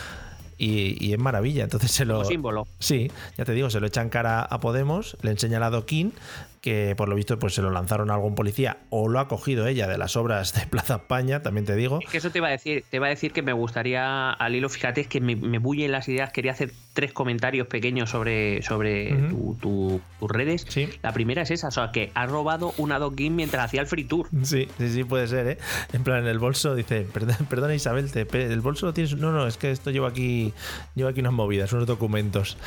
Y, 0.62 0.95
y 1.04 1.13
es 1.13 1.19
maravilla. 1.19 1.63
Entonces 1.63 1.89
se 1.89 2.06
lo. 2.06 2.17
como 2.17 2.26
símbolo. 2.26 2.67
Sí, 2.78 3.10
ya 3.36 3.45
te 3.45 3.54
digo, 3.54 3.71
se 3.71 3.80
lo 3.80 3.88
echan 3.88 4.10
cara 4.10 4.43
a 4.43 4.60
Podemos, 4.60 5.17
le 5.24 5.32
enseña 5.32 5.58
el 5.58 5.63
adoquín, 5.63 6.13
que 6.62 6.93
por 6.95 7.10
lo 7.10 7.15
visto 7.15 7.39
pues 7.39 7.56
se 7.56 7.62
lo 7.63 7.71
lanzaron 7.71 8.12
a 8.12 8.13
algún 8.13 8.36
policía 8.36 8.78
o 8.91 9.10
lo 9.10 9.19
ha 9.19 9.28
cogido 9.28 9.65
ella 9.65 9.88
de 9.88 9.97
las 9.97 10.15
obras 10.15 10.54
de 10.54 10.67
Plaza 10.67 10.95
España, 10.97 11.41
también 11.41 11.65
te 11.65 11.76
digo. 11.76 12.00
Es 12.04 12.10
que 12.10 12.17
eso 12.19 12.30
te 12.30 12.38
iba 12.38 12.50
a 12.50 12.52
decir, 12.52 12.86
te 12.89 12.97
iba 12.97 13.08
a 13.08 13.10
decir 13.10 13.34
que 13.34 13.41
me 13.41 13.52
gustaría, 13.52 14.30
al 14.32 14.54
hilo, 14.56 14.69
fíjate, 14.69 15.02
es 15.02 15.08
que 15.08 15.19
me, 15.21 15.36
me 15.36 15.58
bullen 15.58 15.91
las 15.91 16.08
ideas. 16.08 16.32
Quería 16.32 16.52
hacer 16.52 16.71
tres 16.93 17.13
comentarios 17.13 17.65
pequeños 17.67 18.12
sobre, 18.12 18.62
sobre 18.62 19.12
tu- 19.30 19.58
tu- 19.60 20.02
tus 20.19 20.30
redes. 20.30 20.65
Sí. 20.69 20.88
La 21.02 21.13
primera 21.13 21.41
es 21.41 21.50
esa, 21.52 21.69
o 21.69 21.71
sea, 21.71 21.91
que 21.91 22.12
has 22.13 22.30
robado 22.30 22.74
un 22.78 22.91
adoquín 22.91 23.36
mientras 23.36 23.65
hacía 23.65 23.82
el 23.82 23.88
free 23.88 24.04
tour. 24.04 24.28
Sí, 24.43 24.67
sí, 24.78 24.89
sí, 24.89 25.04
puede 25.04 25.28
ser, 25.28 25.47
¿eh? 25.47 25.58
En 25.93 26.04
plan, 26.04 26.19
en 26.19 26.28
el 26.28 26.38
bolso 26.38 26.76
dice, 26.76 27.08
perdona, 27.12 27.39
perdona 27.50 27.74
Isabel, 27.74 28.12
te, 28.12 28.21
el 28.43 28.62
bolso 28.62 28.86
lo 28.86 28.93
tienes. 28.93 29.15
No, 29.17 29.32
no, 29.32 29.47
es 29.47 29.58
que 29.58 29.71
esto 29.71 29.89
llevo 29.89 30.06
aquí, 30.06 30.54
llevo 30.93 31.10
aquí 31.10 31.21
unas 31.21 31.34
movidas, 31.34 31.74
unos 31.74 31.88
documentos. 31.88 32.58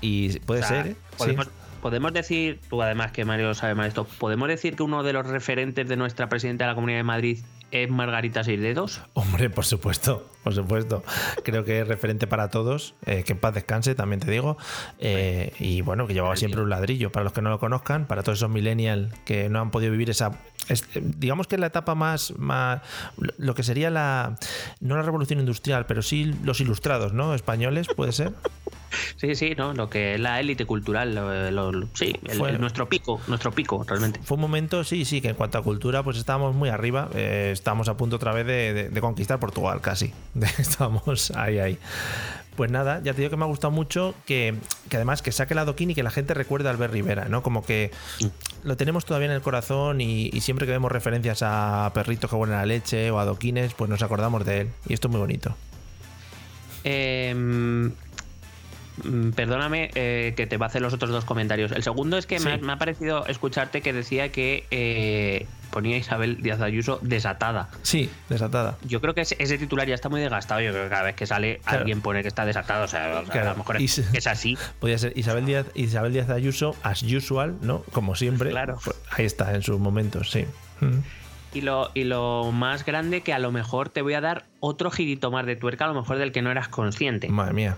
Y 0.00 0.38
puede 0.40 0.62
O 0.62 0.66
sea, 0.66 0.82
ser, 0.82 0.92
¿eh? 0.92 0.96
Podemos, 1.18 1.44
Sí. 1.46 1.52
Podemos 1.84 2.14
decir, 2.14 2.60
tú 2.70 2.80
además 2.80 3.12
que 3.12 3.26
Mario 3.26 3.52
sabe 3.52 3.74
más 3.74 3.88
esto, 3.88 4.06
podemos 4.18 4.48
decir 4.48 4.74
que 4.74 4.82
uno 4.82 5.02
de 5.02 5.12
los 5.12 5.26
referentes 5.26 5.86
de 5.86 5.96
nuestra 5.96 6.30
presidenta 6.30 6.64
de 6.64 6.70
la 6.70 6.74
Comunidad 6.74 7.00
de 7.00 7.04
Madrid 7.04 7.38
es 7.72 7.90
Margarita 7.90 8.42
Seis 8.42 8.58
Dedos. 8.58 9.02
Hombre, 9.12 9.50
por 9.50 9.66
supuesto, 9.66 10.26
por 10.44 10.54
supuesto. 10.54 11.02
Creo 11.42 11.64
que 11.64 11.80
es 11.80 11.88
referente 11.88 12.26
para 12.28 12.48
todos, 12.50 12.94
eh, 13.06 13.24
que 13.24 13.32
en 13.32 13.38
paz 13.38 13.54
descanse, 13.54 13.94
también 13.96 14.20
te 14.20 14.30
digo. 14.30 14.56
Eh, 15.00 15.52
y 15.58 15.80
bueno, 15.80 16.06
que 16.06 16.14
llevaba 16.14 16.36
siempre 16.36 16.60
un 16.60 16.70
ladrillo. 16.70 17.10
Para 17.10 17.24
los 17.24 17.32
que 17.32 17.42
no 17.42 17.50
lo 17.50 17.58
conozcan, 17.58 18.06
para 18.06 18.22
todos 18.22 18.38
esos 18.38 18.50
millennials 18.50 19.12
que 19.24 19.48
no 19.48 19.60
han 19.60 19.70
podido 19.72 19.90
vivir 19.90 20.10
esa. 20.10 20.30
es- 20.68 20.86
digamos 20.94 21.46
que 21.46 21.56
es 21.56 21.60
la 21.60 21.66
etapa 21.66 21.94
más, 21.94 22.32
más. 22.38 22.80
Lo 23.38 23.54
que 23.54 23.62
sería 23.62 23.90
la. 23.90 24.38
No 24.80 24.96
la 24.96 25.02
revolución 25.02 25.38
industrial, 25.40 25.84
pero 25.86 26.00
sí 26.00 26.32
los 26.44 26.60
ilustrados, 26.60 27.12
¿no? 27.12 27.34
Españoles, 27.34 27.86
puede 27.94 28.12
ser. 28.12 28.32
Sí, 29.16 29.34
sí, 29.34 29.54
¿no? 29.56 29.74
Lo 29.74 29.90
que 29.90 30.14
es 30.14 30.20
la 30.20 30.38
élite 30.40 30.66
cultural, 30.66 31.14
lo- 31.16 31.72
lo- 31.72 31.88
sí, 31.94 32.14
el- 32.28 32.38
Fue- 32.38 32.50
el- 32.50 32.60
nuestro 32.60 32.88
pico, 32.88 33.20
nuestro 33.26 33.50
pico, 33.50 33.84
realmente. 33.86 34.20
Fue 34.22 34.36
un 34.36 34.40
momento, 34.42 34.84
sí, 34.84 35.04
sí, 35.04 35.20
que 35.20 35.28
en 35.30 35.34
cuanto 35.34 35.58
a 35.58 35.62
cultura, 35.62 36.02
pues 36.04 36.16
estábamos 36.16 36.54
muy 36.54 36.68
arriba. 36.68 37.08
eh, 37.14 37.50
estábamos 37.52 37.88
a 37.88 37.96
punto 37.96 38.16
otra 38.16 38.32
vez 38.32 38.46
de, 38.46 38.72
de- 38.72 38.88
de 38.90 39.00
conquistar 39.00 39.38
Portugal, 39.40 39.80
casi. 39.80 40.12
estábamos 40.58 41.30
ahí, 41.32 41.58
ahí. 41.58 41.78
Pues 42.56 42.70
nada, 42.70 43.00
ya 43.02 43.14
te 43.14 43.20
digo 43.20 43.30
que 43.30 43.36
me 43.36 43.44
ha 43.44 43.48
gustado 43.48 43.72
mucho 43.72 44.14
que, 44.26 44.54
que 44.88 44.96
además 44.96 45.22
que 45.22 45.32
saque 45.32 45.54
el 45.54 45.58
adoquín 45.58 45.90
y 45.90 45.94
que 45.94 46.04
la 46.04 46.10
gente 46.10 46.34
recuerde 46.34 46.68
a 46.68 46.70
Albert 46.70 46.92
Rivera, 46.92 47.24
¿no? 47.28 47.42
Como 47.42 47.64
que 47.64 47.90
lo 48.62 48.76
tenemos 48.76 49.04
todavía 49.04 49.26
en 49.26 49.34
el 49.34 49.42
corazón 49.42 50.00
y, 50.00 50.30
y 50.32 50.40
siempre 50.40 50.64
que 50.64 50.72
vemos 50.72 50.92
referencias 50.92 51.40
a 51.42 51.90
perritos 51.94 52.30
que 52.30 52.36
huelen 52.36 52.56
a 52.56 52.64
leche 52.64 53.10
o 53.10 53.18
a 53.18 53.22
adoquines, 53.22 53.74
pues 53.74 53.90
nos 53.90 54.02
acordamos 54.02 54.44
de 54.44 54.60
él. 54.60 54.70
Y 54.88 54.94
esto 54.94 55.08
es 55.08 55.10
muy 55.10 55.20
bonito. 55.20 55.56
Eh, 56.84 57.90
perdóname 59.34 59.90
eh, 59.94 60.34
que 60.36 60.46
te 60.46 60.56
va 60.56 60.66
a 60.66 60.68
hacer 60.68 60.82
los 60.82 60.92
otros 60.92 61.10
dos 61.10 61.24
comentarios. 61.24 61.72
El 61.72 61.82
segundo 61.82 62.16
es 62.16 62.26
que 62.26 62.38
me, 62.40 62.52
ha, 62.52 62.56
Sí. 62.58 62.62
me 62.62 62.72
ha 62.72 62.76
parecido 62.76 63.26
escucharte 63.26 63.80
que 63.80 63.92
decía 63.92 64.30
que 64.30 64.66
eh, 64.70 65.46
ponía 65.70 65.96
Isabel 65.96 66.40
Díaz 66.42 66.60
Ayuso 66.60 66.98
desatada. 67.02 67.68
Sí, 67.82 68.08
desatada. 68.28 68.76
Yo 68.84 69.00
creo 69.00 69.14
que 69.14 69.22
ese, 69.22 69.36
ese 69.40 69.58
titular 69.58 69.88
ya 69.88 69.94
está 69.94 70.08
muy 70.08 70.20
desgastado. 70.20 70.60
Yo 70.60 70.70
creo 70.70 70.84
que 70.84 70.90
cada 70.90 71.02
vez 71.02 71.16
que 71.16 71.26
sale 71.26 71.58
Claro. 71.64 71.78
alguien 71.80 72.00
pone 72.00 72.22
que 72.22 72.28
está 72.28 72.44
desatado. 72.46 72.84
O 72.84 72.88
sea, 72.88 73.20
o 73.20 73.24
sea, 73.24 73.32
Claro. 73.32 73.48
a 73.48 73.52
lo 73.52 73.58
mejor 73.58 73.76
es, 73.82 73.98
es 73.98 74.26
así. 74.26 74.56
Podría 74.78 74.98
ser 74.98 75.12
Isabel 75.16 75.46
Díaz, 75.46 75.66
Isabel 75.74 76.12
Díaz 76.12 76.30
Ayuso, 76.30 76.76
as 76.82 77.02
usual, 77.02 77.56
¿no? 77.62 77.82
Como 77.92 78.14
siempre. 78.14 78.50
Claro. 78.50 78.78
Pues 78.84 78.96
ahí 79.10 79.24
está, 79.24 79.54
en 79.54 79.62
sus 79.62 79.78
momentos, 79.80 80.30
sí. 80.30 80.44
Mm. 80.80 80.98
Y 81.54 81.60
lo, 81.60 81.90
y 81.94 82.02
lo 82.04 82.50
más 82.52 82.84
grande 82.84 83.20
que 83.20 83.32
a 83.32 83.38
lo 83.38 83.52
mejor 83.52 83.88
te 83.88 84.02
voy 84.02 84.14
a 84.14 84.20
dar 84.20 84.44
otro 84.58 84.90
girito 84.90 85.30
más 85.30 85.46
de 85.46 85.54
tuerca, 85.54 85.84
a 85.84 85.88
lo 85.88 85.94
mejor 85.94 86.18
del 86.18 86.32
que 86.32 86.42
no 86.42 86.50
eras 86.50 86.66
consciente. 86.68 87.28
Madre 87.28 87.52
mía. 87.54 87.76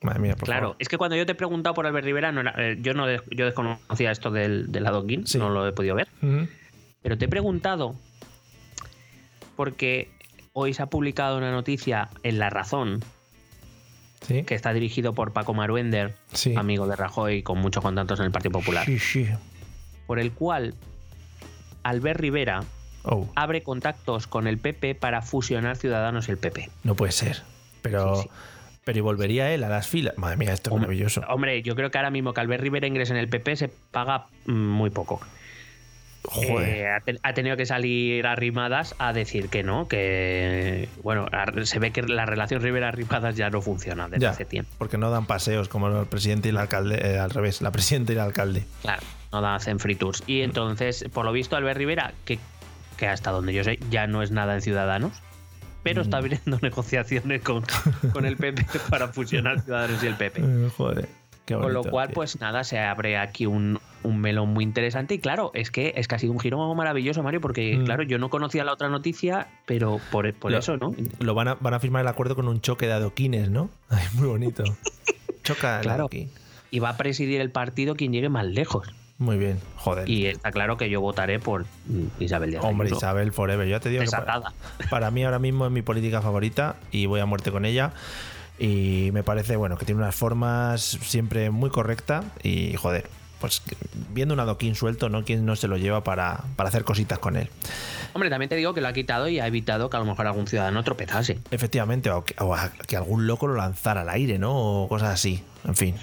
Madre 0.00 0.20
mía, 0.20 0.36
por 0.36 0.44
Claro, 0.46 0.60
favor. 0.62 0.76
es 0.78 0.88
que 0.88 0.96
cuando 0.96 1.16
yo 1.16 1.26
te 1.26 1.32
he 1.32 1.34
preguntado 1.34 1.74
por 1.74 1.86
Albert 1.86 2.04
Rivera, 2.04 2.30
no 2.32 2.40
era- 2.42 2.54
eh, 2.56 2.76
yo 2.80 2.94
no 2.94 3.06
yo 3.30 3.44
desconocía 3.46 4.10
esto 4.12 4.30
del, 4.30 4.70
del 4.70 4.86
adoquín, 4.86 5.26
Sí. 5.26 5.38
no 5.38 5.48
lo 5.50 5.66
he 5.66 5.72
podido 5.72 5.94
ver. 5.96 6.08
Pero 7.02 7.18
te 7.18 7.24
he 7.24 7.28
preguntado 7.28 7.96
porque 9.56 10.10
hoy 10.52 10.74
se 10.74 10.82
ha 10.82 10.86
publicado 10.86 11.36
una 11.38 11.50
noticia 11.50 12.08
en 12.22 12.38
La 12.38 12.50
Razón 12.50 13.00
Sí. 14.26 14.42
que 14.44 14.54
está 14.54 14.72
dirigido 14.72 15.14
por 15.14 15.32
Paco 15.32 15.54
Maruender, 15.54 16.14
Sí. 16.32 16.54
amigo 16.56 16.86
de 16.88 16.96
Rajoy 16.96 17.42
con 17.42 17.58
muchos 17.58 17.82
contactos 17.82 18.18
en 18.20 18.26
el 18.26 18.32
Partido 18.32 18.52
Popular, 18.52 18.84
Sí, 18.84 18.98
sí. 18.98 19.28
por 20.06 20.18
el 20.18 20.32
cual 20.32 20.74
Albert 21.82 22.20
Rivera 22.20 22.62
Oh, 23.04 23.26
abre 23.36 23.62
contactos 23.62 24.26
con 24.26 24.46
el 24.48 24.58
PP 24.58 24.94
para 24.96 25.22
fusionar 25.22 25.76
Ciudadanos 25.76 26.28
y 26.28 26.32
el 26.32 26.36
PP. 26.38 26.68
no 26.82 26.94
puede 26.94 27.12
ser. 27.12 27.42
Pero. 27.80 28.24
Pero 28.88 28.96
¿y 29.00 29.02
volvería 29.02 29.52
él 29.52 29.64
a 29.64 29.68
las 29.68 29.86
filas? 29.86 30.16
Madre 30.16 30.38
mía, 30.38 30.54
esto 30.54 30.70
es 30.70 30.72
Hombre, 30.72 30.86
maravilloso. 30.86 31.20
Hombre, 31.28 31.60
yo 31.60 31.76
creo 31.76 31.90
que 31.90 31.98
ahora 31.98 32.08
mismo 32.10 32.32
que 32.32 32.40
Albert 32.40 32.62
Rivera 32.62 32.86
ingrese 32.86 33.12
en 33.12 33.18
el 33.18 33.28
PP 33.28 33.54
se 33.56 33.68
paga 33.68 34.28
mm, 34.46 34.52
muy 34.52 34.88
poco. 34.88 35.20
Joder. 36.24 36.68
Eh, 36.68 36.88
ha, 36.90 37.00
te- 37.00 37.18
ha 37.22 37.34
tenido 37.34 37.58
que 37.58 37.66
salir 37.66 38.26
arrimadas 38.26 38.94
a 38.98 39.12
decir 39.12 39.50
que 39.50 39.62
no, 39.62 39.88
que 39.88 40.88
bueno, 41.02 41.26
se 41.64 41.78
ve 41.78 41.90
que 41.90 42.00
la 42.02 42.24
relación 42.24 42.62
Rivera-Arrimadas 42.62 43.36
ya 43.36 43.50
no 43.50 43.60
funciona 43.60 44.08
desde 44.08 44.22
ya, 44.22 44.30
hace 44.30 44.46
tiempo. 44.46 44.70
porque 44.78 44.96
no 44.96 45.10
dan 45.10 45.26
paseos 45.26 45.68
como 45.68 45.88
el 45.88 46.06
presidente 46.06 46.48
y 46.48 46.50
el 46.52 46.56
alcalde, 46.56 46.98
eh, 47.14 47.18
al 47.18 47.28
revés, 47.28 47.60
la 47.60 47.72
presidenta 47.72 48.12
y 48.12 48.16
el 48.16 48.22
alcalde. 48.22 48.64
Claro, 48.80 49.02
no 49.32 49.42
da- 49.42 49.54
hacen 49.54 49.78
free 49.80 49.96
tours. 49.96 50.22
Y 50.26 50.40
entonces, 50.40 51.04
por 51.12 51.26
lo 51.26 51.32
visto, 51.32 51.56
Albert 51.56 51.76
Rivera, 51.76 52.12
que, 52.24 52.38
que 52.96 53.06
hasta 53.06 53.30
donde 53.32 53.52
yo 53.52 53.64
sé, 53.64 53.78
ya 53.90 54.06
no 54.06 54.22
es 54.22 54.30
nada 54.30 54.54
en 54.54 54.62
Ciudadanos, 54.62 55.12
pero 55.90 56.02
está 56.02 56.18
abriendo 56.18 56.58
negociaciones 56.62 57.42
con, 57.42 57.64
con 58.12 58.24
el 58.26 58.36
PP 58.36 58.64
para 58.90 59.08
fusionar 59.08 59.60
Ciudadanos 59.60 60.02
y 60.02 60.06
el 60.06 60.14
PP. 60.16 60.40
Eh, 60.42 60.68
joder. 60.76 61.08
Qué 61.46 61.54
Con 61.54 61.72
lo 61.72 61.78
bonito, 61.80 61.90
cual, 61.90 62.10
pues 62.12 62.38
nada, 62.42 62.62
se 62.62 62.78
abre 62.78 63.16
aquí 63.16 63.46
un, 63.46 63.80
un 64.02 64.20
melón 64.20 64.50
muy 64.50 64.64
interesante. 64.64 65.14
Y 65.14 65.18
claro, 65.18 65.50
es 65.54 65.70
que, 65.70 65.94
es 65.96 66.06
que 66.06 66.14
ha 66.14 66.18
sido 66.18 66.32
un 66.34 66.40
giro 66.40 66.74
maravilloso, 66.74 67.22
Mario, 67.22 67.40
porque 67.40 67.74
Mm. 67.78 67.84
claro, 67.86 68.02
yo 68.02 68.18
no 68.18 68.28
conocía 68.28 68.64
la 68.64 68.72
otra 68.74 68.90
noticia, 68.90 69.48
pero 69.64 69.98
por, 70.10 70.30
por 70.34 70.52
Lo- 70.52 70.58
eso, 70.58 70.76
¿no? 70.76 70.94
Lo 71.20 71.32
van 71.34 71.48
a, 71.48 71.54
van 71.54 71.72
a 71.72 71.80
firmar 71.80 72.02
el 72.02 72.08
acuerdo 72.08 72.34
con 72.36 72.48
un 72.48 72.60
choque 72.60 72.86
de 72.86 72.92
adoquines, 72.92 73.48
¿no? 73.50 73.70
Ay, 73.88 74.04
muy 74.12 74.28
bonito. 74.28 74.62
Choca 75.42 75.76
el 75.78 75.82
Claro. 75.84 76.02
adoquín. 76.02 76.30
Y 76.70 76.80
va 76.80 76.90
a 76.90 76.96
presidir 76.98 77.40
el 77.40 77.50
partido 77.50 77.96
quien 77.96 78.12
llegue 78.12 78.28
más 78.28 78.44
lejos. 78.44 78.92
Muy 79.18 79.36
bien, 79.36 79.58
joder. 79.76 80.08
Y 80.08 80.26
está 80.26 80.52
claro 80.52 80.76
que 80.76 80.88
yo 80.88 81.00
votaré 81.00 81.40
por 81.40 81.66
Isabel 82.20 82.50
Díaz. 82.52 82.64
Hombre, 82.64 82.86
Ayuso. 82.86 82.98
Isabel 83.00 83.32
Forever. 83.32 83.66
Yo 83.66 83.80
te 83.80 83.88
digo 83.88 84.04
que 84.04 84.10
para, 84.10 84.42
para 84.90 85.10
mí 85.10 85.24
ahora 85.24 85.40
mismo 85.40 85.66
es 85.66 85.72
mi 85.72 85.82
política 85.82 86.22
favorita 86.22 86.76
y 86.92 87.06
voy 87.06 87.18
a 87.20 87.26
muerte 87.26 87.50
con 87.50 87.64
ella. 87.64 87.92
Y 88.60 89.10
me 89.12 89.22
parece, 89.24 89.56
bueno, 89.56 89.76
que 89.76 89.84
tiene 89.86 90.00
unas 90.00 90.14
formas 90.14 90.82
siempre 91.02 91.50
muy 91.50 91.70
correcta 91.70 92.24
y, 92.42 92.74
joder, 92.74 93.08
pues 93.40 93.62
viendo 94.12 94.34
un 94.34 94.40
adoquín 94.40 94.74
suelto, 94.74 95.08
¿no? 95.08 95.24
¿Quién 95.24 95.46
no 95.46 95.54
se 95.54 95.68
lo 95.68 95.76
lleva 95.76 96.02
para, 96.02 96.42
para 96.56 96.68
hacer 96.68 96.82
cositas 96.84 97.18
con 97.20 97.36
él? 97.36 97.48
Hombre, 98.14 98.30
también 98.30 98.48
te 98.48 98.56
digo 98.56 98.74
que 98.74 98.80
lo 98.80 98.88
ha 98.88 98.92
quitado 98.92 99.28
y 99.28 99.38
ha 99.38 99.46
evitado 99.46 99.90
que 99.90 99.96
a 99.96 100.00
lo 100.00 100.06
mejor 100.06 100.26
algún 100.26 100.48
ciudadano 100.48 100.82
tropezase. 100.82 101.38
Efectivamente, 101.52 102.10
o 102.10 102.24
que, 102.24 102.34
o 102.42 102.52
a- 102.54 102.70
que 102.86 102.96
algún 102.96 103.28
loco 103.28 103.46
lo 103.46 103.54
lanzara 103.54 104.00
al 104.00 104.08
aire, 104.08 104.38
¿no? 104.40 104.56
O 104.56 104.88
cosas 104.88 105.10
así. 105.10 105.42
En 105.64 105.76
fin, 105.76 105.94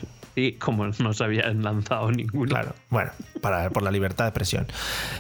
Como 0.60 0.88
no 0.88 1.14
se 1.14 1.24
habían 1.24 1.64
lanzado 1.64 2.12
ninguno. 2.12 2.50
claro. 2.50 2.74
Bueno, 2.90 3.12
para, 3.42 3.70
por 3.70 3.84
la 3.84 3.92
libertad 3.92 4.26
de 4.26 4.30
expresión. 4.30 4.68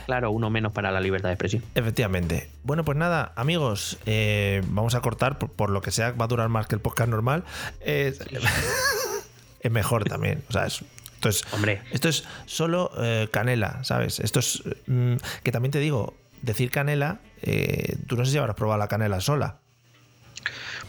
Claro, 0.06 0.32
uno 0.32 0.50
menos 0.50 0.72
para 0.74 0.92
la 0.92 1.00
libertad 1.00 1.30
de 1.30 1.34
expresión. 1.34 1.64
Efectivamente. 1.76 2.50
Bueno, 2.64 2.84
pues 2.84 2.98
nada, 2.98 3.32
amigos, 3.36 3.98
eh, 4.06 4.62
vamos 4.68 4.96
a 4.96 5.02
cortar 5.02 5.38
por, 5.38 5.52
por 5.52 5.70
lo 5.70 5.82
que 5.82 5.92
sea, 5.92 6.12
va 6.12 6.26
a 6.26 6.28
durar 6.28 6.50
más 6.50 6.68
que 6.68 6.76
el 6.76 6.82
podcast 6.82 7.10
normal. 7.10 7.44
Es, 7.82 8.20
es 9.60 9.72
mejor 9.72 10.04
también. 10.06 10.44
O 10.50 10.52
sea, 10.52 10.66
es- 10.66 10.84
esto 11.16 11.30
es, 11.30 11.54
Hombre. 11.54 11.82
esto 11.92 12.10
es 12.10 12.24
solo 12.46 12.92
eh, 13.00 13.28
canela, 13.32 13.84
¿sabes? 13.84 14.20
Esto 14.20 14.40
es. 14.40 14.62
mm, 14.86 15.16
que 15.44 15.52
también 15.52 15.72
te 15.72 15.80
digo, 15.80 16.14
decir 16.44 16.70
canela, 16.70 17.20
eh, 17.42 17.96
tú 18.08 18.16
no 18.16 18.26
sé 18.26 18.32
si 18.32 18.38
habrás 18.38 18.56
probado 18.56 18.78
la 18.80 18.88
canela 18.88 19.20
sola. 19.22 19.60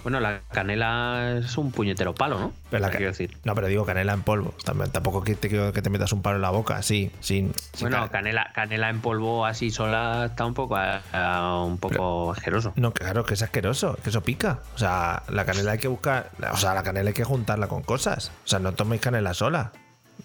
Bueno, 0.02 0.20
la 0.20 0.40
canela 0.52 1.38
es 1.38 1.56
un 1.58 1.72
puñetero 1.72 2.14
palo, 2.14 2.38
¿no? 2.38 2.52
Pero 2.70 2.82
la 2.82 2.90
quiero 2.90 3.06
decir. 3.06 3.36
No, 3.44 3.54
pero 3.54 3.66
digo 3.66 3.84
canela 3.84 4.12
en 4.12 4.22
polvo. 4.22 4.54
También, 4.64 4.90
tampoco 4.90 5.22
que 5.24 5.34
te 5.34 5.48
quiero 5.48 5.72
que 5.72 5.82
te 5.82 5.90
metas 5.90 6.12
un 6.12 6.22
palo 6.22 6.36
en 6.36 6.42
la 6.42 6.50
boca, 6.50 6.82
sí, 6.82 7.10
sin. 7.20 7.52
sin 7.72 7.88
Bueno, 7.88 8.04
ca- 8.04 8.10
canela, 8.12 8.50
canela 8.54 8.88
en 8.90 9.00
polvo 9.00 9.44
así 9.46 9.70
sola 9.70 10.26
está 10.30 10.44
un 10.46 10.54
poco, 10.54 10.76
ah, 10.76 11.62
un 11.66 11.78
poco 11.78 12.32
asqueroso. 12.32 12.72
No, 12.76 12.92
claro, 12.92 13.24
que 13.24 13.34
es 13.34 13.42
asqueroso, 13.42 13.98
que 14.02 14.10
eso 14.10 14.22
pica. 14.22 14.60
O 14.74 14.78
sea, 14.78 15.22
la 15.28 15.44
canela 15.44 15.72
hay 15.72 15.78
que 15.78 15.88
buscar, 15.88 16.30
o 16.52 16.56
sea, 16.56 16.74
la 16.74 16.82
canela 16.82 17.08
hay 17.10 17.14
que 17.14 17.24
juntarla 17.24 17.66
con 17.68 17.82
cosas. 17.82 18.30
O 18.44 18.48
sea, 18.48 18.58
no 18.58 18.72
toméis 18.74 19.00
canela 19.02 19.34
sola. 19.34 19.72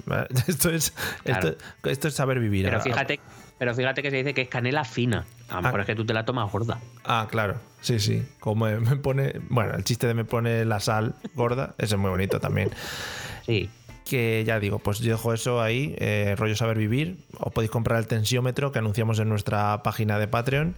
Esto 0.48 0.70
es, 0.70 0.94
Claro. 1.24 1.50
esto, 1.50 1.90
esto 1.90 2.08
es 2.08 2.14
saber 2.14 2.40
vivir. 2.40 2.66
Pero 2.66 2.78
Ah, 2.78 2.82
fíjate, 2.82 3.20
pero 3.62 3.76
fíjate 3.76 4.02
que 4.02 4.10
se 4.10 4.18
dice 4.18 4.34
que 4.34 4.42
es 4.42 4.50
canela 4.50 4.84
fina. 4.84 5.28
A 5.48 5.58
lo 5.58 5.62
mejor 5.62 5.82
Ah. 5.82 5.84
es 5.84 5.86
que 5.88 5.94
tú 5.96 6.04
te 6.04 6.16
la 6.16 6.26
tomas 6.26 6.52
gorda. 6.52 6.80
Ah, 7.06 7.28
claro, 7.30 7.58
sí, 7.80 8.00
sí. 8.00 8.24
Como 8.40 8.66
me, 8.66 8.96
pone, 8.96 9.34
bueno, 9.50 9.76
el 9.76 9.84
chiste 9.84 10.08
de 10.08 10.16
me 10.16 10.26
pone 10.26 10.66
la 10.66 10.80
sal 10.80 11.14
gorda, 11.36 11.76
ese 11.78 11.94
es 11.94 12.02
muy 12.02 12.10
bonito 12.10 12.40
también. 12.40 12.72
Sí. 13.46 13.70
Que 14.04 14.44
ya 14.48 14.60
digo, 14.60 14.80
pues 14.80 14.98
yo 14.98 15.12
dejo 15.12 15.32
eso 15.32 15.62
ahí, 15.62 15.94
eh, 16.00 16.34
rollo 16.40 16.56
saber 16.56 16.76
vivir. 16.80 17.18
Os 17.38 17.54
podéis 17.54 17.70
comprar 17.70 18.00
el 18.00 18.08
tensiómetro 18.08 18.72
que 18.72 18.80
anunciamos 18.80 19.20
en 19.20 19.30
nuestra 19.30 19.84
página 19.84 20.18
de 20.18 20.28
Patreon 20.28 20.74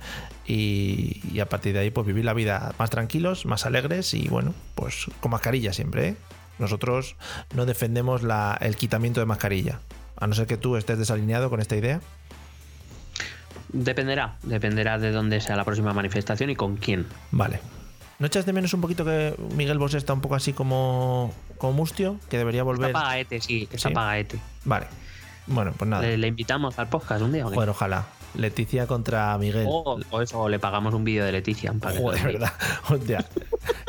y, 0.45 1.21
y 1.31 1.39
a 1.39 1.47
partir 1.47 1.71
de 1.73 1.79
ahí 1.79 1.89
pues 1.89 2.05
vivir 2.05 2.25
la 2.25 2.33
vida 2.33 2.73
más 2.77 2.89
tranquilos, 2.89 3.45
más 3.45 3.65
alegres 3.65 4.13
y 4.13 4.27
bueno, 4.27 4.53
pues 4.75 5.07
con 5.21 5.31
mascarilla 5.31 5.71
siempre. 5.71 6.09
¿eh? 6.09 6.15
Nosotros 6.59 7.15
no 7.55 7.65
defendemos 7.65 8.23
la- 8.23 8.57
el 8.59 8.75
quitamiento 8.75 9.21
de 9.21 9.25
mascarilla, 9.25 9.79
a 10.17 10.27
no 10.27 10.35
ser 10.35 10.45
que 10.47 10.57
tú 10.57 10.75
estés 10.75 10.97
desalineado 10.99 11.49
con 11.49 11.61
esta 11.61 11.75
idea. 11.77 12.01
Dependerá, 13.73 14.35
dependerá 14.43 14.97
de 14.99 15.11
dónde 15.11 15.41
sea 15.41 15.55
la 15.55 15.63
próxima 15.65 15.93
manifestación 15.93 16.49
y 16.49 16.55
con 16.55 16.77
quién. 16.77 17.07
Vale. 17.31 17.59
¿No 18.19 18.27
echas 18.27 18.45
de 18.45 18.53
menos 18.53 18.73
un 18.73 18.81
poquito 18.81 19.03
que 19.03 19.35
Miguel 19.55 19.79
Bosé 19.79 19.97
está 19.97 20.13
un 20.13 20.21
poco 20.21 20.35
así 20.35 20.53
como, 20.53 21.33
como 21.57 21.73
mustio? 21.73 22.17
Que 22.29 22.37
debería 22.37 22.63
volver. 22.63 22.89
Está 22.91 23.01
pagaete, 23.01 23.41
sí, 23.41 23.67
está 23.71 23.89
Sí. 23.89 23.95
pagaete. 23.95 24.39
Vale. 24.65 24.85
Bueno, 25.47 25.73
pues 25.77 25.89
nada. 25.89 26.03
Le, 26.03 26.17
le 26.17 26.27
invitamos 26.27 26.77
al 26.79 26.87
podcast 26.87 27.21
un 27.23 27.33
día. 27.33 27.45
¿o 27.45 27.49
qué? 27.49 27.55
Joder, 27.55 27.69
ojalá. 27.69 28.05
Leticia 28.35 28.87
contra 28.87 29.37
Miguel. 29.37 29.65
O, 29.67 29.99
o 30.09 30.21
eso, 30.21 30.39
o 30.39 30.49
le 30.49 30.57
pagamos 30.59 30.93
un 30.93 31.03
vídeo 31.03 31.25
de 31.25 31.31
Leticia. 31.31 31.73
para 31.73 31.99
Joder, 31.99 32.21
vea. 32.23 32.31
verdad. 32.31 32.53
Hostia. 32.89 33.25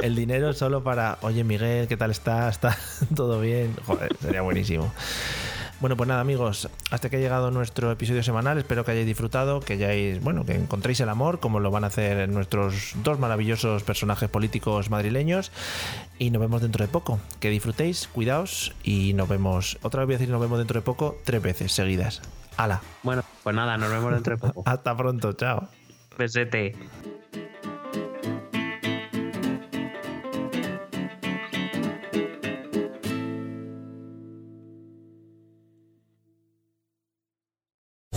El 0.02 0.16
dinero 0.16 0.52
solo 0.54 0.82
para, 0.82 1.18
oye 1.22 1.44
Miguel, 1.44 1.86
¿qué 1.88 1.96
tal 1.96 2.10
está? 2.10 2.48
¿Está 2.48 2.76
todo 3.14 3.40
bien? 3.40 3.76
Joder, 3.86 4.16
sería 4.20 4.42
buenísimo. 4.42 4.92
Bueno, 5.80 5.96
pues 5.96 6.08
nada, 6.08 6.20
amigos, 6.20 6.68
hasta 6.90 7.10
que 7.10 7.16
ha 7.16 7.18
llegado 7.18 7.50
nuestro 7.50 7.90
episodio 7.90 8.22
semanal. 8.22 8.58
Espero 8.58 8.84
que 8.84 8.92
hayáis 8.92 9.06
disfrutado, 9.06 9.60
que 9.60 9.74
hayáis, 9.74 10.20
bueno, 10.22 10.46
que 10.46 10.54
encontréis 10.54 11.00
el 11.00 11.08
amor, 11.08 11.40
como 11.40 11.60
lo 11.60 11.70
van 11.70 11.84
a 11.84 11.88
hacer 11.88 12.28
nuestros 12.28 12.92
dos 13.02 13.18
maravillosos 13.18 13.82
personajes 13.82 14.28
políticos 14.30 14.88
madrileños. 14.88 15.52
Y 16.18 16.30
nos 16.30 16.40
vemos 16.40 16.62
dentro 16.62 16.84
de 16.84 16.90
poco. 16.90 17.18
Que 17.40 17.50
disfrutéis, 17.50 18.08
cuidaos 18.08 18.72
y 18.82 19.12
nos 19.14 19.28
vemos. 19.28 19.78
Otra 19.82 20.00
vez 20.00 20.06
voy 20.06 20.14
a 20.14 20.18
decir 20.18 20.30
nos 20.30 20.40
vemos 20.40 20.58
dentro 20.58 20.80
de 20.80 20.84
poco, 20.84 21.18
tres 21.24 21.42
veces 21.42 21.72
seguidas. 21.72 22.22
¡Hala! 22.56 22.80
Bueno, 23.02 23.22
pues 23.42 23.54
nada, 23.54 23.76
nos 23.76 23.90
vemos 23.90 24.12
dentro 24.12 24.36
de 24.36 24.40
poco. 24.40 24.62
Hasta 24.66 24.96
pronto, 24.96 25.32
chao. 25.32 25.68
Besete. 26.16 26.74